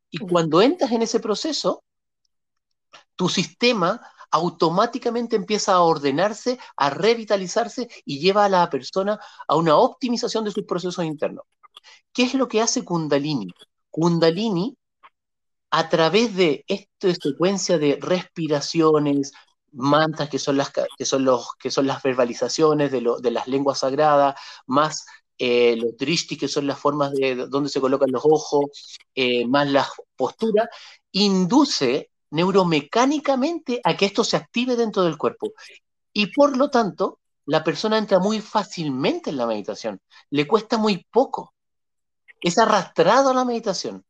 Y 0.09 0.17
cuando 0.19 0.61
entras 0.61 0.91
en 0.91 1.01
ese 1.03 1.19
proceso, 1.19 1.83
tu 3.15 3.29
sistema 3.29 4.01
automáticamente 4.31 5.35
empieza 5.35 5.73
a 5.73 5.81
ordenarse, 5.81 6.59
a 6.77 6.89
revitalizarse 6.89 7.89
y 8.05 8.19
lleva 8.19 8.45
a 8.45 8.49
la 8.49 8.69
persona 8.69 9.19
a 9.47 9.55
una 9.55 9.75
optimización 9.77 10.45
de 10.45 10.51
sus 10.51 10.63
procesos 10.63 11.03
internos. 11.05 11.45
¿Qué 12.13 12.23
es 12.23 12.33
lo 12.33 12.47
que 12.47 12.61
hace 12.61 12.83
Kundalini? 12.83 13.47
Kundalini, 13.89 14.77
a 15.71 15.89
través 15.89 16.35
de 16.35 16.65
esta 16.67 17.13
secuencia 17.13 17.77
de 17.77 17.97
respiraciones, 18.01 19.33
mantras 19.71 20.29
que 20.29 20.39
son 20.39 20.57
las, 20.57 20.71
que 20.71 21.05
son 21.05 21.23
los, 21.25 21.55
que 21.59 21.71
son 21.71 21.87
las 21.87 22.03
verbalizaciones 22.03 22.91
de, 22.91 23.05
de 23.21 23.31
las 23.31 23.47
lenguas 23.47 23.79
sagradas, 23.79 24.35
más 24.67 25.05
eh, 25.37 25.75
los 25.75 25.97
drishti, 25.97 26.37
que 26.37 26.47
son 26.47 26.67
las 26.67 26.77
formas 26.79 27.13
de 27.13 27.35
donde 27.47 27.69
se 27.69 27.81
colocan 27.81 28.11
los 28.11 28.23
ojos, 28.23 28.65
eh, 29.15 29.47
más 29.47 29.67
la 29.71 29.87
postura, 30.15 30.69
induce 31.11 32.10
neuromecánicamente 32.31 33.81
a 33.83 33.95
que 33.95 34.05
esto 34.05 34.23
se 34.23 34.37
active 34.37 34.75
dentro 34.75 35.03
del 35.03 35.17
cuerpo. 35.17 35.53
Y 36.13 36.27
por 36.27 36.57
lo 36.57 36.69
tanto, 36.69 37.19
la 37.45 37.63
persona 37.63 37.97
entra 37.97 38.19
muy 38.19 38.41
fácilmente 38.41 39.29
en 39.29 39.37
la 39.37 39.45
meditación. 39.45 40.01
Le 40.29 40.47
cuesta 40.47 40.77
muy 40.77 41.05
poco. 41.11 41.53
Es 42.41 42.57
arrastrado 42.57 43.29
a 43.29 43.33
la 43.33 43.45
meditación. 43.45 44.05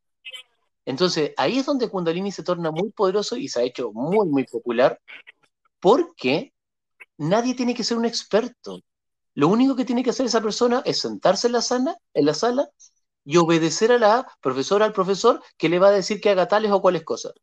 Entonces, 0.86 1.34
ahí 1.38 1.60
es 1.60 1.66
donde 1.66 1.90
Kundalini 1.90 2.32
se 2.32 2.44
torna 2.44 2.72
muy 2.72 2.92
poderoso 2.92 3.36
y 3.38 3.48
se 3.48 3.60
ha 3.60 3.64
hecho 3.64 3.92
muy, 3.94 4.28
muy 4.28 4.46
popular, 4.46 5.00
porque 5.80 6.54
nadie 7.18 7.56
tiene 7.56 7.76
que 7.76 7.84
ser 7.84 7.98
un 7.98 8.06
experto. 8.06 8.82
Lo 9.36 9.48
único 9.48 9.76
que 9.76 9.86
tiene 9.86 10.04
que 10.04 10.10
hacer 10.12 10.26
esa 10.26 10.42
persona 10.42 10.82
es 10.86 11.00
sentarse 11.00 11.48
en 11.48 11.54
la 11.54 11.62
sala, 11.62 11.98
en 12.14 12.26
la 12.26 12.34
sala 12.34 12.70
y 13.24 13.38
obedecer 13.38 13.92
a 13.92 14.00
la 14.00 14.28
profesora, 14.42 14.86
al 14.86 14.94
profesor, 14.94 15.42
que 15.58 15.70
le 15.70 15.80
va 15.80 15.90
a 15.90 15.92
decir 15.92 16.20
que 16.20 16.30
haga 16.32 16.48
tales 16.48 16.72
o 16.72 16.82
cuales 16.82 17.04
cosas 17.04 17.34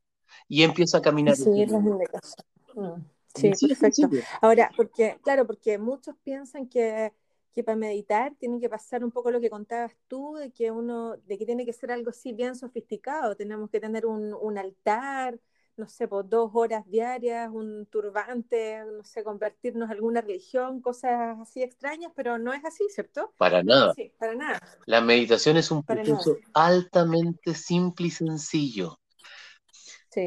y 0.48 0.62
empieza 0.62 0.98
a 0.98 1.02
caminar. 1.02 1.36
Mm, 1.38 3.02
sí, 3.34 3.52
sí, 3.54 3.68
perfecto. 3.68 4.08
Ahora, 4.40 4.70
porque, 4.76 5.18
claro, 5.22 5.46
porque 5.46 5.78
muchos 5.78 6.16
piensan 6.24 6.68
que, 6.68 7.12
que, 7.54 7.62
para 7.62 7.76
meditar 7.76 8.34
tiene 8.38 8.58
que 8.58 8.68
pasar 8.68 9.04
un 9.04 9.10
poco 9.10 9.30
lo 9.30 9.40
que 9.40 9.50
contabas 9.50 9.92
tú, 10.08 10.36
de 10.36 10.50
que 10.50 10.70
uno, 10.70 11.16
de 11.16 11.38
que 11.38 11.44
tiene 11.44 11.66
que 11.66 11.72
ser 11.72 11.92
algo 11.92 12.10
así 12.10 12.32
bien 12.32 12.56
sofisticado, 12.56 13.36
tenemos 13.36 13.70
que 13.70 13.80
tener 13.80 14.06
un, 14.06 14.34
un 14.34 14.58
altar, 14.58 15.38
no 15.76 15.88
sé, 15.88 16.08
por 16.08 16.28
dos 16.28 16.50
horas 16.54 16.84
diarias, 16.88 17.50
un 17.52 17.86
turbante, 17.86 18.82
no 18.96 19.04
sé, 19.04 19.22
convertirnos 19.22 19.86
en 19.86 19.92
alguna 19.92 20.20
religión, 20.20 20.80
cosas 20.80 21.38
así 21.40 21.62
extrañas, 21.62 22.10
pero 22.16 22.38
no 22.38 22.52
es 22.52 22.64
así, 22.64 22.84
¿cierto? 22.90 23.32
Para 23.38 23.62
nada. 23.62 23.94
Sí, 23.94 24.12
para 24.18 24.34
nada. 24.34 24.60
La 24.86 25.00
meditación 25.00 25.56
es 25.56 25.70
un 25.70 25.84
proceso 25.84 26.36
altamente 26.54 27.54
simple 27.54 28.08
y 28.08 28.10
sencillo. 28.10 28.98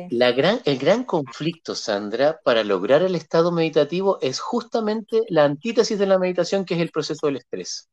La 0.09 0.31
gran, 0.31 0.61
el 0.65 0.77
gran 0.77 1.03
conflicto, 1.03 1.75
Sandra, 1.75 2.39
para 2.43 2.63
lograr 2.63 3.01
el 3.01 3.15
estado 3.15 3.51
meditativo 3.51 4.19
es 4.21 4.39
justamente 4.39 5.23
la 5.29 5.43
antítesis 5.43 5.97
de 5.97 6.05
la 6.05 6.19
meditación, 6.19 6.65
que 6.65 6.75
es 6.75 6.81
el 6.81 6.91
proceso 6.91 7.27
del 7.27 7.37
estrés. 7.37 7.89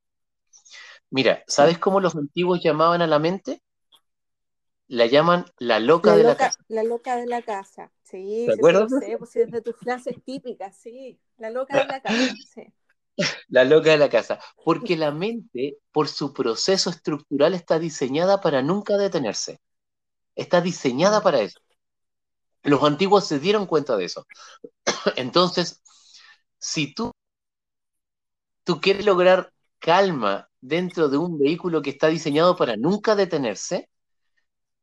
Mira, 1.10 1.42
¿sabes 1.46 1.78
cómo 1.78 2.00
los 2.00 2.14
antiguos 2.14 2.60
llamaban 2.62 3.02
a 3.02 3.06
la 3.06 3.18
mente? 3.18 3.62
La 4.88 5.06
llaman 5.06 5.44
la 5.58 5.80
loca 5.80 6.16
de 6.16 6.22
la 6.22 6.36
casa. 6.36 6.58
La 6.68 6.82
loca 6.82 7.16
de 7.16 7.26
la 7.26 7.42
casa, 7.42 7.90
sí. 8.02 8.44
¿Te 8.46 8.54
acuerdas? 8.54 8.90
Sí, 9.00 9.16
pues 9.18 9.36
es 9.36 9.50
de 9.50 9.60
tus 9.60 9.76
frases 9.76 10.16
típicas, 10.24 10.76
sí. 10.76 11.18
La 11.36 11.50
loca 11.50 11.78
de 11.78 11.86
la 11.86 12.00
casa, 12.02 12.34
sí. 12.54 12.72
La 13.48 13.64
loca 13.64 13.90
de 13.90 13.98
la 13.98 14.08
casa. 14.08 14.38
Porque 14.64 14.96
la 14.96 15.10
mente, 15.10 15.78
por 15.92 16.08
su 16.08 16.32
proceso 16.32 16.90
estructural, 16.90 17.54
está 17.54 17.78
diseñada 17.78 18.40
para 18.40 18.62
nunca 18.62 18.96
detenerse. 18.96 19.60
Está 20.34 20.60
diseñada 20.60 21.22
para 21.22 21.40
eso. 21.40 21.60
Los 22.68 22.82
antiguos 22.82 23.26
se 23.26 23.38
dieron 23.38 23.66
cuenta 23.66 23.96
de 23.96 24.04
eso. 24.06 24.26
Entonces, 25.16 25.82
si 26.58 26.94
tú, 26.94 27.12
tú 28.64 28.80
quieres 28.80 29.04
lograr 29.06 29.52
calma 29.78 30.48
dentro 30.60 31.08
de 31.08 31.18
un 31.18 31.38
vehículo 31.38 31.82
que 31.82 31.90
está 31.90 32.08
diseñado 32.08 32.56
para 32.56 32.76
nunca 32.76 33.14
detenerse, 33.16 33.88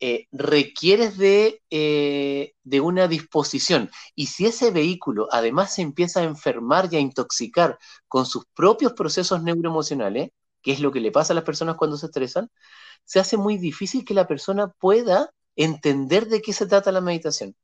eh, 0.01 0.27
requieres 0.31 1.17
de, 1.17 1.61
eh, 1.69 2.53
de, 2.63 2.81
una 2.81 3.07
disposición. 3.07 3.89
Y 4.13 4.27
si 4.27 4.45
ese 4.45 4.71
vehículo 4.71 5.27
además 5.31 5.73
se 5.73 5.81
empieza 5.83 6.19
a 6.19 6.23
enfermar 6.23 6.89
y 6.91 6.97
a 6.97 6.99
intoxicar 6.99 7.79
con 8.07 8.25
sus 8.25 8.45
propios 8.53 8.93
procesos 8.93 9.41
neuroemocionales, 9.43 10.31
que 10.61 10.73
es 10.73 10.81
lo 10.81 10.91
que 10.91 10.99
le 10.99 11.11
pasa 11.11 11.33
a 11.33 11.35
las 11.35 11.45
personas 11.45 11.75
cuando 11.77 11.97
se 11.97 12.07
estresan, 12.07 12.49
se 13.05 13.19
hace 13.19 13.37
muy 13.37 13.57
difícil 13.57 14.03
que 14.05 14.13
la 14.13 14.27
persona 14.27 14.67
pueda 14.67 15.31
entender 15.55 16.27
de 16.27 16.41
qué 16.41 16.53
se 16.53 16.67
trata 16.67 16.91
la 16.91 17.01
meditación. 17.01 17.55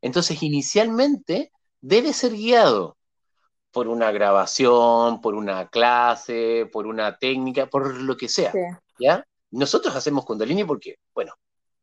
Entonces, 0.00 0.42
inicialmente 0.42 1.52
debe 1.80 2.12
ser 2.12 2.32
guiado 2.32 2.96
por 3.70 3.88
una 3.88 4.10
grabación, 4.10 5.20
por 5.20 5.34
una 5.34 5.68
clase, 5.68 6.66
por 6.72 6.86
una 6.86 7.18
técnica, 7.18 7.66
por 7.66 7.94
lo 7.94 8.16
que 8.16 8.28
sea. 8.28 8.52
¿ya? 8.98 9.22
Nosotros 9.50 9.94
hacemos 9.94 10.24
Kundalini 10.24 10.64
porque, 10.64 10.96
bueno, 11.14 11.34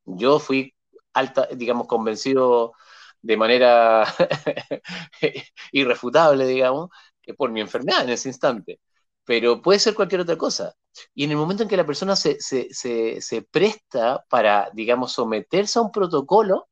yo 0.05 0.39
fui 0.39 0.73
alta, 1.13 1.47
digamos, 1.55 1.87
convencido 1.87 2.73
de 3.21 3.37
manera 3.37 4.05
irrefutable, 5.71 6.47
digamos, 6.47 6.89
por 7.37 7.51
mi 7.51 7.61
enfermedad 7.61 8.03
en 8.03 8.09
ese 8.09 8.29
instante. 8.29 8.79
Pero 9.23 9.61
puede 9.61 9.79
ser 9.79 9.93
cualquier 9.93 10.21
otra 10.21 10.35
cosa. 10.35 10.73
Y 11.13 11.23
en 11.23 11.31
el 11.31 11.37
momento 11.37 11.63
en 11.63 11.69
que 11.69 11.77
la 11.77 11.85
persona 11.85 12.15
se, 12.15 12.37
se 12.41 13.41
presta 13.51 14.25
para, 14.29 14.69
digamos, 14.73 15.13
someterse 15.13 15.79
a 15.79 15.83
un 15.83 15.91
protocolo, 15.91 16.67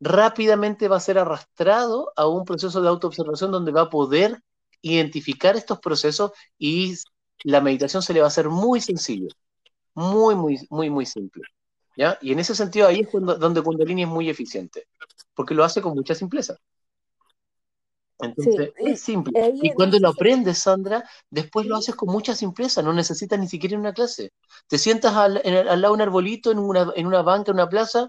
rápidamente 0.00 0.88
va 0.88 0.96
a 0.96 1.00
ser 1.00 1.18
arrastrado 1.18 2.12
a 2.16 2.26
un 2.26 2.44
proceso 2.44 2.80
de 2.80 2.88
autoobservación 2.88 3.50
donde 3.50 3.72
va 3.72 3.82
a 3.82 3.90
poder 3.90 4.42
identificar 4.82 5.56
estos 5.56 5.80
procesos 5.80 6.32
y 6.58 6.94
la 7.44 7.60
meditación 7.60 8.02
se 8.02 8.12
le 8.12 8.20
va 8.20 8.26
a 8.26 8.28
hacer 8.28 8.48
muy 8.48 8.80
sencillo, 8.80 9.28
muy, 9.94 10.34
muy, 10.34 10.58
muy, 10.70 10.90
muy 10.90 11.06
simple. 11.06 11.42
¿ya? 11.96 12.18
Y 12.20 12.32
en 12.32 12.38
ese 12.38 12.54
sentido 12.54 12.86
ahí 12.86 13.00
es 13.00 13.08
donde 13.12 13.62
Kundalini 13.62 14.02
es 14.02 14.08
muy 14.08 14.28
eficiente, 14.28 14.86
porque 15.34 15.54
lo 15.54 15.64
hace 15.64 15.80
con 15.80 15.94
mucha 15.94 16.14
simpleza. 16.14 16.56
Entonces, 18.18 18.72
es 18.78 19.00
simple. 19.00 19.52
Y 19.62 19.72
cuando 19.72 19.98
lo 19.98 20.08
aprendes, 20.08 20.58
Sandra, 20.58 21.04
después 21.28 21.66
lo 21.66 21.76
haces 21.76 21.94
con 21.94 22.10
mucha 22.10 22.34
simpleza, 22.34 22.82
no 22.82 22.94
necesitas 22.94 23.38
ni 23.38 23.46
siquiera 23.46 23.78
una 23.78 23.92
clase. 23.92 24.32
Te 24.68 24.78
sientas 24.78 25.14
al, 25.14 25.36
al 25.44 25.80
lado 25.80 25.94
de 25.94 25.96
un 25.96 26.00
arbolito 26.00 26.50
en 26.50 26.58
una, 26.58 26.92
en 26.96 27.06
una 27.06 27.20
banca, 27.22 27.50
en 27.50 27.56
una 27.56 27.68
plaza, 27.68 28.08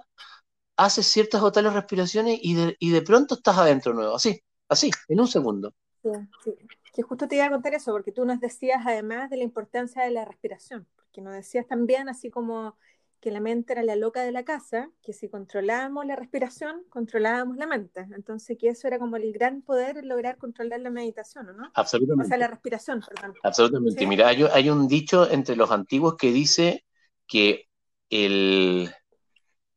haces 0.78 1.08
ciertas 1.08 1.42
o 1.42 1.52
tales 1.52 1.74
respiraciones 1.74 2.40
y 2.42 2.54
de, 2.54 2.76
y 2.80 2.92
de 2.92 3.02
pronto 3.02 3.36
estás 3.36 3.58
adentro 3.58 3.94
nuevo, 3.94 4.16
así, 4.16 4.42
así, 4.70 4.92
en 5.08 5.20
un 5.20 5.28
segundo. 5.28 5.74
Sí, 6.04 6.10
sí. 6.44 6.56
Que 6.94 7.02
justo 7.04 7.28
te 7.28 7.36
iba 7.36 7.46
a 7.46 7.50
contar 7.52 7.74
eso, 7.74 7.92
porque 7.92 8.12
tú 8.12 8.26
nos 8.26 8.40
decías 8.40 8.82
además 8.86 9.30
de 9.30 9.38
la 9.38 9.44
importancia 9.44 10.04
de 10.04 10.12
la 10.12 10.26
respiración, 10.26 10.88
porque 10.96 11.22
nos 11.22 11.34
decías 11.34 11.68
también 11.68 12.10
así 12.10 12.30
como 12.30 12.76
que 13.20 13.32
la 13.32 13.40
mente 13.40 13.74
era 13.74 13.84
la 13.84 13.96
loca 13.96 14.22
de 14.24 14.32
la 14.32 14.44
casa, 14.44 14.92
que 15.02 15.12
si 15.12 15.28
controlábamos 15.28 16.06
la 16.06 16.16
respiración, 16.16 16.84
controlábamos 16.90 17.58
la 17.58 17.66
mente. 17.66 18.06
Entonces, 18.16 18.58
que 18.60 18.70
eso 18.70 18.88
era 18.88 19.00
como 19.00 19.16
el 19.18 19.34
gran 19.34 19.62
poder 19.62 20.06
lograr 20.06 20.38
controlar 20.38 20.82
la 20.82 20.92
meditación, 20.92 21.48
¿no? 21.58 21.72
Absolutamente. 21.74 22.26
O 22.26 22.30
sea, 22.30 22.38
la 22.38 22.48
respiración, 22.48 23.02
perdón. 23.02 23.36
Absolutamente. 23.44 24.06
Mira, 24.06 24.28
hay, 24.28 24.70
un 24.70 24.88
dicho 24.88 25.30
entre 25.30 25.56
los 25.56 25.72
antiguos 25.72 26.16
que 26.16 26.32
dice 26.32 26.86
que 27.26 27.68
el, 28.10 28.92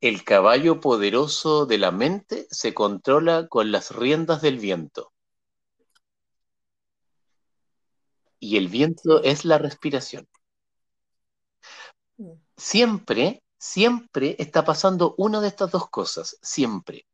el 0.00 0.24
caballo 0.24 0.80
poderoso 0.80 1.66
de 1.66 1.78
la 1.78 1.90
mente 1.90 2.46
se 2.50 2.72
controla 2.72 3.48
con 3.48 3.70
las 3.70 3.90
riendas 3.90 4.40
del 4.40 4.58
viento. 4.58 5.12
Y 8.38 8.56
el 8.56 8.68
viento 8.68 9.22
es 9.22 9.44
la 9.44 9.58
respiración. 9.58 10.26
Mm. 12.16 12.32
Siempre, 12.56 13.42
siempre 13.58 14.36
está 14.38 14.64
pasando 14.64 15.14
una 15.18 15.40
de 15.40 15.48
estas 15.48 15.70
dos 15.70 15.90
cosas, 15.90 16.38
siempre. 16.40 17.06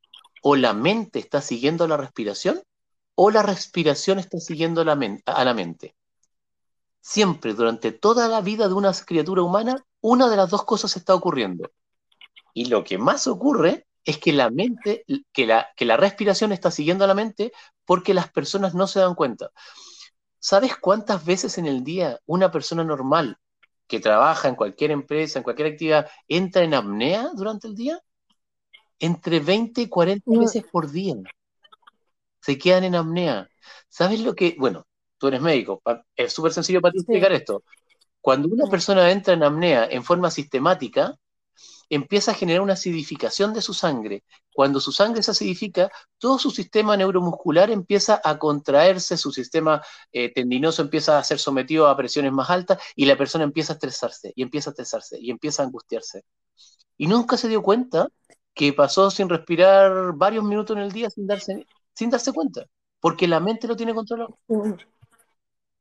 O 0.42 0.54
la 0.54 0.72
mente 0.72 1.18
está 1.18 1.40
siguiendo 1.40 1.88
la 1.88 1.96
respiración 1.96 2.62
o 3.16 3.30
la 3.30 3.42
respiración 3.42 4.18
está 4.18 4.38
siguiendo 4.38 4.84
la 4.84 4.92
a 5.26 5.44
la 5.44 5.54
mente. 5.54 5.96
Siempre, 7.00 7.54
durante 7.54 7.92
toda 7.92 8.28
la 8.28 8.40
vida 8.42 8.68
de 8.68 8.74
una 8.74 8.92
criatura 8.92 9.42
humana, 9.42 9.84
una 10.00 10.28
de 10.28 10.36
las 10.36 10.50
dos 10.50 10.64
cosas 10.64 10.96
está 10.96 11.14
ocurriendo. 11.14 11.70
Y 12.56 12.64
lo 12.64 12.84
que 12.84 12.96
más 12.96 13.26
ocurre 13.26 13.86
es 14.02 14.16
que 14.16 14.32
la 14.32 14.48
mente, 14.48 15.04
que 15.30 15.44
la, 15.44 15.68
que 15.76 15.84
la 15.84 15.98
respiración 15.98 16.52
está 16.52 16.70
siguiendo 16.70 17.04
a 17.04 17.06
la 17.06 17.12
mente 17.12 17.52
porque 17.84 18.14
las 18.14 18.30
personas 18.32 18.74
no 18.74 18.86
se 18.86 18.98
dan 18.98 19.14
cuenta. 19.14 19.50
¿Sabes 20.38 20.74
cuántas 20.78 21.22
veces 21.26 21.58
en 21.58 21.66
el 21.66 21.84
día 21.84 22.18
una 22.24 22.50
persona 22.50 22.82
normal 22.82 23.36
que 23.86 24.00
trabaja 24.00 24.48
en 24.48 24.54
cualquier 24.54 24.90
empresa, 24.90 25.38
en 25.38 25.42
cualquier 25.42 25.68
actividad, 25.68 26.08
entra 26.28 26.62
en 26.62 26.72
apnea 26.72 27.28
durante 27.34 27.68
el 27.68 27.74
día? 27.74 28.00
Entre 28.98 29.38
20 29.38 29.82
y 29.82 29.88
40 29.90 30.30
veces 30.38 30.64
por 30.72 30.90
día. 30.90 31.14
Se 32.40 32.56
quedan 32.56 32.84
en 32.84 32.94
apnea. 32.94 33.50
¿Sabes 33.90 34.20
lo 34.20 34.34
que? 34.34 34.56
Bueno, 34.58 34.86
tú 35.18 35.28
eres 35.28 35.42
médico. 35.42 35.82
Es 36.14 36.32
súper 36.32 36.54
sencillo 36.54 36.80
para 36.80 36.92
ti 36.92 37.00
explicar 37.00 37.32
esto. 37.32 37.64
Cuando 38.22 38.48
una 38.48 38.70
persona 38.70 39.10
entra 39.10 39.34
en 39.34 39.42
apnea 39.42 39.86
en 39.90 40.02
forma 40.02 40.30
sistemática, 40.30 41.18
empieza 41.88 42.32
a 42.32 42.34
generar 42.34 42.62
una 42.62 42.74
acidificación 42.74 43.52
de 43.54 43.62
su 43.62 43.74
sangre. 43.74 44.24
Cuando 44.52 44.80
su 44.80 44.92
sangre 44.92 45.22
se 45.22 45.30
acidifica, 45.30 45.90
todo 46.18 46.38
su 46.38 46.50
sistema 46.50 46.96
neuromuscular 46.96 47.70
empieza 47.70 48.20
a 48.22 48.38
contraerse, 48.38 49.16
su 49.16 49.32
sistema 49.32 49.82
eh, 50.12 50.32
tendinoso 50.32 50.82
empieza 50.82 51.18
a 51.18 51.24
ser 51.24 51.38
sometido 51.38 51.88
a 51.88 51.96
presiones 51.96 52.32
más 52.32 52.50
altas 52.50 52.78
y 52.94 53.06
la 53.06 53.16
persona 53.16 53.44
empieza 53.44 53.72
a 53.72 53.76
estresarse 53.76 54.32
y 54.34 54.42
empieza 54.42 54.70
a 54.70 54.72
estresarse 54.72 55.18
y 55.20 55.30
empieza 55.30 55.62
a 55.62 55.66
angustiarse. 55.66 56.24
Y 56.96 57.06
nunca 57.06 57.36
se 57.36 57.48
dio 57.48 57.62
cuenta 57.62 58.08
que 58.54 58.72
pasó 58.72 59.10
sin 59.10 59.28
respirar 59.28 60.14
varios 60.14 60.44
minutos 60.44 60.76
en 60.76 60.82
el 60.82 60.92
día 60.92 61.10
sin 61.10 61.26
darse, 61.26 61.66
sin 61.94 62.10
darse 62.10 62.32
cuenta, 62.32 62.66
porque 63.00 63.28
la 63.28 63.40
mente 63.40 63.68
lo 63.68 63.76
tiene 63.76 63.94
controlado. 63.94 64.38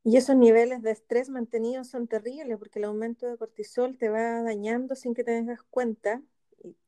Y 0.07 0.17
esos 0.17 0.35
niveles 0.35 0.83
de 0.83 0.91
estrés 0.91 1.29
mantenidos 1.31 1.87
son 1.87 2.07
terribles 2.07 2.59
porque 2.59 2.77
el 2.77 2.85
aumento 2.85 3.25
de 3.25 3.37
cortisol 3.37 3.97
te 3.97 4.07
va 4.07 4.43
dañando 4.43 4.93
sin 4.93 5.15
que 5.15 5.23
te 5.23 5.41
des 5.41 5.59
cuenta 5.63 6.21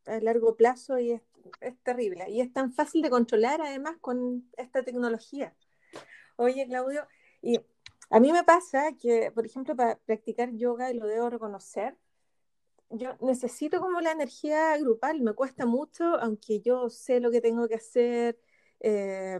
a 0.06 0.19
largo 0.19 0.56
plazo 0.56 0.99
y 0.99 1.13
es, 1.13 1.21
terrible. 1.82 2.30
Y 2.30 2.41
es 2.41 2.53
tan 2.53 2.71
fácil 2.71 3.01
de 3.01 3.10
controlar 3.10 3.60
además 3.60 3.97
con 4.01 4.47
esta 4.56 4.84
tecnología. 4.84 5.56
Oye, 6.36 6.67
Claudio, 6.67 7.08
y 7.41 7.60
a 8.12 8.19
mí 8.19 8.32
me 8.32 8.43
pasa 8.43 8.91
que, 9.01 9.32
por 9.32 9.47
ejemplo, 9.47 9.75
para 9.75 9.97
practicar 9.97 10.51
yoga, 10.51 10.91
y 10.91 10.99
lo 10.99 11.08
debo 11.08 11.32
reconocer, 11.32 11.97
yo 12.91 13.17
necesito 13.21 13.82
como 13.82 13.99
la 13.99 14.12
energía 14.12 14.77
grupal, 14.77 15.21
me 15.21 15.34
cuesta 15.34 15.65
mucho, 15.65 16.03
aunque 16.19 16.60
yo 16.60 16.91
sé 16.91 17.19
lo 17.19 17.32
que 17.32 17.41
tengo 17.41 17.67
que 17.67 17.75
hacer. 17.75 18.39
Eh, 18.80 19.39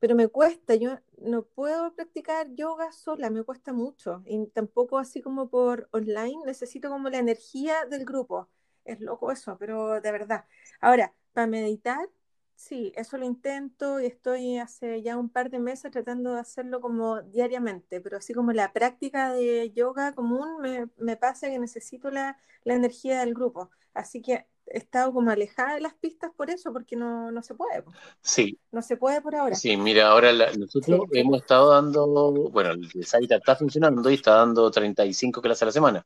pero 0.00 0.14
me 0.16 0.28
cuesta, 0.28 0.74
yo 0.74 0.98
no 1.18 1.42
puedo 1.44 1.94
practicar 1.94 2.48
yoga 2.54 2.92
sola, 2.92 3.30
me 3.30 3.44
cuesta 3.44 3.72
mucho, 3.72 4.22
y 4.26 4.46
tampoco 4.48 4.98
así 4.98 5.22
como 5.22 5.48
por 5.50 5.88
online, 5.92 6.38
necesito 6.46 6.88
como 6.90 7.08
la 7.10 7.18
energía 7.18 7.84
del 7.86 8.04
grupo. 8.04 8.48
Es 8.84 9.00
loco 9.00 9.30
eso, 9.30 9.56
pero 9.58 10.00
de 10.00 10.12
verdad. 10.12 10.46
Ahora, 10.80 11.14
para 11.32 11.46
meditar, 11.46 12.08
sí, 12.56 12.92
eso 12.96 13.18
lo 13.18 13.24
intento 13.26 14.00
y 14.00 14.06
estoy 14.06 14.58
hace 14.58 15.02
ya 15.02 15.16
un 15.16 15.28
par 15.30 15.50
de 15.50 15.58
meses 15.58 15.90
tratando 15.90 16.34
de 16.34 16.40
hacerlo 16.40 16.80
como 16.80 17.22
diariamente, 17.22 18.00
pero 18.00 18.16
así 18.18 18.34
como 18.34 18.52
la 18.52 18.72
práctica 18.72 19.32
de 19.32 19.70
yoga 19.72 20.14
común 20.14 20.60
me, 20.60 20.88
me 20.98 21.16
pasa 21.16 21.48
que 21.48 21.58
necesito 21.58 22.10
la, 22.10 22.38
la 22.64 22.74
energía 22.74 23.20
del 23.20 23.34
grupo. 23.34 23.70
Así 23.94 24.22
que 24.22 24.46
he 24.70 24.78
estado 24.78 25.12
como 25.12 25.30
alejada 25.30 25.74
de 25.74 25.80
las 25.80 25.94
pistas 25.94 26.30
por 26.36 26.48
eso, 26.48 26.72
porque 26.72 26.96
no, 26.96 27.30
no 27.30 27.42
se 27.42 27.54
puede. 27.54 27.82
Sí. 28.22 28.58
No 28.70 28.82
se 28.82 28.96
puede 28.96 29.20
por 29.20 29.34
ahora. 29.34 29.56
Sí, 29.56 29.76
mira, 29.76 30.08
ahora 30.08 30.32
nosotros 30.56 31.00
hemos 31.12 31.40
estado 31.40 31.70
dando, 31.72 32.32
bueno, 32.50 32.70
el 32.70 33.04
site 33.04 33.34
está 33.34 33.56
funcionando 33.56 34.08
y 34.10 34.14
está 34.14 34.36
dando 34.36 34.70
35 34.70 35.42
clases 35.42 35.62
a 35.62 35.66
la 35.66 35.72
semana. 35.72 36.04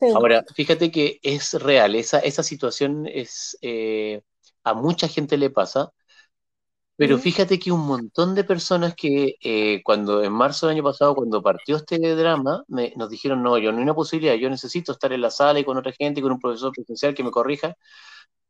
Ahora, 0.00 0.44
fíjate 0.54 0.90
que 0.90 1.18
es 1.22 1.54
real, 1.54 1.94
esa, 1.96 2.20
esa 2.20 2.42
situación 2.42 3.06
es, 3.06 3.58
eh, 3.62 4.22
a 4.62 4.72
mucha 4.74 5.08
gente 5.08 5.36
le 5.36 5.50
pasa, 5.50 5.92
pero 6.98 7.16
fíjate 7.16 7.60
que 7.60 7.70
un 7.70 7.86
montón 7.86 8.34
de 8.34 8.42
personas 8.42 8.94
que 8.96 9.36
eh, 9.40 9.82
cuando 9.84 10.24
en 10.24 10.32
marzo 10.32 10.66
del 10.66 10.74
año 10.74 10.82
pasado, 10.82 11.14
cuando 11.14 11.40
partió 11.40 11.76
este 11.76 11.96
drama, 12.16 12.64
me, 12.66 12.92
nos 12.96 13.08
dijeron, 13.08 13.40
no, 13.40 13.56
yo 13.56 13.70
no 13.70 13.78
hay 13.78 13.84
una 13.84 13.94
posibilidad, 13.94 14.34
yo 14.34 14.50
necesito 14.50 14.90
estar 14.90 15.12
en 15.12 15.20
la 15.20 15.30
sala 15.30 15.60
y 15.60 15.64
con 15.64 15.76
otra 15.78 15.92
gente, 15.92 16.18
y 16.18 16.22
con 16.24 16.32
un 16.32 16.40
profesor 16.40 16.72
presencial 16.72 17.14
que 17.14 17.22
me 17.22 17.30
corrija. 17.30 17.76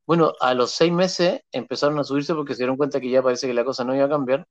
Bueno, 0.06 0.32
a 0.40 0.54
los 0.54 0.70
seis 0.72 0.90
meses 0.92 1.42
empezaron 1.52 1.98
a 1.98 2.04
subirse 2.04 2.34
porque 2.34 2.54
se 2.54 2.60
dieron 2.62 2.78
cuenta 2.78 3.00
que 3.00 3.10
ya 3.10 3.22
parece 3.22 3.46
que 3.46 3.54
la 3.54 3.64
cosa 3.64 3.84
no 3.84 3.94
iba 3.94 4.06
a 4.06 4.08
cambiar. 4.08 4.46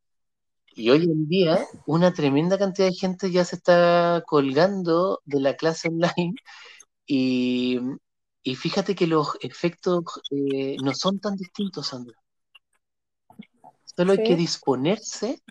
Y 0.75 0.91
hoy 0.91 1.03
en 1.05 1.27
día, 1.27 1.65
una 1.87 2.13
tremenda 2.13 2.59
cantidad 2.59 2.89
de 2.89 2.93
gente 2.93 3.31
ya 3.31 3.45
se 3.45 3.55
está 3.55 4.23
colgando 4.27 5.21
de 5.25 5.39
la 5.39 5.55
clase 5.55 5.89
online 5.89 6.35
y, 7.07 7.79
fíjate 8.55 8.95
que 8.95 9.07
los 9.07 9.37
efectos 9.41 10.03
eh, 10.31 10.77
no 10.83 10.93
son 10.93 11.19
tan 11.19 11.35
distintos, 11.35 11.87
Sandra. 11.87 12.15
Solo 13.97 14.11
hay 14.11 14.23
que 14.23 14.35
disponerse 14.35 15.41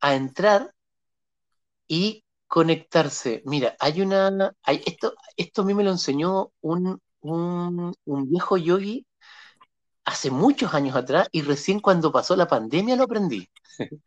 a 0.00 0.14
entrar 0.14 0.74
y 1.86 2.24
conectarse. 2.46 3.42
Mira, 3.44 3.76
hay 3.78 4.00
una. 4.00 4.54
Hay, 4.62 4.82
esto, 4.86 5.12
esto 5.36 5.60
a 5.60 5.64
mí 5.66 5.74
me 5.74 5.84
lo 5.84 5.90
enseñó 5.90 6.52
un, 6.62 6.98
viejo 8.30 8.56
yogi 8.56 9.06
hace 10.06 10.30
muchos 10.30 10.72
años 10.72 10.96
atrás 10.96 11.28
y 11.32 11.42
recién 11.42 11.80
cuando 11.80 12.10
pasó 12.10 12.34
la 12.34 12.48
pandemia 12.48 12.96
lo 12.96 13.04
aprendí. 13.04 13.46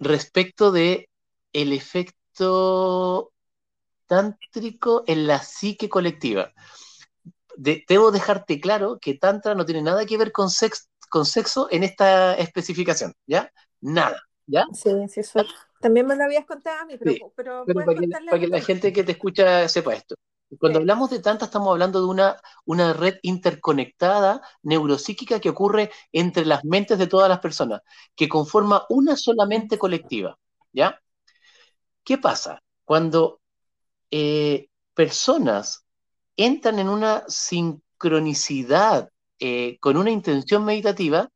Respecto 0.00 0.72
de 0.72 1.08
el 1.52 1.72
efecto 1.72 3.32
tántrico 4.06 5.04
en 5.06 5.28
la 5.28 5.40
psique 5.40 5.88
colectiva. 5.88 6.52
debo 7.56 8.10
dejarte 8.10 8.60
claro 8.60 8.98
que 9.00 9.14
Tantra 9.14 9.54
no 9.54 9.64
tiene 9.64 9.82
nada 9.82 10.04
que 10.06 10.18
ver 10.18 10.32
con 10.32 10.50
sexo 10.50 10.86
con 11.14 11.26
sexo 11.26 11.68
en 11.70 11.84
esta 11.84 12.34
especificación, 12.34 13.14
¿ya? 13.24 13.48
Nada, 13.80 14.20
¿ya? 14.48 14.64
Sí, 14.72 14.90
sí, 15.08 15.20
eso. 15.20 15.44
También 15.80 16.08
me 16.08 16.16
lo 16.16 16.24
habías 16.24 16.44
contado 16.44 16.80
a 16.80 16.86
mí, 16.86 16.96
pero, 16.98 17.32
pero, 17.36 17.64
para, 17.64 18.40
que, 18.40 18.48
la 18.48 18.60
gente 18.60 18.92
que 18.92 19.04
te 19.04 19.12
escucha 19.12 19.68
sepa 19.68 19.94
esto. 19.94 20.16
Cuando 20.58 20.80
hablamos 20.80 21.10
de 21.10 21.20
tanta, 21.20 21.44
estamos 21.44 21.70
hablando 21.70 22.00
de 22.00 22.06
una, 22.08 22.36
una 22.64 22.94
red 22.94 23.18
interconectada 23.22 24.42
neuropsíquica 24.64 25.38
que 25.38 25.50
ocurre 25.50 25.92
entre 26.10 26.44
las 26.46 26.64
mentes 26.64 26.98
de 26.98 27.06
todas 27.06 27.28
las 27.28 27.38
personas, 27.38 27.82
que 28.16 28.28
conforma 28.28 28.84
una 28.88 29.14
sola 29.14 29.46
mente 29.46 29.78
colectiva, 29.78 30.36
¿ya? 30.72 31.00
¿Qué 32.02 32.18
pasa? 32.18 32.60
Cuando 32.84 33.40
eh, 34.10 34.66
personas 34.94 35.86
entran 36.36 36.80
en 36.80 36.88
una 36.88 37.22
sincronicidad 37.28 39.12
eh, 39.38 39.78
con 39.80 39.96
una 39.96 40.10
intención 40.10 40.64
meditativa, 40.64 41.30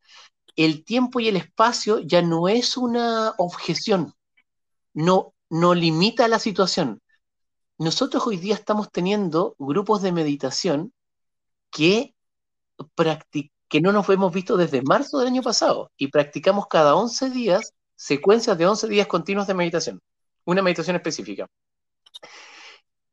el 0.57 0.85
tiempo 0.85 1.21
y 1.21 1.29
el 1.29 1.37
espacio 1.37 2.01
ya 2.01 2.23
no 2.23 2.49
es 2.49 2.77
una 2.77 3.35
objeción, 3.39 4.15
no, 4.93 5.35
no 5.51 5.75
limita 5.75 6.27
la 6.29 6.39
situación. 6.39 7.01
Nosotros 7.79 8.27
hoy 8.27 8.39
día 8.39 8.55
estamos 8.55 8.91
teniendo 8.91 9.55
grupos 9.59 10.03
de 10.03 10.13
meditación 10.13 10.93
que, 11.71 12.15
que 13.69 13.81
no 13.81 13.93
nos 13.93 14.09
hemos 14.09 14.33
visto 14.33 14.57
desde 14.57 14.83
marzo 14.83 15.19
del 15.19 15.29
año 15.29 15.43
pasado 15.43 15.93
y 15.97 16.09
practicamos 16.09 16.67
cada 16.67 16.97
11 16.97 17.31
días 17.31 17.73
secuencias 17.95 18.59
de 18.59 18.67
11 18.67 18.89
días 18.89 19.07
continuos 19.07 19.47
de 19.47 19.55
meditación, 19.55 20.01
una 20.45 20.63
meditación 20.63 20.97
específica. 20.97 21.47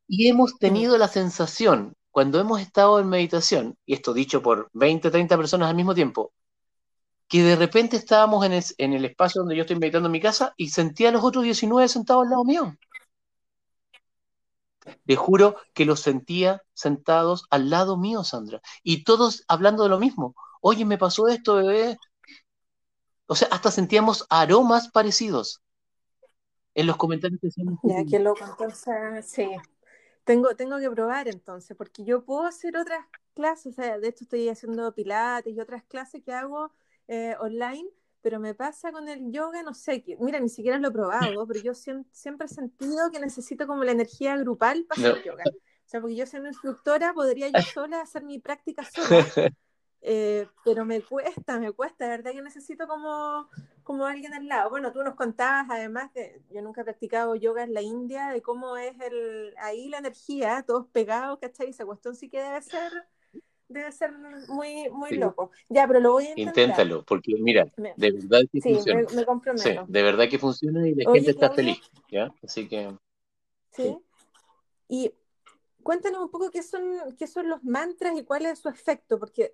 Y 0.08 0.28
hemos 0.30 0.58
tenido 0.58 0.98
la 0.98 1.08
sensación 1.08 1.96
cuando 2.16 2.40
hemos 2.40 2.62
estado 2.62 2.98
en 3.02 3.10
meditación, 3.10 3.78
y 3.86 3.94
esto 3.94 4.14
dicho 4.14 4.42
por 4.42 4.70
20, 4.72 5.12
30 5.12 5.36
personas 5.36 5.70
al 5.70 5.76
mismo 5.76 5.94
tiempo, 5.94 6.32
que 7.28 7.44
de 7.44 7.58
repente 7.58 7.98
estábamos 7.98 8.46
en 8.46 8.54
el, 8.94 9.04
espacio 9.04 9.42
donde 9.42 9.58
yo 9.58 9.64
estoy 9.64 9.76
meditando 9.76 10.08
en 10.08 10.14
mi 10.14 10.22
casa 10.22 10.54
y 10.56 10.70
sentía 10.70 11.10
a 11.10 11.12
los 11.12 11.26
otros 11.26 11.44
19 11.44 11.90
sentados 11.90 12.24
al 12.24 12.30
lado 12.30 12.46
mío. 12.46 12.78
Te 15.06 15.18
juro 15.18 15.58
que 15.74 15.84
los 15.84 16.00
sentía 16.00 16.62
sentados 16.74 17.48
al 17.50 17.70
lado 17.70 17.98
mío, 17.98 18.24
Sandra, 18.24 18.62
y 18.82 19.04
todos 19.04 19.44
hablando 19.50 19.84
de 19.84 19.90
lo 19.90 20.00
mismo. 20.00 20.36
Oye, 20.62 20.86
me 20.86 20.98
pasó 20.98 21.28
esto, 21.28 21.56
bebé. 21.56 21.98
O 23.26 23.36
sea, 23.36 23.50
hasta 23.52 23.72
sentíamos 23.72 24.26
aromas 24.30 24.88
parecidos 24.88 25.62
en 26.76 26.88
los 26.88 26.96
comentarios 26.96 27.42
que 27.42 27.50
hacíamos. 27.50 27.78
Ya, 27.84 28.06
qué 28.10 28.20
loco, 28.20 28.46
entonces, 28.46 29.30
sí. 29.30 29.50
Tengo, 30.26 30.56
tengo 30.56 30.80
que 30.80 30.90
probar 30.90 31.28
entonces, 31.28 31.78
porque 31.78 32.04
yo 32.04 32.26
puedo 32.26 32.46
hacer 32.46 32.76
otras 32.78 33.06
clases, 33.36 33.74
o 33.74 33.82
sea, 33.82 34.00
de 34.00 34.08
hecho 34.08 34.24
estoy 34.24 34.50
haciendo 34.50 34.94
pilates 34.94 35.54
y 35.54 35.60
otras 35.60 35.84
clases 35.84 36.24
que 36.24 36.34
hago 36.34 36.72
eh, 37.08 37.36
online, 37.40 37.88
pero 38.22 38.40
me 38.40 38.56
pasa 38.56 38.92
con 38.92 39.08
el 39.08 39.32
yoga, 39.32 39.62
no 39.62 39.76
sé, 39.76 40.04
mira, 40.20 40.40
ni 40.40 40.50
siquiera 40.50 40.80
lo 40.80 40.88
he 40.88 40.92
probado, 40.92 41.46
pero 41.46 41.62
yo 41.62 41.76
siempre, 41.76 42.46
he 42.46 42.50
sentido 42.50 43.12
que 43.12 43.20
necesito 43.20 43.68
como 43.68 43.84
la 43.84 43.92
energía 43.92 44.36
grupal 44.38 44.86
para 44.86 45.10
hacer 45.10 45.24
yoga. 45.24 45.44
O 45.48 45.88
sea, 45.88 46.02
porque 46.02 46.16
yo 46.16 46.26
siendo 46.26 46.50
instructora 46.50 47.14
podría 47.14 47.50
yo 47.50 47.62
sola 47.86 48.02
hacer 48.02 48.24
mi 48.24 48.40
práctica 48.40 48.84
sola, 48.84 49.54
eh, 50.02 50.48
pero 50.64 50.86
me 50.86 51.02
cuesta, 51.02 51.60
me 51.60 51.72
cuesta, 51.72 52.06
de 52.06 52.10
verdad 52.10 52.32
que 52.32 52.42
necesito 52.42 52.88
como, 52.88 53.48
como 53.86 54.06
alguien 54.06 54.34
al 54.34 54.48
lado. 54.48 54.70
Bueno, 54.70 54.92
tú 54.92 55.04
nos 55.04 55.16
contabas, 55.16 55.68
además, 55.70 56.14
de, 56.14 56.42
yo 56.52 56.62
nunca 56.62 56.82
he 56.82 56.84
practicado 56.84 57.36
yoga 57.36 57.64
en 57.64 57.74
la 57.74 57.82
India, 57.82 58.32
de 58.32 58.42
cómo 58.42 58.76
es 58.76 59.00
el, 59.00 59.54
ahí 59.60 59.88
la 59.88 60.00
energía, 60.00 60.66
todos 60.68 60.88
pegados, 60.88 61.40
¿cachai? 61.40 61.70
Esa 61.70 61.86
cuestión 61.86 62.16
sí 62.16 62.28
que 62.28 62.42
debe 62.42 62.62
ser 62.62 62.92
debe 63.68 63.92
ser 63.92 64.12
muy, 64.48 64.90
muy 64.90 65.12
loco. 65.12 65.52
Ya, 65.70 65.88
pero 65.88 66.00
lo 66.00 66.14
voy 66.14 66.26
a 66.26 66.30
intentar. 66.32 66.64
Inténtalo, 66.64 67.04
porque 67.04 67.36
mira, 67.40 67.72
de 67.76 68.12
verdad 68.12 68.42
que 68.52 68.62
sí, 68.62 68.74
funciona. 68.74 69.02
Me, 69.10 69.16
me 69.16 69.26
comprometo. 69.26 69.64
Sí, 69.64 69.76
de 69.88 70.04
verdad 70.04 70.30
que 70.30 70.40
funciona 70.40 70.88
y 70.88 70.96
la 70.96 71.12
gente 71.12 71.32
está 71.32 71.52
feliz, 71.52 71.80
¿ya? 72.12 72.34
Así 72.44 72.68
que... 72.68 72.96
Sí. 73.72 73.98
Y 74.88 75.12
cuéntanos 75.84 76.22
un 76.22 76.30
poco 76.30 76.50
qué 76.52 76.64
son, 76.64 77.16
qué 77.18 77.28
son 77.28 77.50
los 77.50 77.64
mantras 77.64 78.18
y 78.18 78.24
cuál 78.24 78.46
es 78.46 78.60
su 78.60 78.70
efecto, 78.70 79.20
porque 79.20 79.54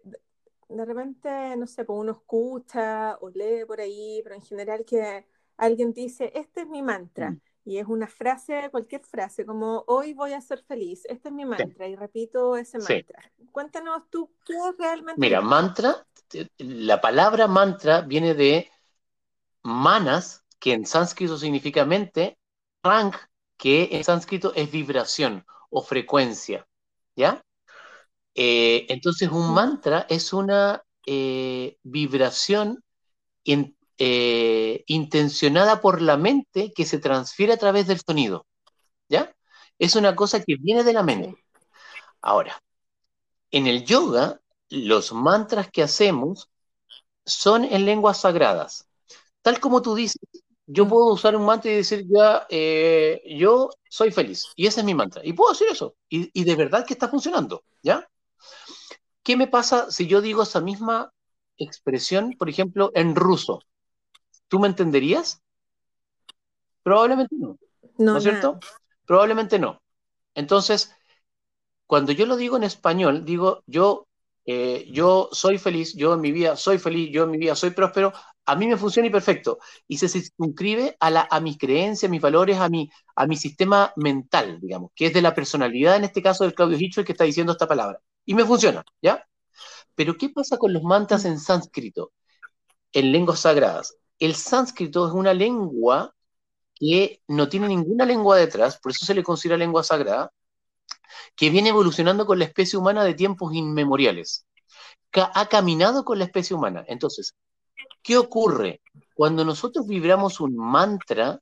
de 0.76 0.86
repente, 0.86 1.56
no 1.58 1.68
sé, 1.68 1.84
pues 1.86 2.00
uno 2.00 2.12
escucha 2.14 3.18
o 3.22 3.30
lee 3.30 3.66
por 3.66 3.80
ahí, 3.80 4.22
pero 4.24 4.36
en 4.36 4.42
general 4.42 4.86
que 4.86 5.26
alguien 5.58 5.94
dice, 5.94 6.32
este 6.36 6.62
es 6.62 6.68
mi 6.68 6.82
mantra. 6.82 7.32
Mm. 7.32 7.42
Y 7.64 7.78
es 7.78 7.86
una 7.88 8.08
frase, 8.08 8.70
cualquier 8.72 9.02
frase, 9.06 9.46
como 9.46 9.84
hoy 9.86 10.14
voy 10.14 10.34
a 10.34 10.42
ser 10.42 10.64
feliz. 10.64 11.06
Este 11.06 11.30
es 11.30 11.34
mi 11.34 11.46
mantra 11.46 11.88
y 11.88 11.96
repito 11.96 12.58
ese 12.58 12.80
mantra. 12.80 13.22
Cuéntanos 13.52 14.10
tú 14.10 14.34
qué 14.46 14.54
es 14.54 14.78
realmente. 14.80 15.22
Mira, 15.22 15.42
mantra, 15.42 16.08
la 16.58 17.00
palabra 17.02 17.48
mantra 17.48 18.02
viene 18.02 18.34
de 18.34 18.72
manas, 19.62 20.44
que 20.60 20.74
en 20.74 20.88
sánscrito 20.88 21.38
significa 21.38 21.86
mente, 21.86 22.40
rang, 22.82 23.14
que 23.58 23.90
en 23.92 24.04
sánscrito 24.04 24.54
es 24.56 24.72
vibración 24.72 25.46
o 25.70 25.84
frecuencia. 25.84 26.68
¿Ya? 27.16 27.44
Eh, 28.36 28.86
entonces, 28.90 29.30
un 29.30 29.54
mantra 29.54 30.06
es 30.10 30.34
una 30.34 30.84
eh, 31.06 31.78
vibración 31.84 32.84
eh, 33.98 34.84
intencionada 34.88 35.82
por 35.82 36.02
la 36.02 36.18
mente 36.18 36.72
que 36.74 36.86
se 36.86 37.00
transfiere 37.00 37.54
a 37.54 37.58
través 37.58 37.88
del 37.88 38.02
sonido. 38.02 38.48
¿Ya? 39.10 39.36
Es 39.80 39.96
una 39.96 40.16
cosa 40.16 40.44
que 40.44 40.56
viene 40.60 40.84
de 40.84 40.94
la 40.94 41.04
mente. 41.04 41.36
Ahora, 42.22 42.62
en 43.52 43.68
el 43.68 43.86
yoga, 43.86 44.42
los 44.70 45.14
mantras 45.14 45.70
que 45.72 45.84
hacemos 45.84 46.50
son 47.26 47.66
en 47.66 47.86
lenguas 47.86 48.22
sagradas. 48.22 48.88
Tal 49.42 49.60
como 49.60 49.82
tú 49.82 49.96
dices, 49.96 50.22
yo 50.68 50.88
puedo 50.88 51.14
usar 51.14 51.36
un 51.36 51.46
mantra 51.46 51.72
y 51.72 51.76
decir, 51.78 52.06
ya, 52.08 52.48
yo 53.28 53.70
soy 53.90 54.12
feliz. 54.12 54.46
Y 54.56 54.68
ese 54.68 54.82
es 54.82 54.86
mi 54.86 54.96
mantra. 54.96 55.22
Y 55.26 55.34
puedo 55.34 55.52
hacer 55.52 55.70
eso. 55.72 55.96
Y, 56.10 56.30
y, 56.40 56.44
de 56.46 56.56
verdad 56.56 56.86
que 56.86 56.94
está 56.94 57.10
funcionando. 57.10 57.64
¿Ya? 57.84 58.08
¿Qué 59.24 59.38
me 59.38 59.48
pasa 59.48 59.92
si 59.92 60.08
yo 60.08 60.22
digo 60.22 60.44
esa 60.44 60.62
misma 60.62 61.14
expresión, 61.58 62.34
por 62.38 62.50
ejemplo, 62.50 62.92
en 62.96 63.16
ruso? 63.16 63.62
¿Tú 64.48 64.60
me 64.60 64.68
entenderías? 64.68 65.42
Probablemente 66.84 67.36
no. 67.38 67.58
¿No, 67.98 68.18
es 68.18 68.24
cierto? 68.24 68.60
Probablemente 69.06 69.60
no. 69.60 69.82
Entonces, 70.34 70.96
cuando 71.86 72.12
yo 72.12 72.26
lo 72.26 72.36
digo 72.36 72.58
en 72.58 72.64
español, 72.64 73.26
digo, 73.26 73.64
yo, 73.68 74.08
eh, 74.46 74.88
yo 74.92 75.30
soy 75.32 75.58
feliz, 75.58 75.94
yo 75.96 76.14
en 76.14 76.22
mi 76.22 76.32
vida 76.32 76.56
soy 76.56 76.80
feliz, 76.80 77.12
yo 77.12 77.26
en 77.26 77.32
mi 77.32 77.38
vida 77.38 77.56
soy 77.56 77.72
próspero, 77.72 78.14
a 78.46 78.56
mí 78.56 78.68
me 78.68 78.78
funciona 78.78 79.08
y 79.08 79.12
perfecto. 79.12 79.60
Y 79.88 79.98
se 79.98 80.10
circunscribe 80.10 80.98
a, 81.00 81.10
la, 81.12 81.28
a 81.30 81.40
mis 81.40 81.58
creencias, 81.58 82.10
a 82.10 82.12
mis 82.12 82.22
valores, 82.22 82.58
a 82.58 82.70
mi, 82.70 82.90
a 83.16 83.28
mi 83.28 83.36
sistema 83.38 83.94
mental, 83.98 84.60
digamos, 84.62 84.92
que 84.96 85.08
es 85.08 85.14
de 85.14 85.22
la 85.22 85.36
personalidad, 85.36 85.96
en 85.96 86.06
este 86.06 86.24
caso 86.24 86.44
del 86.44 86.56
Claudio 86.56 86.78
Hitchell, 86.80 87.06
que 87.06 87.12
está 87.12 87.24
diciendo 87.26 87.52
esta 87.52 87.68
palabra. 87.68 88.00
Y 88.26 88.34
me 88.34 88.46
funciona, 88.46 88.84
¿ya? 89.02 89.26
Pero 89.96 90.18
¿qué 90.18 90.30
pasa 90.30 90.58
con 90.58 90.74
los 90.74 90.84
mantras 90.84 91.26
en 91.26 91.40
sánscrito, 91.40 92.12
en 92.94 93.12
lenguas 93.12 93.42
sagradas? 93.42 93.96
el 94.22 94.36
sánscrito 94.36 95.08
es 95.08 95.14
una 95.14 95.34
lengua 95.34 96.14
que 96.76 97.22
no 97.28 97.50
tiene 97.50 97.68
ninguna 97.68 98.06
lengua 98.06 98.38
detrás, 98.38 98.80
por 98.80 98.92
eso 98.92 99.04
se 99.04 99.16
le 99.16 99.24
considera 99.24 99.58
lengua 99.58 99.84
sagrada, 99.84 100.32
que 101.36 101.50
viene 101.50 101.70
evolucionando 101.70 102.26
con 102.28 102.38
la 102.38 102.46
especie 102.46 102.78
humana 102.78 103.04
de 103.04 103.16
tiempos 103.16 103.54
inmemoriales. 103.54 104.46
Ha 105.14 105.48
caminado 105.48 106.06
con 106.06 106.20
la 106.20 106.26
especie 106.26 106.56
humana. 106.56 106.86
Entonces, 106.88 107.34
¿qué 108.04 108.16
ocurre? 108.16 108.82
Cuando 109.16 109.44
nosotros 109.44 109.88
vibramos 109.88 110.40
un 110.40 110.56
mantra, 110.56 111.40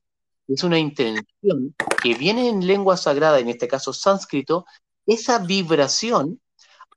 es 0.48 0.64
una 0.64 0.78
intención 0.78 1.76
que 2.02 2.14
viene 2.14 2.48
en 2.48 2.66
lengua 2.66 2.96
sagrada, 2.96 3.38
en 3.38 3.50
este 3.50 3.68
caso 3.68 3.92
sánscrito, 3.92 4.64
esa 5.04 5.38
vibración 5.38 6.40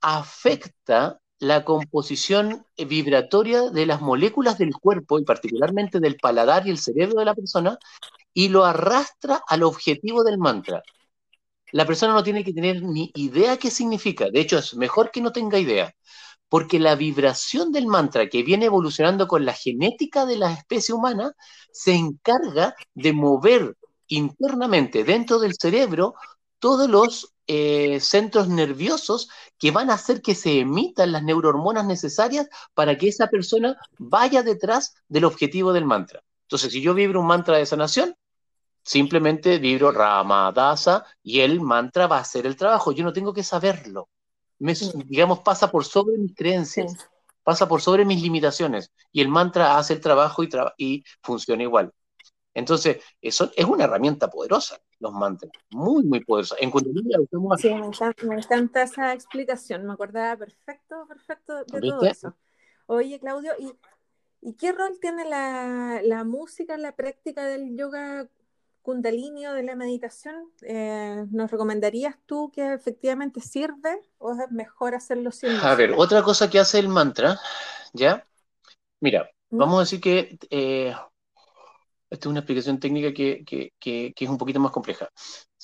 afecta 0.00 1.20
la 1.38 1.64
composición 1.64 2.64
vibratoria 2.76 3.70
de 3.70 3.86
las 3.86 4.00
moléculas 4.00 4.58
del 4.58 4.72
cuerpo 4.74 5.18
y 5.18 5.24
particularmente 5.24 6.00
del 6.00 6.16
paladar 6.16 6.66
y 6.66 6.70
el 6.70 6.78
cerebro 6.78 7.18
de 7.18 7.24
la 7.24 7.34
persona 7.34 7.78
y 8.32 8.48
lo 8.48 8.64
arrastra 8.64 9.42
al 9.46 9.62
objetivo 9.62 10.24
del 10.24 10.38
mantra. 10.38 10.82
La 11.72 11.86
persona 11.86 12.14
no 12.14 12.22
tiene 12.22 12.44
que 12.44 12.52
tener 12.52 12.82
ni 12.82 13.10
idea 13.14 13.56
qué 13.56 13.70
significa, 13.70 14.30
de 14.30 14.40
hecho 14.40 14.58
es 14.58 14.74
mejor 14.74 15.10
que 15.10 15.20
no 15.20 15.32
tenga 15.32 15.58
idea, 15.58 15.92
porque 16.48 16.78
la 16.78 16.94
vibración 16.94 17.72
del 17.72 17.86
mantra 17.88 18.28
que 18.28 18.42
viene 18.42 18.66
evolucionando 18.66 19.26
con 19.26 19.44
la 19.44 19.54
genética 19.54 20.24
de 20.24 20.36
la 20.36 20.52
especie 20.52 20.94
humana 20.94 21.32
se 21.72 21.94
encarga 21.94 22.74
de 22.94 23.12
mover 23.12 23.76
internamente 24.06 25.04
dentro 25.04 25.38
del 25.38 25.54
cerebro 25.54 26.14
todos 26.64 26.88
los 26.88 27.34
eh, 27.46 28.00
centros 28.00 28.48
nerviosos 28.48 29.28
que 29.58 29.70
van 29.70 29.90
a 29.90 29.94
hacer 29.94 30.22
que 30.22 30.34
se 30.34 30.60
emitan 30.60 31.12
las 31.12 31.22
neurohormonas 31.22 31.84
necesarias 31.84 32.48
para 32.72 32.96
que 32.96 33.08
esa 33.08 33.26
persona 33.26 33.76
vaya 33.98 34.42
detrás 34.42 34.94
del 35.06 35.26
objetivo 35.26 35.74
del 35.74 35.84
mantra. 35.84 36.22
Entonces, 36.44 36.72
si 36.72 36.80
yo 36.80 36.94
vibro 36.94 37.20
un 37.20 37.26
mantra 37.26 37.58
de 37.58 37.66
sanación, 37.66 38.16
simplemente 38.82 39.58
vibro 39.58 39.92
Ramadasa 39.92 41.04
y 41.22 41.40
el 41.40 41.60
mantra 41.60 42.06
va 42.06 42.16
a 42.16 42.20
hacer 42.20 42.46
el 42.46 42.56
trabajo. 42.56 42.92
Yo 42.92 43.04
no 43.04 43.12
tengo 43.12 43.34
que 43.34 43.42
saberlo. 43.44 44.08
Me, 44.58 44.72
digamos, 45.04 45.40
pasa 45.40 45.70
por 45.70 45.84
sobre 45.84 46.16
mis 46.16 46.34
creencias, 46.34 46.96
pasa 47.42 47.68
por 47.68 47.82
sobre 47.82 48.06
mis 48.06 48.22
limitaciones 48.22 48.90
y 49.12 49.20
el 49.20 49.28
mantra 49.28 49.76
hace 49.76 49.92
el 49.92 50.00
trabajo 50.00 50.42
y, 50.42 50.48
y 50.78 51.04
funciona 51.20 51.62
igual. 51.62 51.92
Entonces, 52.54 53.02
eso 53.20 53.50
es 53.54 53.66
una 53.66 53.84
herramienta 53.84 54.30
poderosa, 54.30 54.78
los 55.04 55.12
mantras, 55.12 55.52
muy, 55.70 56.02
muy 56.02 56.24
poderosa. 56.24 56.56
En 56.58 56.70
Kundalini 56.70 57.14
Sí, 57.58 57.70
me 58.26 58.36
encanta, 58.36 58.82
esa 58.82 59.12
explicación, 59.12 59.86
me 59.86 59.92
acordaba 59.92 60.36
perfecto, 60.36 61.06
perfecto 61.06 61.56
de 61.56 61.64
todo 61.64 62.02
eso. 62.02 62.34
Oye, 62.86 63.20
Claudio, 63.20 63.52
¿y, 63.58 64.54
qué 64.54 64.72
rol 64.72 64.98
tiene 65.00 65.28
la, 65.28 66.24
música 66.24 66.74
en 66.74 66.82
la 66.82 66.92
práctica 66.92 67.44
del 67.44 67.76
yoga 67.76 68.26
kundalini 68.82 69.46
o 69.46 69.52
de 69.52 69.62
la 69.62 69.76
meditación? 69.76 70.50
Eh, 70.62 71.26
¿Nos 71.30 71.50
recomendarías 71.50 72.16
tú 72.26 72.50
que 72.50 72.72
efectivamente 72.72 73.40
sirve 73.40 74.00
o 74.18 74.32
es 74.32 74.50
mejor 74.50 74.94
hacerlo 74.94 75.30
sin 75.32 75.50
música? 75.50 75.70
A 75.70 75.74
ver, 75.74 75.92
otra 75.96 76.22
cosa 76.22 76.48
que 76.48 76.58
hace 76.58 76.78
el 76.78 76.88
mantra, 76.88 77.38
¿ya? 77.92 78.26
Mira, 79.00 79.30
¿Mm? 79.50 79.58
vamos 79.58 79.76
a 79.76 79.80
decir 79.80 80.00
que... 80.00 80.38
Eh, 80.50 80.94
esta 82.14 82.28
es 82.28 82.30
una 82.30 82.40
explicación 82.40 82.78
técnica 82.78 83.12
que, 83.12 83.72
es 83.80 84.28
un 84.28 84.38
poquito 84.38 84.60
más 84.60 84.72
compleja. 84.72 85.08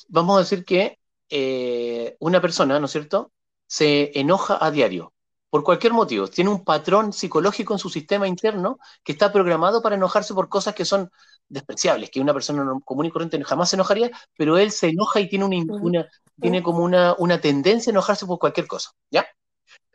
Vamos 0.08 0.36
a 0.36 0.40
decir 0.40 0.64
que 0.64 0.98
eh, 1.28 2.16
una 2.20 2.40
persona, 2.40 2.78
¿no 2.78 2.86
es 2.86 2.92
cierto?, 2.92 3.32
se 3.66 4.18
enoja 4.18 4.58
a 4.60 4.70
diario, 4.70 5.12
por 5.48 5.62
cualquier 5.62 5.92
motivo. 5.92 6.28
Tiene 6.28 6.50
un 6.50 6.64
patrón 6.64 7.12
psicológico 7.12 7.72
en 7.72 7.78
su 7.78 7.88
sistema 7.88 8.26
interno 8.26 8.78
que 9.04 9.12
está 9.12 9.32
programado 9.32 9.80
para 9.80 9.96
enojarse 9.96 10.34
por 10.34 10.48
cosas 10.48 10.74
que 10.74 10.84
son 10.84 11.10
despreciables, 11.48 12.10
que 12.10 12.20
una 12.20 12.34
persona 12.34 12.64
común 12.84 13.06
y 13.06 13.10
corriente 13.10 13.42
jamás 13.44 13.70
se 13.70 13.76
enojaría, 13.76 14.10
pero 14.36 14.58
él 14.58 14.72
se 14.72 14.88
enoja 14.88 15.20
y 15.20 15.28
tiene, 15.28 15.44
una, 15.44 16.08
tiene 16.40 16.62
como 16.62 16.84
una, 16.84 17.14
una 17.18 17.40
tendencia 17.40 17.90
a 17.90 17.94
enojarse 17.94 18.26
por 18.26 18.38
cualquier 18.38 18.66
cosa, 18.66 18.90
¿ya? 19.10 19.26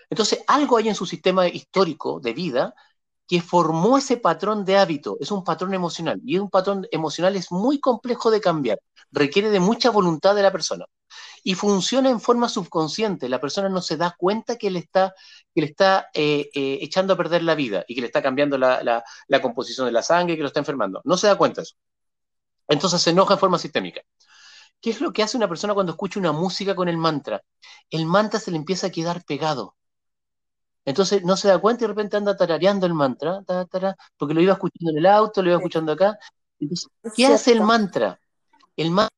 Entonces, 0.10 0.44
algo 0.48 0.78
hay 0.78 0.90
en 0.90 0.96
su 0.96 1.06
sistema 1.06 1.48
histórico 1.48 2.20
de 2.20 2.34
vida 2.34 2.76
que 3.28 3.42
formó 3.42 3.98
ese 3.98 4.18
patrón 4.18 4.66
de 4.66 4.78
hábito, 4.78 5.18
es 5.20 5.32
un 5.32 5.44
patrón 5.44 5.74
emocional, 5.74 6.22
y 6.26 6.38
un 6.38 6.50
patrón 6.50 6.88
emocional 6.92 7.36
es 7.36 7.52
muy 7.52 7.80
complejo 7.80 8.32
de 8.32 8.42
cambiar, 8.42 8.80
requiere 9.12 9.50
de 9.50 9.60
mucha 9.60 9.90
voluntad 9.90 10.36
de 10.36 10.44
la 10.44 10.52
persona. 10.52 10.86
y 11.44 11.56
funciona 11.56 12.10
en 12.10 12.20
forma 12.20 12.50
subconsciente. 12.50 13.30
La 13.30 13.40
persona 13.40 13.70
no 13.70 13.82
se 13.82 13.98
da 13.98 14.16
cuenta 14.18 14.58
que 14.58 14.72
le 14.72 14.80
está, 14.80 15.14
que 15.54 15.62
le 15.62 15.68
está 15.68 16.08
eh, 16.14 16.50
eh, 16.54 16.80
echando 16.82 17.14
a 17.14 17.18
perder 17.18 17.44
la 17.44 17.56
vida 17.56 17.86
y 17.88 17.96
que 17.96 18.02
le 18.02 18.08
está 18.08 18.22
cambiando 18.22 18.58
la, 18.58 19.04
composición 19.42 19.86
de 19.88 19.92
la 19.94 20.04
sangre, 20.04 20.36
que 20.36 20.42
lo 20.42 20.48
está 20.48 20.60
enfermando. 20.60 21.02
No 21.06 21.18
se 21.18 21.28
da 21.28 21.38
cuenta 21.38 21.62
eso. 21.62 21.76
Entonces 22.68 23.02
se 23.02 23.12
enoja 23.12 23.36
en 23.36 23.40
forma 23.40 23.60
sistémica. 23.60 24.02
¿Qué 24.82 24.90
es 24.92 25.02
lo 25.02 25.12
que 25.14 25.24
hace 25.24 25.38
una 25.38 25.48
persona 25.48 25.74
cuando 25.74 25.94
escucha 25.94 26.20
una 26.20 26.32
música 26.32 26.76
con 26.76 26.88
el 26.90 26.98
mantra? 26.98 27.42
El 27.90 28.06
mantra 28.06 28.40
se 28.40 28.52
le 28.52 28.58
empieza 28.58 28.88
a 28.88 28.92
quedar 28.92 29.24
pegado. 29.26 29.76
Entonces 30.86 31.24
no 31.24 31.36
se 31.36 31.48
da 31.48 31.58
cuenta 31.58 31.84
y 31.84 31.86
de 31.86 31.94
repente 31.94 32.18
anda 32.18 32.38
tarareando 32.38 32.86
el 32.86 32.94
mantra, 32.94 33.42
porque 34.18 34.34
lo 34.34 34.42
iba 34.42 34.54
escuchando 34.54 34.92
en 34.92 34.98
el 35.00 35.06
auto, 35.08 35.42
lo 35.42 35.50
iba 35.50 35.58
escuchando 35.58 35.92
acá. 35.92 36.18
¿qué 37.16 37.28
hace 37.28 37.52
el 37.52 37.62
mantra? 37.62 38.20
El 38.78 38.92
mantra 38.92 39.16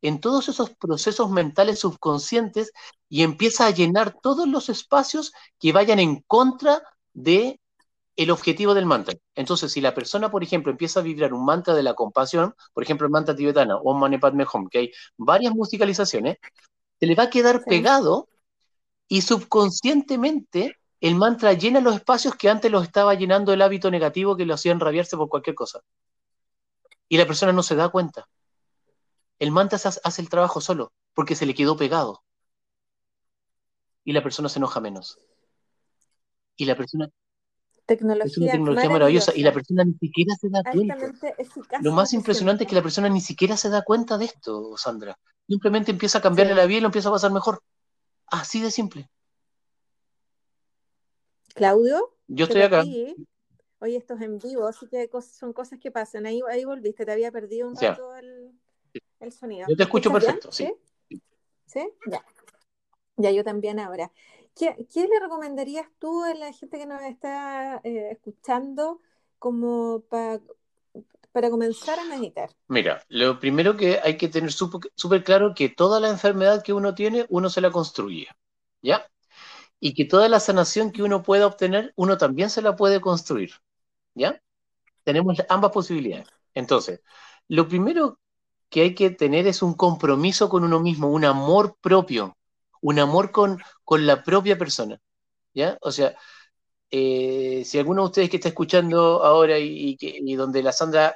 en 0.00 0.20
todos 0.20 0.48
esos 0.48 0.70
procesos 0.70 1.30
mentales 1.30 1.80
subconscientes 1.80 2.72
y 3.08 3.22
empieza 3.22 3.66
a 3.66 3.70
llenar 3.70 4.16
todos 4.22 4.46
los 4.48 4.68
espacios 4.68 5.32
que 5.58 5.72
vayan 5.72 5.98
en 5.98 6.22
contra 6.22 6.82
de 7.14 7.60
el 8.16 8.30
objetivo 8.30 8.74
del 8.74 8.86
mantra. 8.86 9.14
Entonces, 9.34 9.72
si 9.72 9.80
la 9.80 9.94
persona, 9.94 10.30
por 10.30 10.42
ejemplo, 10.42 10.72
empieza 10.72 11.00
a 11.00 11.04
vibrar 11.04 11.32
un 11.32 11.44
mantra 11.44 11.74
de 11.74 11.84
la 11.84 11.94
compasión, 11.94 12.54
por 12.74 12.82
ejemplo, 12.82 13.06
el 13.06 13.12
mantra 13.12 13.34
tibetano, 13.34 13.78
o 13.78 13.94
Mane 13.94 14.18
Padme 14.18 14.44
Hum, 14.52 14.68
que 14.68 14.78
hay 14.78 14.92
varias 15.16 15.54
musicalizaciones, 15.54 16.38
se 16.98 17.06
le 17.06 17.14
va 17.14 17.24
a 17.24 17.30
quedar 17.30 17.64
pegado 17.64 18.28
y 19.08 19.22
subconscientemente 19.22 20.76
el 21.00 21.14
mantra 21.14 21.52
llena 21.54 21.80
los 21.80 21.96
espacios 21.96 22.34
que 22.34 22.48
antes 22.48 22.70
los 22.70 22.84
estaba 22.84 23.14
llenando 23.14 23.52
el 23.52 23.62
hábito 23.62 23.90
negativo 23.90 24.36
que 24.36 24.44
lo 24.44 24.54
hacían 24.54 24.80
rabiarse 24.80 25.16
por 25.16 25.28
cualquier 25.28 25.56
cosa. 25.56 25.80
Y 27.08 27.16
la 27.16 27.26
persona 27.26 27.52
no 27.52 27.62
se 27.62 27.74
da 27.74 27.88
cuenta. 27.88 28.28
El 29.38 29.50
mantra 29.50 29.78
hace 29.78 30.22
el 30.22 30.28
trabajo 30.28 30.60
solo, 30.60 30.92
porque 31.14 31.36
se 31.36 31.46
le 31.46 31.54
quedó 31.54 31.76
pegado. 31.76 32.22
Y 34.04 34.12
la 34.12 34.22
persona 34.22 34.48
se 34.48 34.58
enoja 34.58 34.80
menos. 34.80 35.18
Y 36.56 36.64
la 36.64 36.76
persona 36.76 37.08
Tecnología, 37.86 38.30
es 38.30 38.36
una 38.36 38.52
tecnología 38.52 38.90
maravillosa 38.90 39.32
y 39.34 39.42
la 39.42 39.52
persona 39.52 39.82
ni 39.82 39.94
siquiera 39.94 40.34
se 40.38 40.50
da 40.50 40.62
cuenta. 40.62 40.98
Lo 41.80 41.92
más 41.92 42.12
impresionante 42.12 42.64
es 42.64 42.68
que 42.68 42.74
la 42.74 42.82
persona 42.82 43.08
ni 43.08 43.22
siquiera 43.22 43.56
se 43.56 43.70
da 43.70 43.80
cuenta 43.80 44.18
de 44.18 44.26
esto, 44.26 44.76
Sandra. 44.76 45.18
Simplemente 45.46 45.92
empieza 45.92 46.18
a 46.18 46.20
cambiarle 46.20 46.54
la 46.54 46.66
vida 46.66 46.78
y 46.78 46.80
lo 46.82 46.88
empieza 46.88 47.08
a 47.08 47.12
pasar 47.12 47.32
mejor. 47.32 47.62
Así 48.30 48.60
de 48.60 48.70
simple. 48.70 49.10
Claudio. 51.54 52.14
Yo 52.28 52.44
estoy 52.44 52.62
acá. 52.62 52.84
Oye, 53.80 53.96
esto 53.96 54.14
es 54.14 54.22
en 54.22 54.38
vivo, 54.38 54.66
así 54.66 54.86
que 54.88 55.08
son 55.22 55.52
cosas 55.52 55.78
que 55.78 55.90
pasan. 55.90 56.26
Ahí, 56.26 56.40
ahí 56.50 56.64
volviste, 56.64 57.04
te 57.04 57.12
había 57.12 57.30
perdido 57.30 57.68
un 57.68 57.76
rato 57.76 58.14
el, 58.16 59.32
sonido. 59.32 59.66
Yo 59.68 59.76
te 59.76 59.84
escucho 59.84 60.12
perfecto, 60.12 60.50
¿Sí? 60.50 60.72
¿Sí? 61.66 61.88
Ya. 62.06 62.24
Ya, 63.16 63.30
yo 63.30 63.44
también 63.44 63.78
ahora. 63.78 64.10
¿Qué, 64.54 64.74
le 64.94 65.20
recomendarías 65.20 65.86
tú 65.98 66.24
a 66.24 66.34
la 66.34 66.52
gente 66.52 66.78
que 66.78 66.86
nos 66.86 67.02
está 67.02 67.80
eh, 67.84 68.10
escuchando 68.12 69.00
como 69.38 70.00
para 70.08 70.40
comenzar 71.50 71.98
a 71.98 72.04
meditar? 72.04 72.50
Mira, 72.68 73.02
lo 73.08 73.38
primero 73.38 73.76
que 73.76 74.00
hay 74.02 74.16
que 74.16 74.28
tener 74.28 74.52
súper 74.52 75.24
claro 75.24 75.54
que 75.54 75.68
toda 75.68 76.00
la 76.00 76.08
enfermedad 76.08 76.62
que 76.62 76.72
uno 76.72 76.94
tiene, 76.94 77.26
uno 77.28 77.48
se 77.48 77.60
la 77.60 77.70
construye, 77.70 78.28
¿ya? 78.82 79.06
Y 79.80 79.94
que 79.94 80.04
toda 80.04 80.28
la 80.28 80.40
sanación 80.40 80.90
que 80.90 81.02
uno 81.02 81.22
pueda 81.22 81.46
obtener, 81.46 81.92
uno 81.96 82.18
también 82.18 82.50
se 82.50 82.62
la 82.62 82.76
puede 82.76 83.00
construir, 83.00 83.52
¿ya? 84.14 84.40
Tenemos 85.04 85.38
ambas 85.48 85.70
posibilidades. 85.70 86.28
Entonces, 86.54 87.00
lo 87.48 87.68
primero 87.68 88.18
que 88.68 88.82
hay 88.82 88.94
que 88.94 89.10
tener 89.10 89.46
es 89.46 89.62
un 89.62 89.74
compromiso 89.74 90.48
con 90.48 90.64
uno 90.64 90.80
mismo, 90.80 91.08
un 91.08 91.24
amor 91.24 91.76
propio, 91.80 92.36
un 92.80 92.98
amor 92.98 93.30
con, 93.30 93.58
con 93.84 94.06
la 94.06 94.22
propia 94.24 94.58
persona, 94.58 95.00
¿ya? 95.54 95.78
O 95.80 95.92
sea, 95.92 96.16
eh, 96.90 97.62
si 97.64 97.78
alguno 97.78 98.02
de 98.02 98.06
ustedes 98.06 98.30
que 98.30 98.36
está 98.36 98.48
escuchando 98.48 99.22
ahora 99.24 99.58
y, 99.58 99.96
y, 100.00 100.34
donde 100.36 100.62
la 100.62 100.72
Sandra, 100.72 101.14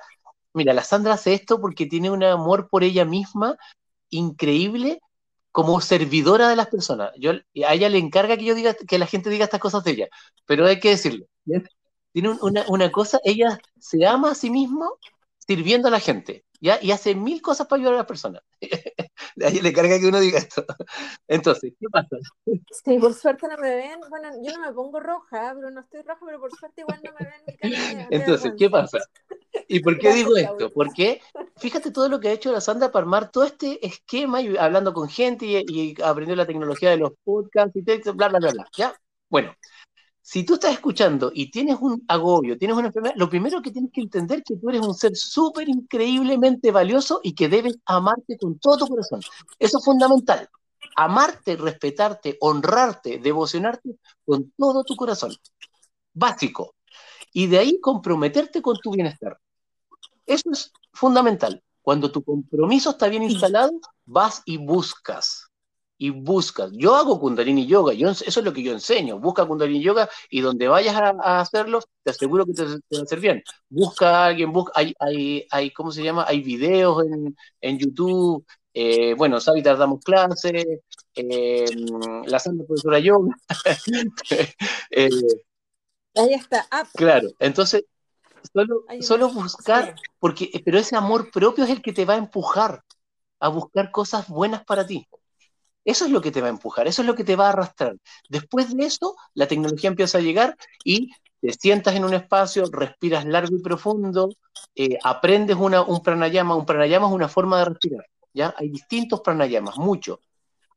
mira, 0.54 0.72
la 0.74 0.84
Sandra 0.84 1.14
hace 1.14 1.34
esto 1.34 1.60
porque 1.60 1.86
tiene 1.86 2.10
un 2.10 2.22
amor 2.24 2.68
por 2.68 2.84
ella 2.84 3.04
misma 3.04 3.56
increíble 4.10 5.00
como 5.50 5.80
servidora 5.80 6.48
de 6.48 6.56
las 6.56 6.68
personas. 6.68 7.12
Yo, 7.18 7.32
a 7.32 7.74
ella 7.74 7.88
le 7.88 7.98
encarga 7.98 8.36
que 8.36 8.44
yo 8.44 8.54
diga, 8.54 8.74
que 8.74 8.98
la 8.98 9.06
gente 9.06 9.30
diga 9.30 9.44
estas 9.44 9.60
cosas 9.60 9.84
de 9.84 9.92
ella, 9.92 10.08
pero 10.46 10.66
hay 10.66 10.80
que 10.80 10.90
decirlo. 10.90 11.26
Tiene 12.12 12.30
una, 12.40 12.64
una 12.68 12.90
cosa, 12.90 13.20
ella 13.24 13.58
se 13.78 14.06
ama 14.06 14.32
a 14.32 14.34
sí 14.34 14.50
misma 14.50 14.88
sirviendo 15.38 15.88
a 15.88 15.90
la 15.90 16.00
gente. 16.00 16.44
¿Ya? 16.62 16.78
Y 16.80 16.92
hace 16.92 17.14
mil 17.14 17.42
cosas 17.42 17.66
para 17.66 17.80
ayudar 17.80 17.94
a 17.94 17.98
las 17.98 18.06
personas. 18.06 18.42
a 19.42 19.48
ella 19.48 19.62
le 19.62 19.72
carga 19.72 19.98
que 19.98 20.06
uno 20.06 20.20
diga 20.20 20.38
esto. 20.38 20.64
Entonces, 21.26 21.72
¿qué 21.78 21.86
pasa? 21.90 22.16
Sí, 22.84 22.98
por 22.98 23.12
suerte 23.14 23.48
no 23.48 23.58
me 23.58 23.74
ven. 23.74 24.00
Bueno, 24.08 24.30
yo 24.42 24.52
no 24.56 24.66
me 24.66 24.72
pongo 24.72 25.00
roja, 25.00 25.52
pero 25.54 25.70
no 25.70 25.80
estoy 25.80 26.02
roja, 26.02 26.20
pero 26.24 26.40
por 26.40 26.52
suerte 26.56 26.82
igual 26.82 27.00
no 27.04 27.10
me 27.18 27.26
ven 27.26 27.42
mi 27.46 27.56
cara 27.56 28.08
Entonces, 28.10 28.52
¿qué 28.56 28.70
pasa? 28.70 28.98
¿Y 29.66 29.80
por 29.80 29.98
qué 29.98 30.12
digo 30.12 30.36
esto? 30.36 30.70
Porque 30.72 31.20
fíjate 31.56 31.90
todo 31.90 32.08
lo 32.08 32.20
que 32.20 32.28
ha 32.28 32.32
hecho 32.32 32.52
la 32.52 32.60
Sandra 32.60 32.92
para 32.92 33.02
armar 33.02 33.30
todo 33.30 33.44
este 33.44 33.84
esquema 33.84 34.40
y 34.40 34.56
hablando 34.56 34.94
con 34.94 35.08
gente 35.08 35.44
y, 35.46 35.64
y 35.68 36.02
aprendiendo 36.02 36.36
la 36.36 36.46
tecnología 36.46 36.90
de 36.90 36.98
los 36.98 37.12
podcasts 37.24 37.76
y 37.76 37.82
textos, 37.82 38.14
bla, 38.14 38.28
bla, 38.28 38.38
bla, 38.38 38.52
bla. 38.52 38.68
¿Ya? 38.76 38.94
Bueno, 39.28 39.54
si 40.22 40.44
tú 40.44 40.54
estás 40.54 40.72
escuchando 40.72 41.32
y 41.34 41.50
tienes 41.50 41.78
un 41.80 42.04
agobio, 42.06 42.56
tienes 42.56 42.76
una 42.76 42.86
enfermedad, 42.86 43.14
lo 43.16 43.28
primero 43.28 43.60
que 43.60 43.72
tienes 43.72 43.90
que 43.92 44.02
entender 44.02 44.38
es 44.38 44.44
que 44.44 44.56
tú 44.56 44.70
eres 44.70 44.80
un 44.80 44.94
ser 44.94 45.16
súper 45.16 45.68
increíblemente 45.68 46.70
valioso 46.70 47.20
y 47.24 47.34
que 47.34 47.48
debes 47.48 47.76
amarte 47.86 48.38
con 48.38 48.58
todo 48.60 48.78
tu 48.78 48.86
corazón. 48.86 49.20
Eso 49.58 49.78
es 49.78 49.84
fundamental. 49.84 50.48
Amarte, 50.96 51.56
respetarte, 51.56 52.36
honrarte, 52.40 53.18
devocionarte 53.18 53.96
con 54.24 54.52
todo 54.56 54.84
tu 54.84 54.94
corazón. 54.94 55.34
Básico. 56.14 56.76
Y 57.32 57.48
de 57.48 57.58
ahí 57.58 57.80
comprometerte 57.80 58.62
con 58.62 58.76
tu 58.78 58.92
bienestar. 58.92 59.38
Eso 60.24 60.50
es 60.52 60.72
fundamental. 60.92 61.60
Cuando 61.80 62.12
tu 62.12 62.22
compromiso 62.22 62.90
está 62.90 63.08
bien 63.08 63.24
instalado, 63.24 63.72
vas 64.04 64.42
y 64.44 64.56
buscas 64.56 65.41
y 66.02 66.10
buscas. 66.10 66.72
Yo 66.72 66.96
hago 66.96 67.20
Kundalini 67.20 67.64
Yoga, 67.64 67.92
yo, 67.92 68.10
eso 68.10 68.24
es 68.26 68.44
lo 68.44 68.52
que 68.52 68.60
yo 68.60 68.72
enseño. 68.72 69.20
Busca 69.20 69.46
Kundalini 69.46 69.80
Yoga 69.80 70.08
y 70.30 70.40
donde 70.40 70.66
vayas 70.66 70.96
a, 70.96 71.38
hacerlo, 71.38 71.78
te 72.02 72.10
aseguro 72.10 72.44
que 72.44 72.54
te, 72.54 72.64
va 72.64 72.72
a 73.08 73.16
bien. 73.16 73.40
Busca 73.68 74.10
a 74.10 74.26
alguien, 74.26 74.52
busca, 74.52 74.72
hay, 74.74 74.92
hay, 74.98 75.46
hay, 75.48 75.70
¿cómo 75.70 75.92
se 75.92 76.02
llama? 76.02 76.24
Hay 76.26 76.40
videos 76.40 77.04
en, 77.04 77.36
en 77.60 77.78
YouTube. 77.78 78.44
Eh, 78.74 79.14
bueno, 79.14 79.38
Sabitar 79.38 79.78
damos 79.78 80.02
clases, 80.02 80.80
eh, 81.14 81.66
la 82.26 82.40
Santa 82.40 82.64
Profesora 82.64 82.98
Yoga. 82.98 83.36
eh, 84.90 85.08
Ahí 86.16 86.34
está. 86.34 86.66
Ah. 86.72 86.82
Claro, 86.94 87.28
entonces, 87.38 87.84
solo, 88.52 88.86
solo 89.02 89.28
buscar, 89.28 89.94
porque, 90.18 90.50
pero 90.64 90.80
ese 90.80 90.96
amor 90.96 91.30
propio 91.30 91.62
es 91.62 91.70
el 91.70 91.80
que 91.80 91.92
te 91.92 92.04
va 92.04 92.14
a 92.14 92.18
empujar 92.18 92.82
a 93.38 93.46
buscar 93.46 93.92
cosas 93.92 94.26
buenas 94.26 94.64
para 94.64 94.84
ti. 94.84 95.06
Eso 95.84 96.04
es 96.04 96.10
lo 96.10 96.20
que 96.20 96.30
te 96.30 96.40
va 96.40 96.46
a 96.46 96.50
empujar, 96.50 96.86
eso 96.86 97.02
es 97.02 97.08
lo 97.08 97.14
que 97.14 97.24
te 97.24 97.36
va 97.36 97.46
a 97.46 97.50
arrastrar. 97.50 97.96
Después 98.28 98.76
de 98.76 98.84
eso, 98.84 99.16
la 99.34 99.48
tecnología 99.48 99.90
empieza 99.90 100.18
a 100.18 100.20
llegar 100.20 100.56
y 100.84 101.10
te 101.40 101.52
sientas 101.52 101.96
en 101.96 102.04
un 102.04 102.14
espacio, 102.14 102.64
respiras 102.70 103.24
largo 103.24 103.56
y 103.56 103.62
profundo, 103.62 104.28
eh, 104.76 104.96
aprendes 105.02 105.56
una, 105.56 105.82
un 105.82 106.00
pranayama. 106.02 106.54
Un 106.54 106.64
pranayama 106.64 107.08
es 107.08 107.12
una 107.12 107.28
forma 107.28 107.58
de 107.58 107.64
respirar. 107.64 108.06
¿ya? 108.32 108.54
Hay 108.56 108.68
distintos 108.68 109.20
pranayamas, 109.20 109.76
muchos. 109.76 110.20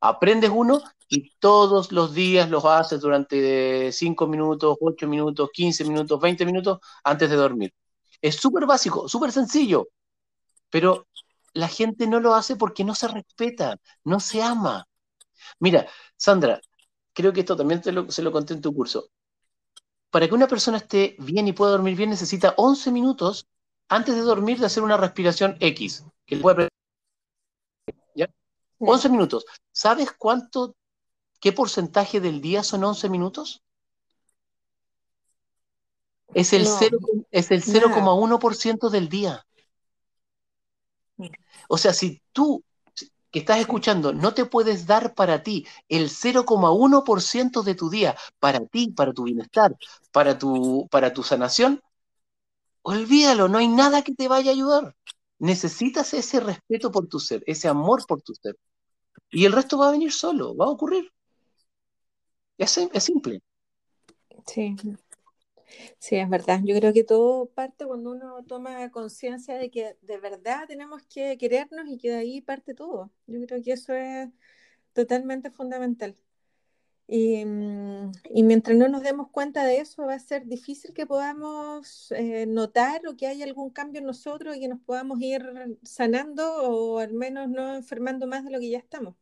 Aprendes 0.02 0.52
uno 0.54 0.82
y 1.08 1.32
todos 1.38 1.92
los 1.92 2.14
días 2.14 2.50
los 2.50 2.66
haces 2.66 3.00
durante 3.00 3.92
5 3.92 4.28
minutos, 4.28 4.78
8 4.80 5.08
minutos, 5.08 5.50
15 5.54 5.84
minutos, 5.86 6.20
20 6.20 6.46
minutos 6.46 6.80
antes 7.04 7.30
de 7.30 7.36
dormir. 7.36 7.74
Es 8.22 8.36
súper 8.36 8.66
básico, 8.66 9.08
súper 9.08 9.32
sencillo, 9.32 9.88
pero 10.70 11.08
la 11.54 11.68
gente 11.68 12.08
no 12.08 12.20
lo 12.20 12.36
hace 12.36 12.56
porque 12.56 12.84
no 12.84 12.96
se 12.96 13.08
respeta, 13.08 13.78
no 14.04 14.20
se 14.20 14.42
ama. 14.44 14.86
Mira, 15.60 15.88
Sandra, 16.18 16.62
creo 17.14 17.34
que 17.34 17.42
esto 17.42 17.56
también 17.56 17.82
te 17.82 17.92
lo, 17.92 18.12
se 18.12 18.22
lo 18.22 18.32
conté 18.32 18.54
en 18.54 18.62
tu 18.62 18.74
curso. 18.74 19.10
Para 20.10 20.28
que 20.28 20.36
una 20.36 20.48
persona 20.48 20.78
esté 20.78 21.16
bien 21.20 21.48
y 21.48 21.54
pueda 21.54 21.72
dormir 21.72 21.96
bien, 21.96 22.10
necesita 22.10 22.54
11 22.58 22.92
minutos 22.92 23.48
antes 23.90 24.16
de 24.16 24.22
dormir 24.22 24.60
de 24.60 24.66
hacer 24.66 24.84
una 24.84 24.98
respiración 24.98 25.58
X. 25.60 26.06
Que 26.26 26.38
puede... 26.38 26.70
¿Ya? 28.16 28.28
11 28.80 29.10
minutos. 29.10 29.46
¿Sabes 29.72 30.12
cuánto, 30.12 30.76
qué 31.40 31.52
porcentaje 31.52 32.20
del 32.20 32.42
día 32.42 32.64
son 32.64 32.84
11 32.84 33.10
minutos? 33.10 33.62
Es 36.34 36.52
el, 36.52 36.64
es 37.32 37.52
el 37.52 37.64
0,1% 37.64 38.90
del 38.90 39.08
día. 39.08 39.46
O 41.70 41.78
sea, 41.78 41.94
si 41.94 42.22
tú 42.34 42.64
que 43.36 43.40
estás 43.40 43.60
escuchando 43.60 44.14
no 44.14 44.34
te 44.34 44.46
puedes 44.46 44.88
dar 44.88 45.14
para 45.14 45.44
ti 45.44 45.68
el 45.90 46.10
0,1% 46.10 47.64
de 47.64 47.76
tu 47.76 47.90
día, 47.90 48.16
para 48.40 48.66
ti, 48.66 48.92
para 48.92 49.12
tu 49.12 49.24
bienestar, 49.26 49.76
para 50.14 50.40
tu, 50.40 50.88
para 50.90 51.12
tu 51.12 51.22
sanación, 51.22 51.82
olvídalo, 52.82 53.50
no 53.50 53.58
hay 53.58 53.68
nada 53.68 54.04
que 54.04 54.16
te 54.16 54.30
vaya 54.30 54.52
a 54.52 54.54
ayudar. 54.54 54.96
Necesitas 55.38 56.14
ese 56.14 56.40
respeto 56.40 56.94
por 56.94 57.08
tu 57.08 57.20
ser, 57.20 57.44
ese 57.46 57.68
amor 57.68 58.06
por 58.08 58.22
tu 58.22 58.34
ser. 58.36 58.56
Y 59.30 59.44
el 59.44 59.52
resto 59.52 59.78
va 59.80 59.90
a 59.90 59.92
venir 59.92 60.14
solo, 60.14 60.56
va 60.56 60.68
a 60.68 60.70
ocurrir. 60.70 61.12
Es, 62.58 62.78
es 62.78 63.04
simple. 63.04 63.42
Sí. 64.48 64.78
Sí, 66.00 66.16
es 66.18 66.30
verdad. 66.30 66.62
Yo 66.64 66.76
creo 66.76 66.94
que 66.94 67.04
todo 67.04 67.48
parte 67.48 67.86
cuando 67.86 68.12
uno 68.12 68.44
toma 68.46 68.90
conciencia 68.92 69.58
de 69.58 69.70
que 69.72 69.98
de 70.02 70.18
verdad 70.20 70.68
tenemos 70.68 71.04
que 71.04 71.38
querernos 71.38 71.88
y 71.88 71.98
que 71.98 72.10
de 72.10 72.18
ahí 72.18 72.42
parte 72.42 72.74
todo. 72.74 73.12
Yo 73.28 73.40
creo 73.46 73.62
que 73.62 73.74
eso 73.74 73.94
es 73.94 74.30
totalmente 74.94 75.52
fundamental. 75.52 76.16
Y, 77.08 77.46
mm, 77.46 78.12
y, 78.32 78.44
mientras 78.44 78.76
no 78.78 78.88
nos 78.88 79.04
demos 79.04 79.30
cuenta 79.30 79.64
de 79.64 79.78
eso, 79.80 80.06
va 80.08 80.16
a 80.16 80.20
ser 80.20 80.48
difícil 80.48 80.94
que 80.94 81.06
podamos 81.06 82.12
eh, 82.12 82.48
notar 82.48 83.02
o 83.08 83.16
que 83.16 83.28
haya 83.28 83.46
algún 83.46 83.70
cambio 83.70 84.00
en 84.00 84.08
nosotros 84.08 84.56
y 84.56 84.60
que 84.60 84.68
nos 84.68 84.80
podamos 84.82 85.22
ir 85.22 85.44
sanando 85.84 86.44
o 86.64 87.00
al 87.00 87.14
menos 87.14 87.48
no 87.50 87.76
enfermando 87.76 88.26
más 88.28 88.44
de 88.44 88.52
lo 88.52 88.60
que 88.60 88.70
ya 88.72 88.80
estamos. 88.80 89.16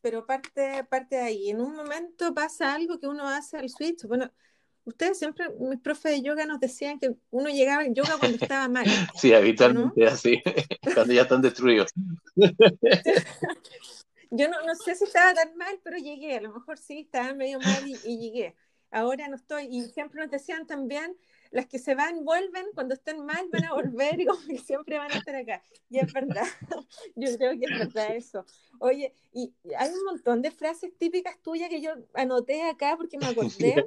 Pero 0.00 0.26
parte, 0.26 0.84
parte 0.90 1.16
de 1.16 1.22
ahí. 1.22 1.50
En 1.50 1.60
un 1.60 1.76
momento 1.76 2.34
pasa 2.34 2.74
algo 2.74 2.98
que 2.98 3.06
uno 3.08 3.28
hace 3.28 3.58
al 3.58 3.70
switch. 3.70 4.04
Bueno, 4.06 4.32
ustedes 4.84 5.18
siempre, 5.18 5.48
mis 5.60 5.80
profes 5.80 6.12
de 6.12 6.22
yoga 6.22 6.46
nos 6.46 6.60
decían 6.60 6.98
que 6.98 7.14
uno 7.30 7.48
llegaba 7.48 7.84
en 7.84 7.94
yoga 7.94 8.16
cuando 8.18 8.38
estaba 8.42 8.68
mal. 8.68 8.86
Sí, 9.14 9.32
habitualmente 9.32 10.06
así, 10.06 10.42
cuando 10.94 11.12
ya 11.12 11.22
están 11.22 11.42
destruidos. 11.42 11.90
Yo 14.34 14.48
no, 14.48 14.62
no, 14.64 14.74
sé 14.74 14.94
si 14.94 15.04
estaba 15.04 15.34
tan 15.34 15.54
mal, 15.58 15.78
pero 15.84 15.98
llegué. 15.98 16.38
A 16.38 16.40
lo 16.40 16.54
mejor 16.54 16.78
sí, 16.78 17.00
estaba 17.00 17.34
medio 17.34 17.60
mal 17.60 17.86
y, 17.86 18.18
llegué. 18.18 18.56
Ahora 18.90 19.28
no 19.28 19.36
estoy. 19.36 19.66
Y 19.70 19.82
siempre 19.90 20.22
nos 20.22 20.30
decían 20.30 20.66
también, 20.66 21.14
las 21.50 21.66
que 21.66 21.78
se 21.78 21.94
van, 21.94 22.24
vuelven. 22.24 22.64
Cuando 22.74 22.94
estén 22.94 23.26
mal, 23.26 23.46
van 23.52 23.66
a 23.66 23.74
volver 23.74 24.18
y 24.18 24.24
como 24.24 24.40
que 24.46 24.56
siempre 24.56 24.96
van 24.96 25.12
a 25.12 25.18
estar 25.18 25.36
acá. 25.36 25.62
Y 25.90 25.98
es 25.98 26.10
verdad. 26.14 26.46
Yo 27.14 27.36
creo 27.36 27.58
que 27.58 27.66
es 27.66 27.78
verdad 27.78 28.16
eso. 28.16 28.46
Oye, 28.78 29.12
y 29.34 29.52
hay 29.76 29.90
un 29.90 30.04
montón 30.04 30.40
de 30.40 30.50
frases 30.50 30.96
típicas 30.96 31.38
tuyas 31.42 31.68
que 31.68 31.82
yo 31.82 31.92
anoté 32.14 32.62
acá 32.62 32.94
porque 32.96 33.18
me 33.18 33.26
acordé 33.26 33.84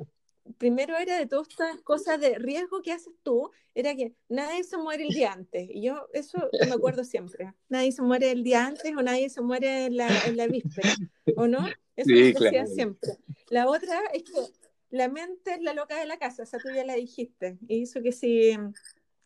primero 0.57 0.95
era 0.97 1.17
de 1.17 1.25
todas 1.25 1.47
estas 1.49 1.81
cosas 1.81 2.19
de 2.19 2.37
riesgo 2.37 2.81
que 2.81 2.91
haces 2.91 3.13
tú, 3.23 3.51
era 3.73 3.95
que 3.95 4.13
nadie 4.29 4.63
se 4.63 4.77
muere 4.77 5.03
el 5.03 5.09
día 5.09 5.33
antes. 5.33 5.69
Y 5.69 5.83
yo 5.83 6.07
eso 6.13 6.49
me 6.67 6.73
acuerdo 6.73 7.03
siempre. 7.03 7.53
Nadie 7.69 7.91
se 7.91 8.01
muere 8.01 8.31
el 8.31 8.43
día 8.43 8.65
antes 8.65 8.95
o 8.95 9.01
nadie 9.01 9.29
se 9.29 9.41
muere 9.41 9.85
en 9.85 9.97
la, 9.97 10.07
en 10.25 10.37
la 10.37 10.47
víspera, 10.47 10.95
¿o 11.35 11.47
no? 11.47 11.67
Eso 11.95 12.09
sí, 12.09 12.33
decía 12.33 12.65
siempre. 12.67 13.17
La 13.49 13.67
otra 13.67 13.99
es 14.13 14.23
que 14.23 14.31
la 14.89 15.07
mente 15.09 15.53
es 15.53 15.61
la 15.61 15.73
loca 15.73 15.99
de 15.99 16.05
la 16.05 16.17
casa, 16.17 16.43
o 16.43 16.45
sea, 16.45 16.59
tú 16.59 16.69
ya 16.73 16.85
la 16.85 16.95
dijiste. 16.95 17.57
Y 17.67 17.83
eso 17.83 18.01
que 18.01 18.11
si, 18.11 18.55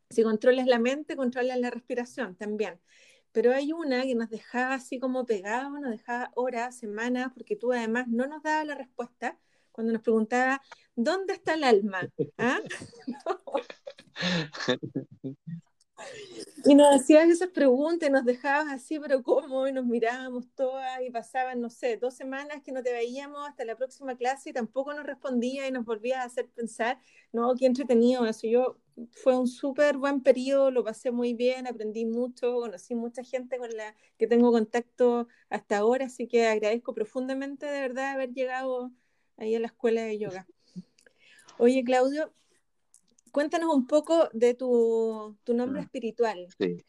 si 0.10 0.24
controlas 0.24 0.68
la 0.68 0.80
mente, 0.80 1.16
controlas 1.16 1.60
la 1.60 1.70
respiración 1.70 2.36
también. 2.36 2.80
Pero 3.32 3.54
hay 3.54 3.74
una 3.74 4.04
que 4.04 4.16
nos 4.16 4.30
dejaba 4.30 4.76
así 4.76 5.00
como 5.00 5.26
pegados, 5.26 5.72
nos 5.80 5.92
dejaba 5.92 6.32
horas, 6.36 6.78
semanas, 6.78 7.32
porque 7.34 7.56
tú 7.56 7.72
además 7.72 8.08
no 8.08 8.26
nos 8.26 8.42
dabas 8.42 8.66
la 8.66 8.76
respuesta 8.76 9.38
cuando 9.80 9.94
nos 9.94 10.02
preguntaba, 10.02 10.62
¿dónde 10.94 11.32
está 11.32 11.54
el 11.54 11.64
alma? 11.64 12.02
¿Ah? 12.38 12.60
Y 16.66 16.76
nos 16.76 16.96
hacías 16.96 17.30
esas 17.30 17.50
preguntas, 17.50 18.10
nos 18.10 18.26
dejabas 18.26 18.74
así, 18.74 19.00
pero 19.00 19.24
¿cómo? 19.24 19.68
Y 19.68 19.74
nos 19.74 19.86
mirábamos 19.86 20.46
todas 20.56 21.02
y 21.02 21.10
pasaban, 21.10 21.62
no 21.62 21.70
sé, 21.70 21.98
dos 21.98 22.14
semanas 22.14 22.62
que 22.64 22.72
no 22.72 22.84
te 22.84 22.92
veíamos 22.92 23.48
hasta 23.48 23.66
la 23.66 23.76
próxima 23.76 24.16
clase 24.16 24.50
y 24.50 24.54
tampoco 24.54 24.94
nos 24.94 25.06
respondía 25.06 25.68
y 25.68 25.72
nos 25.72 25.86
volvías 25.86 26.20
a 26.20 26.24
hacer 26.24 26.50
pensar, 26.50 27.00
no, 27.32 27.54
qué 27.56 27.66
entretenido 27.66 28.26
eso. 28.26 28.48
Yo 28.48 28.78
fue 29.12 29.38
un 29.38 29.48
súper 29.48 29.98
buen 29.98 30.22
periodo, 30.22 30.72
lo 30.72 30.84
pasé 30.84 31.12
muy 31.12 31.34
bien, 31.34 31.68
aprendí 31.68 32.06
mucho, 32.06 32.56
conocí 32.56 32.96
mucha 32.96 33.24
gente 33.24 33.58
con 33.58 33.70
la 33.76 33.96
que 34.18 34.28
tengo 34.28 34.52
contacto 34.52 35.28
hasta 35.50 35.78
ahora, 35.78 36.06
así 36.06 36.28
que 36.28 36.48
agradezco 36.48 36.94
profundamente 36.94 37.66
de 37.66 37.82
verdad 37.82 38.12
haber 38.12 38.34
llegado 38.34 38.92
ahí 39.40 39.56
a 39.56 39.60
la 39.60 39.68
escuela 39.68 40.04
de 40.04 40.20
yoga. 40.20 40.48
Oye, 41.58 41.84
Claudio, 41.84 42.32
cuéntanos 43.32 43.74
un 43.74 43.88
poco 43.88 44.30
de 44.34 44.54
tu, 44.54 45.36
nombre 45.48 45.82
mm, 45.82 45.84
espiritual, 45.84 46.48
sí. 46.58 46.84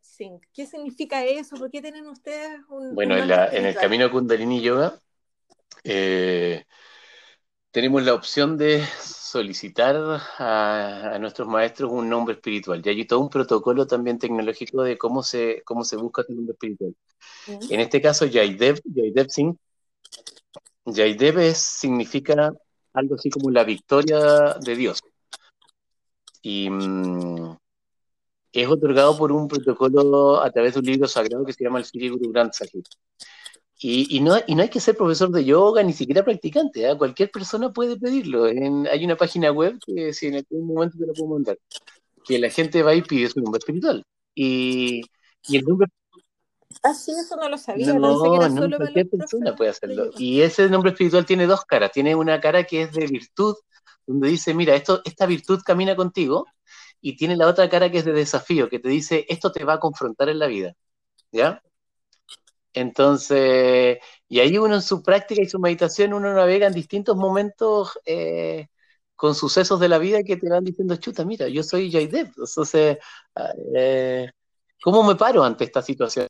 Singh. 0.00 0.40
¿Qué 0.52 0.66
significa 0.66 1.24
eso? 1.24 1.56
¿Por 1.56 1.70
qué 1.70 1.80
tienen 1.80 2.06
ustedes 2.06 2.60
un... 2.68 2.94
Bueno, 2.94 3.16
en, 3.16 3.64
el 3.66 3.74
camino 3.74 4.10
Kundalini 4.10 4.60
Yoga 4.60 5.00
eh, 5.84 6.64
tenemos 7.70 8.02
la 8.02 8.14
opción 8.14 8.58
de 8.58 8.84
solicitar 9.00 9.96
a, 10.38 11.16
nuestros 11.20 11.48
maestros 11.48 11.90
un 11.92 12.08
nombre 12.08 12.34
espiritual. 12.34 12.82
Y 12.84 12.88
hay 12.88 13.06
todo 13.06 13.20
un 13.20 13.30
protocolo 13.30 13.86
también 13.86 14.18
tecnológico 14.18 14.82
de 14.82 14.98
cómo 14.98 15.22
se, 15.22 15.62
cómo 15.64 15.84
se 15.84 15.96
busca 15.96 16.24
tu 16.24 16.34
nombre 16.34 16.52
espiritual. 16.52 16.94
En 17.46 17.80
este 17.80 18.02
caso, 18.02 18.26
Jaidev, 18.30 18.80
Jaidev 18.94 19.30
Singh 19.30 19.56
Yaidev 20.86 21.54
significa 21.54 22.52
algo 22.92 23.14
así 23.14 23.30
como 23.30 23.50
la 23.50 23.64
victoria 23.64 24.54
de 24.60 24.76
Dios. 24.76 25.00
Y 26.42 26.70
mm, 26.70 27.56
es 28.52 28.68
otorgado 28.68 29.16
por 29.16 29.32
un 29.32 29.48
protocolo 29.48 30.40
a 30.40 30.50
través 30.50 30.74
de 30.74 30.80
un 30.80 30.86
libro 30.86 31.08
sagrado 31.08 31.44
que 31.44 31.52
se 31.52 31.64
llama 31.64 31.78
el 31.78 31.84
Sri 31.84 32.08
Guru 32.08 32.30
Granth 32.32 32.54
Sahib. 32.54 32.84
Y, 33.82 34.20
no, 34.20 34.36
y 34.46 34.54
no 34.54 34.62
hay 34.62 34.68
que 34.68 34.78
ser 34.78 34.94
profesor 34.94 35.30
de 35.30 35.42
yoga, 35.42 35.82
ni 35.82 35.94
siquiera 35.94 36.22
practicante, 36.22 36.86
¿eh? 36.86 36.98
cualquier 36.98 37.30
persona 37.30 37.72
puede 37.72 37.98
pedirlo. 37.98 38.44
hay 38.44 39.04
una 39.04 39.16
página 39.16 39.50
web 39.52 39.78
que 39.86 40.12
si 40.12 40.26
en 40.26 40.36
algún 40.36 40.66
momento 40.66 40.98
te 40.98 41.06
la 41.06 41.14
puedo 41.14 41.32
mandar, 41.32 41.58
que 42.24 42.38
la 42.38 42.50
gente 42.50 42.82
va 42.82 42.94
y 42.94 43.00
pide 43.00 43.30
su 43.30 43.40
nombre 43.40 43.58
espiritual. 43.58 44.04
Y, 44.34 45.00
y 45.48 45.56
el 45.56 45.64
nombre 45.64 45.88
Ah, 46.82 46.94
sí, 46.94 47.12
eso 47.12 47.36
no 47.36 47.48
lo 47.48 47.58
sabía. 47.58 47.92
No, 47.92 47.98
no, 47.98 48.76
cualquier 48.76 49.08
persona 49.08 49.54
puede 49.54 49.70
hacerlo. 49.70 50.10
Y 50.16 50.40
ese 50.40 50.68
nombre 50.68 50.92
espiritual 50.92 51.26
tiene 51.26 51.46
dos 51.46 51.64
caras. 51.64 51.92
Tiene 51.92 52.14
una 52.14 52.40
cara 52.40 52.64
que 52.64 52.82
es 52.82 52.92
de 52.92 53.06
virtud, 53.06 53.56
donde 54.06 54.28
dice, 54.28 54.54
mira, 54.54 54.74
esto, 54.74 55.02
esta 55.04 55.26
virtud 55.26 55.60
camina 55.64 55.94
contigo, 55.96 56.46
y 57.00 57.16
tiene 57.16 57.36
la 57.36 57.48
otra 57.48 57.68
cara 57.68 57.90
que 57.90 57.98
es 57.98 58.04
de 58.04 58.12
desafío, 58.12 58.68
que 58.68 58.78
te 58.78 58.88
dice, 58.88 59.26
esto 59.28 59.52
te 59.52 59.64
va 59.64 59.74
a 59.74 59.80
confrontar 59.80 60.28
en 60.28 60.38
la 60.38 60.46
vida. 60.46 60.74
¿Ya? 61.32 61.62
Entonces, 62.72 63.98
y 64.28 64.40
ahí 64.40 64.56
uno 64.58 64.76
en 64.76 64.82
su 64.82 65.02
práctica 65.02 65.42
y 65.42 65.48
su 65.48 65.58
meditación, 65.58 66.14
uno 66.14 66.32
navega 66.32 66.66
en 66.68 66.72
distintos 66.72 67.16
momentos 67.16 67.98
eh, 68.04 68.68
con 69.16 69.34
sucesos 69.34 69.80
de 69.80 69.88
la 69.88 69.98
vida 69.98 70.22
que 70.22 70.36
te 70.36 70.48
van 70.48 70.64
diciendo, 70.64 70.96
chuta, 70.96 71.24
mira, 71.24 71.48
yo 71.48 71.62
soy 71.62 71.90
Jaidev. 71.90 72.28
Entonces, 72.28 72.98
ah, 73.34 73.52
eh, 73.74 74.30
¿cómo 74.82 75.02
me 75.02 75.16
paro 75.16 75.44
ante 75.44 75.64
esta 75.64 75.82
situación? 75.82 76.26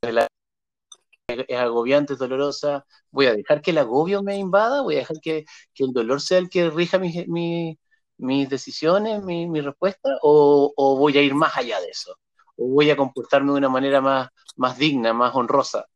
es 1.48 1.58
agobiante, 1.58 2.14
es 2.14 2.18
dolorosa, 2.18 2.84
voy 3.10 3.26
a 3.26 3.34
dejar 3.34 3.62
que 3.62 3.70
el 3.70 3.78
agobio 3.78 4.22
me 4.22 4.36
invada, 4.36 4.82
voy 4.82 4.96
a 4.96 4.98
dejar 5.00 5.20
que, 5.20 5.44
el 5.76 5.92
dolor 5.92 6.20
sea 6.20 6.38
el 6.38 6.48
que 6.50 6.70
rija 6.70 6.98
mis, 6.98 7.26
mis, 7.28 8.48
decisiones, 8.48 9.22
mi, 9.22 9.48
mi 9.48 9.60
respuesta, 9.60 10.10
o, 10.22 10.96
voy 10.98 11.16
a 11.18 11.22
ir 11.22 11.34
más 11.34 11.56
allá 11.56 11.80
de 11.80 11.88
eso, 11.88 12.16
o 12.56 12.68
voy 12.68 12.90
a 12.90 12.96
comportarme 12.96 13.52
de 13.52 13.58
una 13.58 13.68
manera 13.68 14.00
más, 14.00 14.28
más 14.56 14.78
digna, 14.78 15.12
más 15.12 15.34
honrosa. 15.34 15.86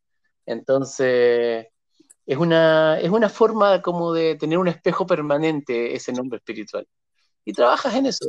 Entonces, 0.47 1.67
es 2.27 2.39
una, 2.39 3.01
es 3.01 3.11
una 3.11 3.29
forma 3.29 3.83
como 3.83 4.13
de 4.13 4.37
tener 4.37 4.59
un 4.59 4.69
espejo 4.69 5.07
permanente 5.07 5.95
ese 5.95 6.13
nombre 6.13 6.39
espiritual. 6.39 6.87
Y 7.45 7.53
trabajas 7.53 7.95
en 7.95 8.07
eso. 8.07 8.27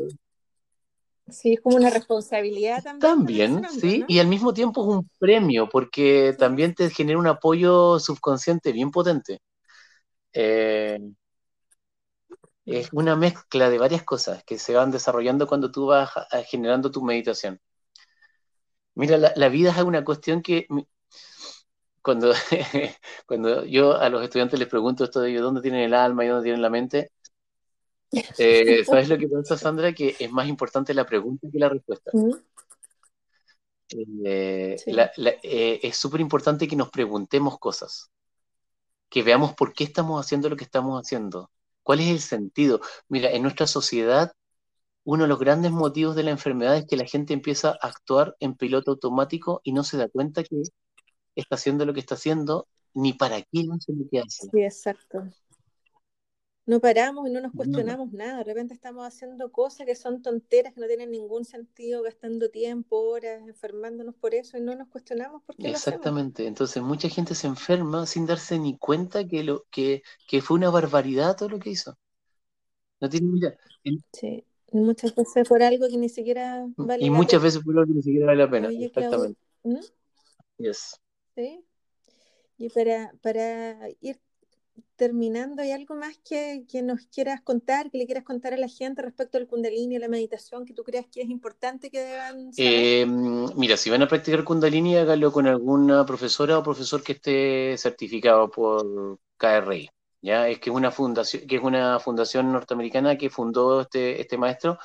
Sí, 1.27 1.53
es 1.53 1.61
como 1.61 1.77
una 1.77 1.89
responsabilidad 1.89 2.83
también. 2.83 3.61
También, 3.61 3.69
sí, 3.69 4.05
y 4.07 4.19
al 4.19 4.27
mismo 4.27 4.53
tiempo 4.53 4.83
es 4.83 4.97
un 4.97 5.09
premio, 5.17 5.67
porque 5.69 6.35
también 6.37 6.75
te 6.75 6.89
genera 6.89 7.17
un 7.17 7.27
apoyo 7.27 7.99
subconsciente 7.99 8.71
bien 8.71 8.91
potente. 8.91 9.41
Eh, 10.33 10.99
es 12.65 12.89
una 12.93 13.15
mezcla 13.15 13.69
de 13.69 13.77
varias 13.77 14.03
cosas 14.03 14.43
que 14.43 14.57
se 14.59 14.75
van 14.75 14.91
desarrollando 14.91 15.47
cuando 15.47 15.71
tú 15.71 15.87
vas 15.87 16.11
generando 16.47 16.91
tu 16.91 17.03
meditación. 17.03 17.59
Mira, 18.95 19.17
la, 19.17 19.49
vida 19.49 19.71
es 19.71 19.83
una 19.83 20.03
cuestión 20.03 20.41
que 20.41 20.67
cuando, 22.01 22.33
cuando 23.27 23.65
yo 23.65 23.97
a 23.97 24.09
los 24.09 24.23
estudiantes 24.23 24.59
les 24.59 24.69
pregunto 24.69 25.03
esto 25.03 25.21
de 25.21 25.35
dónde 25.37 25.61
tienen 25.61 25.81
el 25.81 25.93
alma 25.93 26.23
y 26.23 26.27
dónde 26.29 26.43
tienen 26.43 26.61
la 26.61 26.69
mente, 26.69 27.11
eh, 28.11 28.83
¿Sabes 28.85 29.09
lo 29.09 29.17
que 29.17 29.27
pasa, 29.27 29.57
Sandra? 29.57 29.93
Que 29.93 30.15
es 30.19 30.31
más 30.31 30.47
importante 30.47 30.93
la 30.93 31.05
pregunta 31.05 31.47
que 31.51 31.59
la 31.59 31.69
respuesta. 31.69 32.11
Eh, 33.89 34.75
eh, 34.85 35.79
es 35.83 35.97
súper 35.97 36.21
importante 36.21 36.67
que 36.67 36.75
nos 36.75 36.89
preguntemos 36.89 37.59
cosas, 37.59 38.09
que 39.09 39.23
veamos 39.23 39.53
por 39.53 39.73
qué 39.73 39.83
estamos 39.83 40.23
haciendo 40.23 40.49
lo 40.49 40.55
que 40.55 40.63
estamos 40.63 40.99
haciendo, 40.99 41.51
cuál 41.83 41.99
es 41.99 42.07
el 42.07 42.19
sentido. 42.19 42.81
Mira, 43.07 43.31
en 43.31 43.43
nuestra 43.43 43.67
sociedad, 43.67 44.31
uno 45.03 45.23
de 45.23 45.29
los 45.29 45.39
grandes 45.39 45.71
motivos 45.71 46.15
de 46.15 46.23
la 46.23 46.31
enfermedad 46.31 46.75
es 46.77 46.85
que 46.87 46.97
la 46.97 47.05
gente 47.05 47.33
empieza 47.33 47.69
a 47.69 47.87
actuar 47.87 48.35
en 48.39 48.55
piloto 48.55 48.91
automático 48.91 49.61
y 49.63 49.71
no 49.71 49.83
se 49.83 49.97
da 49.97 50.09
cuenta 50.09 50.43
que 50.43 50.63
está 51.35 51.55
haciendo 51.55 51.85
lo 51.85 51.93
que 51.93 51.99
está 51.99 52.15
haciendo, 52.15 52.67
ni 52.93 53.13
para 53.13 53.41
qué 53.41 53.63
no 53.65 53.79
se 53.79 53.93
lo 53.93 54.05
que 54.09 54.19
hace. 54.19 54.49
Sí, 54.49 54.63
exacto. 54.63 55.23
No 56.65 56.79
paramos 56.79 57.27
y 57.27 57.31
no 57.31 57.41
nos 57.41 57.51
cuestionamos 57.53 58.11
nada. 58.11 58.39
De 58.39 58.43
repente 58.43 58.73
estamos 58.73 59.05
haciendo 59.05 59.51
cosas 59.51 59.85
que 59.85 59.95
son 59.95 60.21
tonteras, 60.21 60.73
que 60.73 60.81
no 60.81 60.87
tienen 60.87 61.11
ningún 61.11 61.45
sentido, 61.45 62.01
gastando 62.01 62.49
tiempo, 62.49 62.99
horas, 63.01 63.47
enfermándonos 63.47 64.15
por 64.15 64.33
eso 64.33 64.57
y 64.57 64.61
no 64.61 64.73
nos 64.75 64.87
cuestionamos 64.87 65.43
por 65.43 65.55
qué 65.55 65.69
Exactamente. 65.69 66.47
Entonces 66.47 66.81
mucha 66.81 67.07
gente 67.07 67.35
se 67.35 67.47
enferma 67.47 68.07
sin 68.07 68.25
darse 68.25 68.57
ni 68.57 68.77
cuenta 68.77 69.27
que, 69.27 69.43
lo, 69.43 69.65
que, 69.69 70.01
que 70.27 70.41
fue 70.41 70.57
una 70.57 70.71
barbaridad 70.71 71.37
todo 71.37 71.49
lo 71.49 71.59
que 71.59 71.69
hizo. 71.69 71.97
No 72.99 73.09
tiene 73.09 73.27
mira. 73.27 73.57
Sí. 74.11 74.43
Muchas 74.71 75.13
veces 75.13 75.47
por 75.47 75.61
algo 75.61 75.87
que 75.87 75.97
ni 75.97 76.09
siquiera 76.09 76.65
vale 76.75 77.05
Y 77.05 77.09
muchas 77.11 77.41
veces 77.41 77.63
por 77.63 77.75
algo 77.77 77.87
que 77.87 77.93
ni 77.93 78.01
siquiera 78.01 78.25
vale 78.25 78.43
la 78.43 78.49
pena. 78.49 78.69
Exactamente. 78.71 79.39
¿Mm? 79.63 79.79
Yes. 80.57 80.99
Sí. 81.35 81.63
Y 82.57 82.69
para, 82.69 83.13
para 83.21 83.89
ir 84.01 84.19
terminando, 84.95 85.61
¿hay 85.61 85.71
algo 85.71 85.95
más 85.95 86.17
que, 86.17 86.65
nos 86.83 87.05
quieras 87.07 87.41
contar, 87.41 87.91
que 87.91 87.97
le 87.97 88.05
quieras 88.05 88.23
contar 88.23 88.53
a 88.53 88.57
la 88.57 88.67
gente 88.67 89.01
respecto 89.01 89.37
al 89.37 89.47
Kundalini 89.47 89.97
a 89.97 89.99
la 89.99 90.07
meditación 90.07 90.65
que 90.65 90.73
tú 90.73 90.83
creas 90.83 91.05
que 91.11 91.21
es 91.21 91.29
importante 91.29 91.89
que 91.89 91.99
deban 91.99 92.51
eh, 92.57 93.05
mira, 93.05 93.77
si 93.77 93.89
van 93.89 94.03
a 94.03 94.07
practicar 94.07 94.43
Kundalini, 94.43 94.97
hágalo 94.97 95.31
con 95.31 95.47
alguna 95.47 96.05
profesora 96.05 96.57
o 96.57 96.63
profesor 96.63 97.03
que 97.03 97.13
esté 97.13 97.77
certificado 97.77 98.49
por 98.49 99.19
KRI. 99.37 99.89
¿ya? 100.21 100.47
Es 100.47 100.59
que 100.59 100.69
es 100.69 100.75
una 100.75 100.91
fundación, 100.91 101.45
que 101.47 101.57
es 101.57 101.63
una 101.63 101.99
fundación 101.99 102.51
norteamericana 102.51 103.17
que 103.17 103.29
fundó 103.29 103.81
este, 103.81 104.21
este 104.21 104.37
maestro 104.37 104.77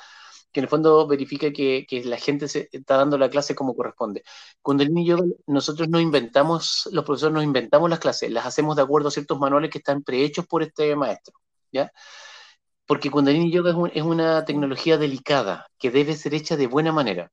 que 0.51 0.59
en 0.59 0.65
el 0.65 0.69
fondo 0.69 1.07
verifica 1.07 1.51
que, 1.51 1.85
la 2.05 2.17
gente 2.17 2.47
se 2.47 2.69
está 2.71 2.97
dando 2.97 3.17
la 3.17 3.29
clase 3.29 3.55
como 3.55 3.75
corresponde. 3.75 4.23
Kundalini 4.61 5.05
Yoga, 5.05 5.25
nosotros 5.47 5.89
no 5.89 5.99
inventamos, 5.99 6.89
los 6.91 7.05
profesores 7.05 7.33
nos 7.33 7.43
inventamos 7.43 7.89
las 7.89 7.99
clases, 7.99 8.31
las 8.31 8.45
hacemos 8.45 8.75
de 8.75 8.83
acuerdo 8.83 9.09
a 9.09 9.11
ciertos 9.11 9.39
manuales 9.39 9.69
que 9.71 9.79
están 9.79 10.03
prehechos 10.03 10.45
por 10.47 10.63
este 10.63 10.95
maestro, 10.95 11.39
¿ya? 11.71 11.91
Porque 12.85 13.09
Kundalini 13.11 13.51
Yoga 13.51 13.71
es, 13.93 14.03
una 14.03 14.45
tecnología 14.45 14.97
delicada 14.97 15.67
que 15.79 15.91
debe 15.91 16.15
ser 16.15 16.33
hecha 16.33 16.57
de 16.57 16.67
buena 16.67 16.91
manera, 16.91 17.31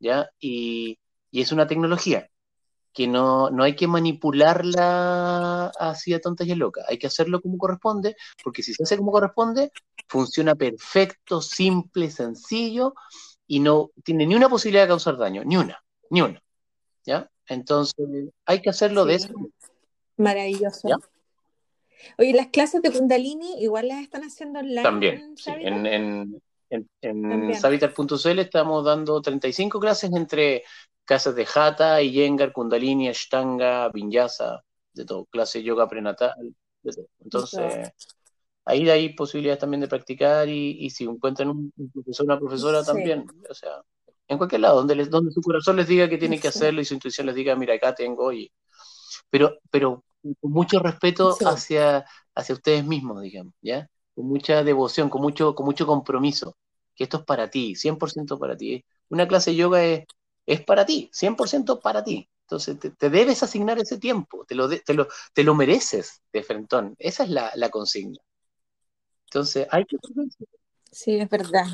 ¿ya? 0.00 0.28
Y, 0.40 0.98
y 1.30 1.42
es 1.42 1.52
una 1.52 1.66
tecnología 1.66 2.28
que 2.92 3.06
no, 3.06 3.50
no 3.50 3.62
hay 3.62 3.76
que 3.76 3.86
manipularla 3.86 5.72
así 5.78 6.14
a 6.14 6.20
tontas 6.20 6.46
y 6.46 6.54
locas, 6.54 6.84
hay 6.88 6.98
que 6.98 7.06
hacerlo 7.06 7.40
como 7.40 7.58
corresponde, 7.58 8.16
porque 8.42 8.62
si 8.62 8.74
se 8.74 8.82
hace 8.82 8.96
como 8.96 9.12
corresponde, 9.12 9.70
funciona 10.08 10.54
perfecto, 10.54 11.40
simple, 11.40 12.10
sencillo 12.10 12.94
y 13.46 13.60
no 13.60 13.90
tiene 14.04 14.26
ni 14.26 14.34
una 14.34 14.48
posibilidad 14.48 14.84
de 14.84 14.88
causar 14.88 15.16
daño, 15.16 15.44
ni 15.44 15.56
una, 15.56 15.82
ni 16.10 16.22
una. 16.22 16.42
¿Ya? 17.04 17.30
Entonces, 17.46 18.06
hay 18.44 18.60
que 18.60 18.70
hacerlo 18.70 19.04
de 19.06 19.14
eso. 19.14 19.32
Maravilloso. 20.16 20.88
Oye, 22.18 22.32
las 22.34 22.48
clases 22.48 22.82
de 22.82 22.92
Kundalini 22.92 23.62
igual 23.62 23.88
las 23.88 24.02
están 24.02 24.22
haciendo 24.22 24.60
online. 24.60 24.82
También, 24.82 25.36
sí. 25.36 25.50
En, 25.50 25.86
en, 25.86 26.42
en, 26.70 26.88
en 27.02 27.54
Savitar.cl 27.54 28.38
estamos 28.38 28.84
dando 28.84 29.20
35 29.20 29.80
clases 29.80 30.12
entre 30.12 30.64
clases 31.08 31.34
de 31.34 31.48
Hatha, 31.52 32.02
Iyengar, 32.02 32.52
Kundalini, 32.52 33.08
Ashtanga, 33.08 33.88
Vinyasa, 33.88 34.62
de 34.92 35.06
todo, 35.06 35.24
clase 35.24 35.62
yoga 35.62 35.88
prenatal, 35.88 36.34
de 36.82 36.92
todo. 36.92 37.08
Entonces, 37.20 37.92
ahí 38.66 38.88
hay 38.90 39.14
posibilidades 39.14 39.58
también 39.58 39.80
de 39.80 39.88
practicar 39.88 40.46
y, 40.50 40.90
si 40.90 41.04
encuentran 41.04 41.48
un, 41.48 41.72
profesor 41.94 42.26
una 42.26 42.38
profesora 42.38 42.84
también, 42.84 43.24
o 43.48 43.54
sea, 43.54 43.80
en 44.28 44.36
cualquier 44.36 44.60
lado, 44.60 44.76
donde, 44.76 44.96
les, 44.96 45.08
donde 45.08 45.32
su 45.32 45.40
corazón 45.40 45.76
les 45.76 45.88
diga 45.88 46.10
que 46.10 46.18
tienen 46.18 46.38
que 46.38 46.48
hacerlo 46.48 46.82
y 46.82 46.84
su 46.84 46.92
intuición 46.92 47.26
les 47.26 47.34
diga, 47.34 47.56
mira, 47.56 47.74
acá 47.74 47.94
tengo, 47.94 48.30
y, 48.30 48.52
pero, 49.30 49.60
pero 49.70 50.04
con 50.40 50.52
mucho 50.52 50.78
respeto 50.78 51.34
hacia, 51.46 52.04
hacia 52.34 52.54
ustedes 52.54 52.84
mismos, 52.84 53.22
digamos, 53.22 53.54
¿ya? 53.62 53.88
Con 54.14 54.26
mucha 54.26 54.62
devoción, 54.62 55.08
con 55.08 55.22
mucho, 55.22 55.54
con 55.54 55.64
mucho 55.64 55.86
compromiso, 55.86 56.54
que 56.94 57.04
esto 57.04 57.16
es 57.16 57.24
para 57.24 57.48
ti, 57.48 57.74
100% 57.76 58.38
para 58.38 58.58
ti. 58.58 58.84
Una 59.08 59.26
clase 59.26 59.52
de 59.52 59.56
yoga 59.56 59.82
es, 59.82 60.04
es 60.48 60.64
para 60.64 60.86
ti, 60.86 61.10
100% 61.12 61.80
para 61.80 62.02
ti. 62.02 62.28
Entonces 62.42 62.78
te, 62.78 63.10
debes 63.10 63.42
asignar 63.42 63.78
ese 63.78 63.98
tiempo, 63.98 64.46
te 64.46 64.54
lo, 64.54 64.68
te 64.68 64.94
lo, 64.94 65.06
te 65.34 65.44
lo 65.44 65.54
mereces 65.54 66.22
de 66.32 66.42
frentón. 66.42 66.96
Esa 66.98 67.24
es 67.24 67.30
la, 67.30 67.52
la 67.54 67.68
consigna. 67.68 68.18
Entonces, 69.26 69.66
hay 69.70 69.84
que... 69.84 69.98
Sí, 70.90 71.16
es 71.16 71.28
verdad. 71.28 71.66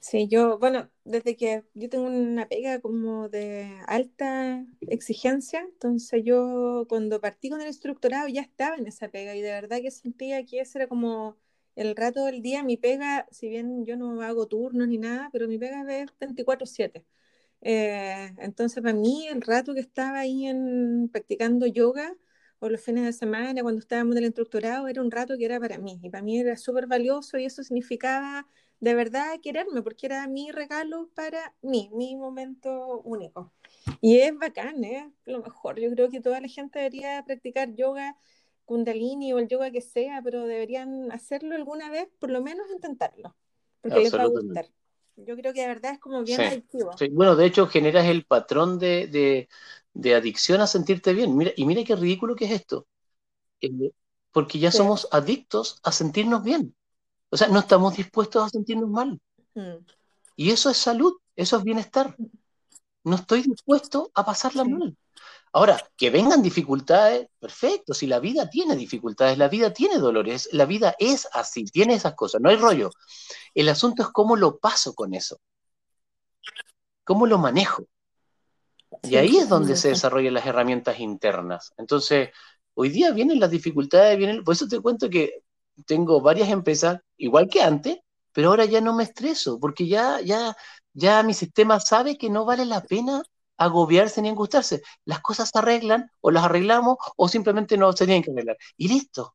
Sí, 0.00 0.26
yo, 0.28 0.58
bueno, 0.58 0.88
desde 1.04 1.36
que 1.36 1.64
yo 1.74 1.90
tengo 1.90 2.06
una 2.06 2.48
pega 2.48 2.80
como 2.80 3.28
de 3.28 3.78
alta 3.86 4.64
exigencia, 4.80 5.60
entonces 5.60 6.22
yo 6.24 6.86
cuando 6.88 7.20
partí 7.20 7.50
con 7.50 7.60
el 7.60 7.66
instructorado 7.66 8.28
ya 8.28 8.40
estaba 8.40 8.76
en 8.76 8.86
esa 8.86 9.08
pega 9.08 9.34
y 9.34 9.42
de 9.42 9.50
verdad 9.50 9.80
que 9.82 9.90
sentía 9.90 10.44
que 10.46 10.60
ese 10.60 10.78
era 10.78 10.88
como 10.88 11.36
el 11.76 11.94
rato 11.96 12.24
del 12.24 12.40
día, 12.40 12.62
mi 12.62 12.78
pega, 12.78 13.26
si 13.30 13.48
bien 13.48 13.84
yo 13.84 13.96
no 13.96 14.22
hago 14.22 14.46
turnos 14.46 14.88
ni 14.88 14.96
nada, 14.98 15.28
pero 15.32 15.46
mi 15.48 15.58
pega 15.58 15.82
es 15.94 16.10
24/7. 16.18 17.04
Eh, 17.66 18.30
entonces 18.38 18.82
para 18.82 18.94
mí 18.94 19.26
el 19.26 19.40
rato 19.40 19.72
que 19.72 19.80
estaba 19.80 20.18
ahí 20.20 20.46
en, 20.46 21.08
practicando 21.10 21.66
yoga 21.66 22.14
o 22.58 22.68
los 22.68 22.80
fines 22.80 23.04
de 23.04 23.12
semana, 23.12 23.62
cuando 23.62 23.80
estábamos 23.80 24.12
en 24.12 24.18
el 24.18 24.26
instructorado, 24.26 24.86
era 24.86 25.02
un 25.02 25.10
rato 25.10 25.36
que 25.38 25.46
era 25.46 25.58
para 25.58 25.78
mí. 25.78 25.98
Y 26.02 26.10
para 26.10 26.22
mí 26.22 26.38
era 26.38 26.56
súper 26.56 26.86
valioso 26.86 27.38
y 27.38 27.46
eso 27.46 27.62
significaba 27.64 28.46
de 28.80 28.94
verdad 28.94 29.40
quererme, 29.42 29.82
porque 29.82 30.06
era 30.06 30.26
mi 30.28 30.50
regalo 30.50 31.08
para 31.14 31.54
mí, 31.62 31.90
mi 31.94 32.16
momento 32.16 33.00
único. 33.00 33.52
Y 34.02 34.18
es 34.18 34.36
bacán, 34.36 34.84
¿eh? 34.84 35.10
Lo 35.24 35.42
mejor. 35.42 35.80
Yo 35.80 35.90
creo 35.90 36.10
que 36.10 36.20
toda 36.20 36.40
la 36.40 36.48
gente 36.48 36.78
debería 36.78 37.24
practicar 37.24 37.74
yoga, 37.74 38.16
kundalini 38.66 39.32
o 39.32 39.38
el 39.38 39.48
yoga 39.48 39.70
que 39.70 39.80
sea, 39.80 40.20
pero 40.22 40.46
deberían 40.46 41.10
hacerlo 41.12 41.54
alguna 41.54 41.90
vez, 41.90 42.08
por 42.18 42.30
lo 42.30 42.42
menos 42.42 42.66
intentarlo, 42.70 43.34
porque 43.80 44.00
les 44.00 44.14
va 44.14 44.22
a 44.22 44.26
gustar. 44.26 44.68
Yo 45.16 45.36
creo 45.36 45.52
que 45.52 45.62
de 45.62 45.68
verdad 45.68 45.92
es 45.92 45.98
como 46.00 46.22
bien 46.22 46.42
adictivo. 46.42 46.92
Bueno, 47.12 47.36
de 47.36 47.46
hecho 47.46 47.66
generas 47.66 48.06
el 48.06 48.24
patrón 48.24 48.78
de, 48.78 49.48
de 49.94 50.14
adicción 50.14 50.60
a 50.60 50.66
sentirte 50.66 51.12
bien. 51.14 51.36
Mira, 51.36 51.52
y 51.56 51.64
mira 51.64 51.84
qué 51.84 51.96
ridículo 51.96 52.34
que 52.36 52.46
es 52.46 52.52
esto. 52.52 52.86
Eh, 53.60 53.92
porque 54.32 54.58
ya 54.58 54.72
somos 54.72 55.08
adictos 55.12 55.80
a 55.82 55.92
sentirnos 55.92 56.42
bien. 56.44 56.74
O 57.30 57.36
sea, 57.36 57.48
no 57.48 57.60
estamos 57.60 57.96
dispuestos 57.96 58.44
a 58.44 58.48
sentirnos 58.50 58.90
mal. 58.90 59.20
Mm. 59.56 59.84
Y 60.36 60.50
eso 60.50 60.70
es 60.70 60.76
salud, 60.76 61.14
eso 61.36 61.56
es 61.58 61.64
bienestar. 61.64 62.16
No 63.04 63.16
estoy 63.16 63.42
dispuesto 63.42 64.10
a 64.14 64.24
pasarla 64.26 64.64
mal. 64.64 64.96
Ahora, 65.56 65.80
que 65.96 66.10
vengan 66.10 66.42
dificultades, 66.42 67.28
perfecto, 67.38 67.94
si 67.94 68.08
la 68.08 68.18
vida 68.18 68.50
tiene 68.50 68.74
dificultades, 68.74 69.38
la 69.38 69.46
vida 69.46 69.72
tiene 69.72 69.98
dolores, 69.98 70.48
la 70.50 70.64
vida 70.64 70.96
es 70.98 71.28
así, 71.32 71.64
tiene 71.64 71.94
esas 71.94 72.14
cosas, 72.14 72.40
no 72.40 72.50
hay 72.50 72.56
rollo. 72.56 72.90
El 73.54 73.68
asunto 73.68 74.02
es 74.02 74.08
cómo 74.08 74.34
lo 74.34 74.58
paso 74.58 74.94
con 74.94 75.14
eso, 75.14 75.38
cómo 77.04 77.28
lo 77.28 77.38
manejo. 77.38 77.84
Y 79.04 79.14
ahí 79.14 79.36
es 79.36 79.48
donde 79.48 79.76
se 79.76 79.90
desarrollan 79.90 80.34
las 80.34 80.44
herramientas 80.44 80.98
internas. 80.98 81.72
Entonces, 81.76 82.30
hoy 82.74 82.88
día 82.88 83.12
vienen 83.12 83.38
las 83.38 83.52
dificultades, 83.52 84.18
vienen, 84.18 84.42
por 84.42 84.54
eso 84.54 84.66
te 84.66 84.80
cuento 84.80 85.08
que 85.08 85.44
tengo 85.86 86.20
varias 86.20 86.48
empresas, 86.48 86.98
igual 87.16 87.48
que 87.48 87.62
antes, 87.62 87.98
pero 88.32 88.48
ahora 88.48 88.64
ya 88.64 88.80
no 88.80 88.92
me 88.92 89.04
estreso, 89.04 89.60
porque 89.60 89.86
ya, 89.86 90.20
ya, 90.20 90.56
ya 90.94 91.22
mi 91.22 91.32
sistema 91.32 91.78
sabe 91.78 92.18
que 92.18 92.28
no 92.28 92.44
vale 92.44 92.64
la 92.64 92.80
pena 92.80 93.22
agobiarse 93.56 94.22
ni 94.22 94.28
angustarse. 94.28 94.82
Las 95.04 95.20
cosas 95.20 95.50
se 95.50 95.58
arreglan, 95.58 96.10
o 96.20 96.30
las 96.30 96.44
arreglamos, 96.44 96.96
o 97.16 97.28
simplemente 97.28 97.76
no 97.76 97.92
se 97.92 98.06
tienen 98.06 98.22
que 98.22 98.30
arreglar. 98.30 98.56
Y 98.76 98.88
listo 98.88 99.34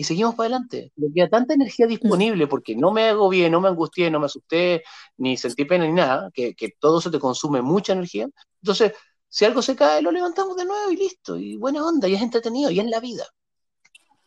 y 0.00 0.04
seguimos 0.04 0.34
para 0.34 0.46
adelante. 0.46 0.92
Me 0.96 1.12
queda 1.12 1.28
tanta 1.28 1.52
energía 1.52 1.84
mm. 1.84 1.88
disponible 1.90 2.46
porque 2.46 2.74
no 2.74 2.90
me 2.90 3.10
hago 3.10 3.28
bien, 3.28 3.52
no 3.52 3.60
me 3.60 3.68
angustié, 3.68 4.10
no 4.10 4.18
me 4.18 4.24
asusté, 4.26 4.82
ni 5.18 5.36
sentí 5.36 5.66
pena 5.66 5.84
ni 5.84 5.92
nada, 5.92 6.30
que, 6.32 6.54
todo 6.78 7.00
eso 7.00 7.10
te 7.10 7.18
consume 7.18 7.60
mucha 7.60 7.92
energía. 7.92 8.26
Entonces, 8.62 8.94
si 9.28 9.44
algo 9.44 9.60
se 9.60 9.76
cae, 9.76 10.00
lo 10.00 10.10
levantamos 10.10 10.56
de 10.56 10.64
nuevo 10.64 10.90
y 10.90 10.96
listo. 10.96 11.36
Y 11.36 11.58
buena 11.58 11.86
onda, 11.86 12.08
y 12.08 12.14
es 12.14 12.22
entretenido, 12.22 12.70
y 12.70 12.80
es 12.80 12.86
la 12.86 12.98
vida. 12.98 13.26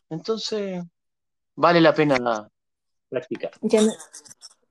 Entonces, 0.10 0.84
vale 1.56 1.82
la 1.82 1.96
pena 1.96 2.48
practicar. 3.10 3.54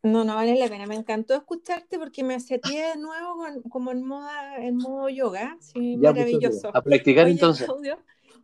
No, 0.02 0.24
no 0.24 0.34
vale 0.34 0.56
la 0.56 0.68
pena. 0.68 0.86
Me 0.86 0.96
encantó 0.96 1.34
escucharte 1.34 1.98
porque 1.98 2.24
me 2.24 2.34
aseté 2.34 2.92
de 2.94 2.98
nuevo 2.98 3.44
como 3.68 3.92
en, 3.92 4.04
moda, 4.04 4.56
en 4.58 4.76
modo 4.76 5.08
yoga. 5.08 5.56
Sí, 5.60 5.96
pues, 6.00 6.14
maravilloso. 6.14 6.70
a 6.74 6.82
practicar 6.82 7.28
entonces. 7.28 7.68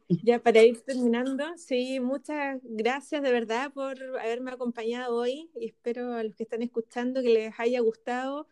Ya 0.08 0.38
para 0.38 0.62
ir 0.62 0.80
terminando, 0.80 1.44
sí, 1.56 2.00
muchas 2.00 2.60
gracias 2.62 3.22
de 3.22 3.30
verdad 3.30 3.70
por 3.74 3.98
haberme 4.18 4.52
acompañado 4.52 5.14
hoy 5.14 5.50
y 5.54 5.66
espero 5.66 6.14
a 6.14 6.22
los 6.22 6.34
que 6.34 6.44
están 6.44 6.62
escuchando 6.62 7.20
que 7.20 7.28
les 7.28 7.60
haya 7.60 7.80
gustado, 7.80 8.46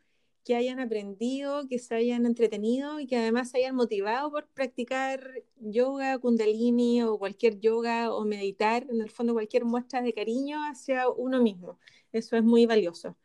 que 0.44 0.54
hayan 0.54 0.80
aprendido, 0.80 1.66
que 1.66 1.78
se 1.78 1.94
hayan 1.94 2.26
entretenido 2.26 3.00
y 3.00 3.06
que 3.06 3.16
además 3.16 3.50
se 3.50 3.58
hayan 3.58 3.74
motivado 3.74 4.30
por 4.30 4.48
practicar 4.48 5.32
yoga, 5.58 6.18
kundalini 6.18 7.02
o 7.02 7.18
cualquier 7.18 7.58
yoga 7.58 8.14
o 8.14 8.26
meditar, 8.26 8.86
en 8.90 9.00
el 9.00 9.10
fondo 9.10 9.32
cualquier 9.32 9.64
muestra 9.64 10.02
de 10.02 10.12
cariño 10.12 10.58
hacia 10.70 11.08
uno 11.08 11.40
mismo. 11.40 11.78
Eso 12.12 12.36
es 12.36 12.42
muy 12.42 12.66
valioso. 12.66 13.16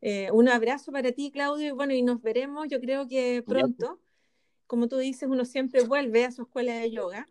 Eh, 0.00 0.30
un 0.32 0.48
abrazo 0.48 0.92
para 0.92 1.12
ti, 1.12 1.30
Claudio, 1.30 1.68
y 1.68 1.70
bueno, 1.70 1.94
y 1.94 2.02
nos 2.02 2.20
veremos, 2.20 2.68
yo 2.68 2.80
creo 2.80 3.08
que 3.08 3.42
pronto. 3.46 4.00
Como 4.66 4.88
tú 4.88 4.96
dices, 4.98 5.28
uno 5.28 5.44
siempre 5.44 5.82
vuelve 5.82 6.24
a 6.24 6.32
su 6.32 6.42
escuela 6.42 6.74
de 6.74 6.90
yoga 6.90 7.28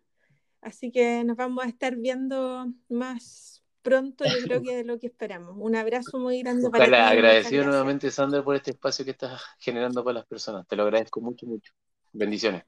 Así 0.63 0.91
que 0.91 1.23
nos 1.23 1.35
vamos 1.35 1.65
a 1.65 1.67
estar 1.67 1.95
viendo 1.95 2.67
más 2.87 3.63
pronto, 3.81 4.23
yo 4.23 4.43
creo 4.43 4.61
que 4.63 4.75
de 4.77 4.83
lo 4.83 4.97
que 4.97 5.07
esperamos. 5.07 5.55
Un 5.57 5.75
abrazo 5.75 6.17
muy 6.19 6.41
grande 6.41 6.69
para 6.69 6.85
ti. 6.85 6.93
Agradecido 6.93 7.65
nuevamente, 7.65 8.09
Sandra, 8.09 8.43
por 8.43 8.55
este 8.55 8.71
espacio 8.71 9.03
que 9.03 9.11
estás 9.11 9.41
generando 9.59 10.03
para 10.03 10.19
las 10.19 10.25
personas. 10.25 10.65
Te 10.67 10.75
lo 10.75 10.83
agradezco 10.83 11.19
mucho, 11.21 11.45
mucho. 11.45 11.73
Bendiciones. 12.13 12.63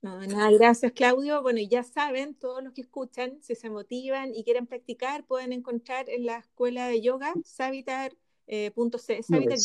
No, 0.00 0.20
nada, 0.26 0.50
gracias 0.52 0.92
Claudio. 0.92 1.42
Bueno, 1.42 1.60
ya 1.68 1.82
saben, 1.82 2.34
todos 2.34 2.62
los 2.62 2.72
que 2.72 2.82
escuchan, 2.82 3.38
si 3.42 3.54
se 3.56 3.68
motivan 3.68 4.34
y 4.34 4.44
quieren 4.44 4.66
practicar, 4.66 5.24
pueden 5.24 5.52
encontrar 5.52 6.08
en 6.08 6.24
la 6.26 6.38
escuela 6.38 6.86
de 6.86 7.00
yoga 7.00 7.34
savitar.cl. 7.44 8.16
Eh, 8.46 8.72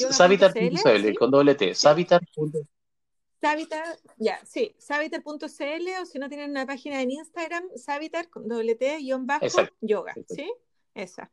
savitar.cl, 0.09 1.17
con 1.17 1.31
doble 1.31 1.55
T. 1.55 1.75
Savitar.cl. 1.75 2.57
Savitar, 3.39 3.99
ya, 4.17 4.39
sí, 4.45 4.73
savitar.cl 4.79 5.47
o 6.01 6.05
si 6.05 6.17
no 6.17 6.29
tienen 6.29 6.51
una 6.51 6.65
página 6.65 7.01
en 7.01 7.11
Instagram, 7.11 7.63
savitar 7.75 8.29
con 8.29 8.47
doble 8.47 8.75
T 8.75 8.97
guion 8.99 9.27
bajo 9.27 9.45
yoga, 9.81 10.15
¿sí? 10.29 10.51
Esa. 10.93 11.31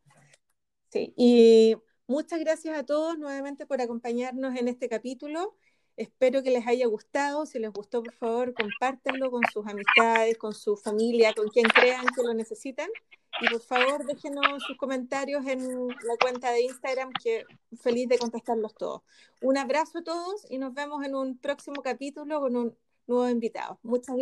Sí, 0.88 1.14
y 1.16 1.76
muchas 2.06 2.40
gracias 2.40 2.76
a 2.76 2.84
todos 2.84 3.16
nuevamente 3.16 3.64
por 3.64 3.80
acompañarnos 3.80 4.56
en 4.56 4.68
este 4.68 4.88
capítulo. 4.88 5.56
Espero 6.00 6.42
que 6.42 6.50
les 6.50 6.66
haya 6.66 6.86
gustado. 6.86 7.44
Si 7.44 7.58
les 7.58 7.70
gustó, 7.70 8.02
por 8.02 8.14
favor, 8.14 8.54
compártanlo 8.54 9.30
con 9.30 9.42
sus 9.52 9.66
amistades, 9.66 10.38
con 10.38 10.54
su 10.54 10.74
familia, 10.78 11.34
con 11.34 11.48
quien 11.48 11.66
crean 11.66 12.06
que 12.16 12.22
lo 12.22 12.32
necesitan. 12.32 12.88
Y 13.42 13.48
por 13.50 13.60
favor, 13.60 14.06
déjenos 14.06 14.62
sus 14.66 14.78
comentarios 14.78 15.46
en 15.46 15.88
la 15.88 16.16
cuenta 16.18 16.52
de 16.52 16.62
Instagram, 16.62 17.10
que 17.22 17.44
feliz 17.82 18.08
de 18.08 18.16
contestarlos 18.16 18.74
todos. 18.74 19.02
Un 19.42 19.58
abrazo 19.58 19.98
a 19.98 20.02
todos 20.02 20.46
y 20.48 20.56
nos 20.56 20.72
vemos 20.72 21.04
en 21.04 21.14
un 21.14 21.36
próximo 21.36 21.82
capítulo 21.82 22.40
con 22.40 22.56
un 22.56 22.76
nuevo 23.06 23.28
invitado. 23.28 23.78
Muchas 23.82 24.16
gracias. 24.16 24.18